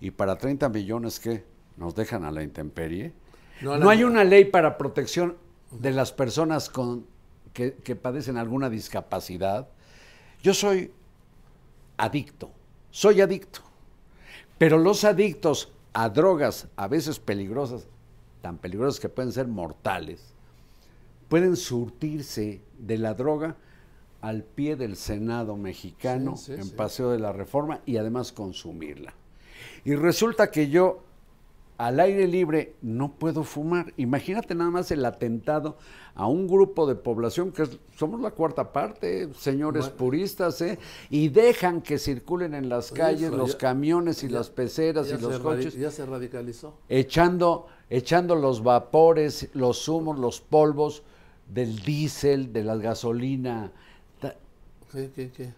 Y 0.00 0.10
para 0.10 0.38
30 0.38 0.70
millones 0.70 1.20
que 1.20 1.44
nos 1.76 1.94
dejan 1.94 2.24
a 2.24 2.30
la 2.30 2.42
intemperie, 2.42 3.12
No, 3.60 3.76
la- 3.76 3.90
hay 3.90 4.04
una 4.04 4.24
ley 4.24 4.46
para 4.46 4.78
protección 4.78 5.36
de 5.70 5.90
las 5.90 6.12
personas 6.12 6.70
con, 6.70 7.04
que, 7.52 7.74
que 7.74 7.94
padecen 7.94 8.38
alguna 8.38 8.70
discapacidad. 8.70 9.68
Yo 10.42 10.54
soy 10.54 10.92
adicto, 11.98 12.50
soy 12.90 13.20
adicto. 13.20 13.60
Pero 14.56 14.78
los 14.78 15.04
adictos 15.04 15.70
a 15.92 16.08
drogas, 16.08 16.68
a 16.76 16.88
veces 16.88 17.18
peligrosas, 17.18 17.86
tan 18.42 18.58
peligrosas 18.58 19.00
que 19.00 19.08
pueden 19.08 19.32
ser 19.32 19.46
mortales, 19.48 20.34
pueden 21.28 21.56
surtirse 21.56 22.60
de 22.78 22.98
la 22.98 23.14
droga 23.14 23.56
al 24.20 24.42
pie 24.42 24.76
del 24.76 24.96
Senado 24.96 25.56
mexicano 25.56 26.36
Sí, 26.36 26.46
sí, 26.46 26.52
en 26.54 26.64
sí. 26.64 26.74
Paseo 26.74 27.10
de 27.10 27.18
la 27.18 27.32
Reforma 27.32 27.80
y 27.86 27.96
además 27.96 28.32
consumirla. 28.32 29.14
Y 29.84 29.94
resulta 29.94 30.50
que 30.50 30.68
yo 30.68 31.02
al 31.78 32.00
aire 32.00 32.26
libre 32.26 32.74
no 32.82 33.12
puedo 33.12 33.44
fumar. 33.44 33.92
Imagínate 33.96 34.54
nada 34.54 34.70
más 34.70 34.90
el 34.90 35.04
atentado 35.04 35.76
a 36.14 36.26
un 36.26 36.46
grupo 36.46 36.86
de 36.86 36.94
población 36.94 37.52
que 37.52 37.64
es- 37.64 37.78
somos 37.96 38.20
la 38.20 38.30
cuarta 38.30 38.72
parte, 38.72 39.28
señores 39.34 39.82
Bueno. 39.84 39.96
puristas, 39.96 40.60
¿eh? 40.62 40.78
y 41.10 41.28
dejan 41.28 41.82
que 41.82 41.98
circulen 41.98 42.54
en 42.54 42.68
las 42.70 42.90
calles 42.92 43.24
Eso, 43.28 43.36
los 43.36 43.52
ya- 43.52 43.58
camiones 43.58 44.22
y 44.24 44.28
ya- 44.28 44.38
las 44.38 44.48
peceras 44.50 45.08
y 45.10 45.18
los 45.18 45.38
coches 45.40 45.74
Ya 45.74 45.90
se 45.90 46.06
radicalizó. 46.06 46.74
echando, 46.88 47.66
echando 47.90 48.34
los 48.34 48.62
vapores, 48.62 49.50
los 49.52 49.86
humos, 49.88 50.18
los 50.18 50.40
polvos 50.40 51.02
del 51.52 51.80
diésel, 51.82 52.52
de 52.52 52.64
la 52.64 52.76
gasolina 52.76 53.70
¿Qué, 54.92 55.10
qué, 55.14 55.30
qué? 55.30 55.52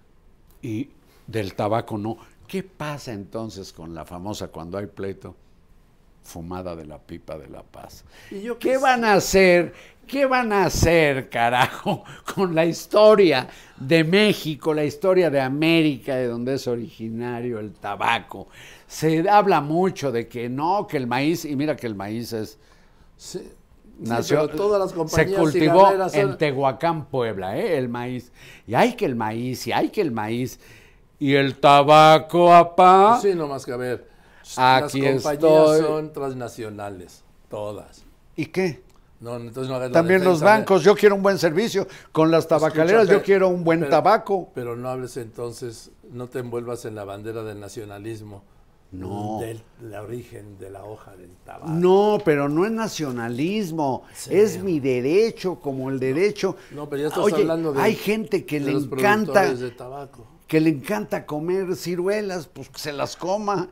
y 0.63 0.91
del 1.29 1.55
tabaco 1.55 1.97
no. 1.99 2.17
¿Qué 2.49 2.63
pasa 2.65 3.13
entonces 3.13 3.73
con 3.73 3.95
la 3.95 4.05
famosa 4.05 4.49
cuando 4.49 4.79
hay 4.79 4.87
pleito? 4.87 5.37
Fumada 6.29 6.77
de 6.77 6.85
la 6.85 6.99
pipa 6.99 7.39
de 7.39 7.49
la 7.49 7.63
paz. 7.63 8.05
¿Y 8.31 8.43
yo 8.43 8.59
¿Qué 8.59 8.77
van 8.77 9.03
a 9.05 9.15
hacer? 9.15 9.73
¿Qué 10.07 10.27
van 10.27 10.53
a 10.53 10.65
hacer, 10.67 11.29
carajo, 11.31 12.05
con 12.35 12.55
la 12.55 12.65
historia 12.67 13.49
de 13.79 14.05
México, 14.05 14.73
la 14.75 14.85
historia 14.85 15.31
de 15.31 15.41
América, 15.41 16.17
de 16.17 16.27
donde 16.27 16.55
es 16.55 16.67
originario 16.67 17.59
el 17.59 17.73
tabaco? 17.73 18.49
Se 18.87 19.29
habla 19.29 19.61
mucho 19.63 20.13
de 20.13 20.29
que 20.29 20.49
no, 20.51 20.87
que 20.87 20.99
el 20.99 21.07
maíz, 21.07 21.45
y 21.47 21.57
mira 21.57 21.77
que 21.77 21.87
el 21.87 21.95
maíz 21.95 22.33
es 22.35 22.59
Sí. 23.17 23.51
nació, 23.99 24.49
todas 24.49 24.81
las 24.81 24.91
se 24.91 24.97
compañías 24.97 25.41
cultivó 25.41 25.79
cigarreras 25.81 26.13
son- 26.13 26.21
en 26.21 26.39
Tehuacán, 26.39 27.07
Puebla, 27.07 27.59
¿eh? 27.59 27.77
el 27.79 27.89
maíz. 27.89 28.33
Y 28.67 28.75
hay 28.75 28.93
que 28.95 29.05
el 29.07 29.17
maíz, 29.17 29.67
y 29.67 29.73
hay 29.73 29.89
que 29.89 30.03
el 30.03 30.13
maíz. 30.13 30.61
Y 31.19 31.35
el 31.35 31.57
tabaco, 31.57 32.55
apá. 32.55 33.19
Sí, 33.21 33.35
no 33.35 33.47
más 33.49 33.65
que 33.67 33.73
a 33.73 33.77
ver. 33.77 34.08
Aquí 34.57 35.01
las 35.03 35.23
compañías 35.23 35.25
estoy. 35.35 35.81
son 35.81 36.13
transnacionales, 36.13 37.25
todas. 37.51 38.05
¿Y 38.37 38.47
qué? 38.47 38.83
No, 39.21 39.37
entonces 39.37 39.69
no 39.69 39.75
hagas 39.75 39.91
la 39.91 39.95
También 39.95 40.23
los 40.23 40.41
bancos, 40.41 40.85
yo 40.85 40.95
quiero 40.95 41.17
un 41.17 41.23
buen 41.23 41.39
servicio. 41.39 41.89
Con 42.13 42.31
las 42.31 42.47
tabacaleras 42.47 43.09
yo 43.09 43.21
quiero 43.23 43.49
un 43.49 43.65
buen 43.65 43.81
pero- 43.81 43.91
tabaco. 43.91 44.51
Pero 44.55 44.77
no 44.77 44.89
hables 44.89 45.17
entonces, 45.17 45.91
no 46.13 46.29
te 46.29 46.39
envuelvas 46.39 46.85
en 46.85 46.95
la 46.95 47.05
bandera 47.05 47.43
del 47.43 47.59
nacionalismo. 47.59 48.45
No. 48.91 49.39
Del, 49.41 49.61
origen 49.97 50.57
de 50.59 50.71
la 50.71 50.83
hoja 50.85 51.15
del 51.17 51.31
tabaco. 51.45 51.69
No, 51.69 52.19
pero 52.25 52.49
no 52.49 52.65
es 52.65 52.71
nacionalismo, 52.73 54.05
Sí. 54.15 54.31
es 54.35 54.63
mi 54.63 54.81
derecho, 54.81 55.57
como 55.61 55.91
el 55.91 55.99
derecho. 56.01 56.57
No, 56.71 56.89
pero 56.89 57.03
ya 57.03 57.09
estás 57.09 57.23
Oye, 57.25 57.37
hablando 57.43 57.73
de. 57.75 57.83
hay 57.83 57.95
gente 57.95 58.47
que 58.47 58.61
le 58.61 58.71
encanta, 58.73 59.33
productores 59.33 59.61
de 59.61 59.71
tabaco. 59.73 60.27
que 60.47 60.61
le 60.61 60.71
encanta 60.71 61.27
comer 61.27 61.77
ciruelas, 61.77 62.47
pues 62.47 62.71
que 62.71 62.79
se 62.79 62.93
las 62.95 63.15
coma. 63.17 63.69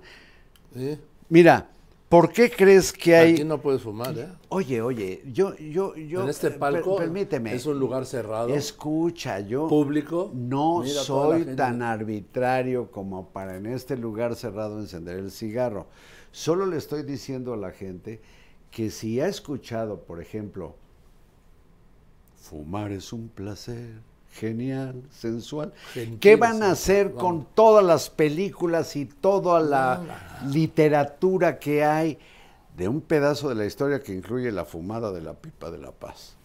¿Sí? 0.74 0.98
Mira, 1.28 1.68
¿por 2.08 2.32
qué 2.32 2.50
crees 2.50 2.92
que 2.92 3.14
hay? 3.16 3.32
Aquí 3.34 3.44
no 3.44 3.60
puedes 3.60 3.82
fumar, 3.82 4.16
¿eh? 4.18 4.28
Oye, 4.48 4.80
oye, 4.80 5.22
yo, 5.32 5.54
yo, 5.56 5.94
yo. 5.96 6.22
en 6.22 6.28
este 6.28 6.46
eh, 6.48 6.50
per- 6.50 6.58
palco 6.58 6.96
permíteme. 6.96 7.54
es 7.54 7.66
un 7.66 7.78
lugar 7.78 8.06
cerrado, 8.06 8.48
Escucha, 8.54 9.40
yo. 9.40 9.68
público. 9.68 10.30
No 10.34 10.80
Mira 10.80 11.02
soy 11.02 11.44
tan 11.56 11.82
arbitrario 11.82 12.90
como 12.90 13.28
para 13.30 13.56
en 13.56 13.66
este 13.66 13.96
lugar 13.96 14.34
cerrado 14.36 14.78
encender 14.80 15.18
el 15.18 15.30
cigarro. 15.30 15.86
Solo 16.32 16.66
le 16.66 16.76
estoy 16.76 17.02
diciendo 17.02 17.54
a 17.54 17.56
la 17.56 17.70
gente 17.72 18.20
que 18.70 18.90
si 18.90 19.20
ha 19.20 19.26
escuchado, 19.26 20.02
por 20.02 20.20
ejemplo, 20.20 20.74
fumar 22.36 22.92
es 22.92 23.12
un 23.12 23.28
placer, 23.28 23.94
genial, 24.38 25.02
sensual, 25.10 25.72
Gentil, 25.92 26.18
¿qué 26.20 26.36
van 26.36 26.62
a 26.62 26.72
hacer 26.72 27.08
vamos. 27.08 27.22
con 27.22 27.46
todas 27.54 27.84
las 27.84 28.10
películas 28.10 28.96
y 28.96 29.06
toda 29.06 29.60
la 29.60 30.00
literatura 30.46 31.58
que 31.58 31.84
hay 31.84 32.18
de 32.76 32.88
un 32.88 33.00
pedazo 33.00 33.48
de 33.48 33.54
la 33.54 33.64
historia 33.64 34.02
que 34.02 34.12
incluye 34.14 34.52
la 34.52 34.64
fumada 34.64 35.10
de 35.12 35.22
la 35.22 35.34
pipa 35.34 35.70
de 35.70 35.78
la 35.78 35.92
paz? 35.92 36.36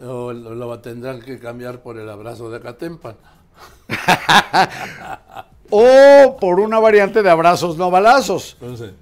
O 0.00 0.32
lo, 0.32 0.54
lo 0.54 0.78
tendrán 0.80 1.20
que 1.20 1.38
cambiar 1.38 1.82
por 1.82 1.98
el 1.98 2.08
abrazo 2.08 2.50
de 2.50 2.60
Catempan. 2.60 3.16
O 5.70 6.36
por 6.40 6.60
una 6.60 6.78
variante 6.78 7.22
de 7.22 7.30
abrazos 7.30 7.76
no 7.76 7.90
balazos. 7.90 8.56
Entonces, 8.60 8.92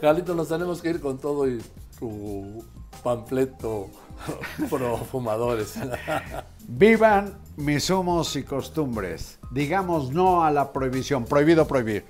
Carlito, 0.00 0.34
nos 0.34 0.48
tenemos 0.48 0.82
que 0.82 0.90
ir 0.90 1.00
con 1.00 1.18
todo 1.18 1.48
y 1.48 1.62
tu 1.98 2.64
panfleto 3.02 3.90
pro 4.70 4.96
fumadores. 4.98 5.74
Vivan 6.68 7.38
mis 7.56 7.88
humos 7.90 8.34
y 8.36 8.42
costumbres. 8.42 9.38
Digamos 9.50 10.10
no 10.10 10.44
a 10.44 10.50
la 10.50 10.72
prohibición. 10.72 11.24
Prohibido 11.24 11.66
prohibir. 11.66 12.04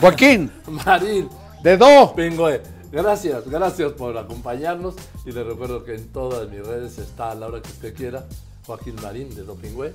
Joaquín, 0.00 0.50
Marín, 0.84 1.28
dedo. 1.62 2.14
Pingüe, 2.14 2.60
gracias, 2.92 3.48
gracias 3.48 3.92
por 3.92 4.16
acompañarnos. 4.18 4.94
Y 5.24 5.32
les 5.32 5.46
recuerdo 5.46 5.84
que 5.84 5.94
en 5.94 6.08
todas 6.08 6.48
mis 6.50 6.66
redes 6.66 6.98
está 6.98 7.30
a 7.30 7.34
la 7.34 7.46
hora 7.46 7.62
que 7.62 7.70
usted 7.70 7.94
quiera 7.94 8.24
Joaquín 8.66 8.96
Marín 9.02 9.34
de 9.34 9.42
Dopingüe. 9.42 9.94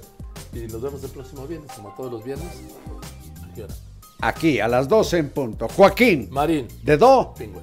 Y 0.54 0.60
nos 0.62 0.82
vemos 0.82 1.04
el 1.04 1.12
próximo 1.12 1.46
viernes, 1.46 1.72
como 1.76 1.90
todos 1.96 2.12
los 2.12 2.24
viernes. 2.24 2.48
¿A 3.44 3.54
qué 3.54 3.64
hora? 3.64 3.74
Aquí 4.22 4.60
a 4.60 4.68
las 4.68 4.88
12 4.88 5.18
en 5.18 5.30
punto. 5.30 5.68
Joaquín, 5.68 6.28
Marín, 6.32 6.68
dedo. 6.82 7.34
Pingüe. 7.38 7.62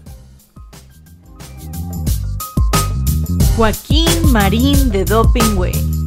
Joaquín 3.56 4.32
Marín 4.32 4.90
de 4.90 5.04
Dopingway. 5.04 6.05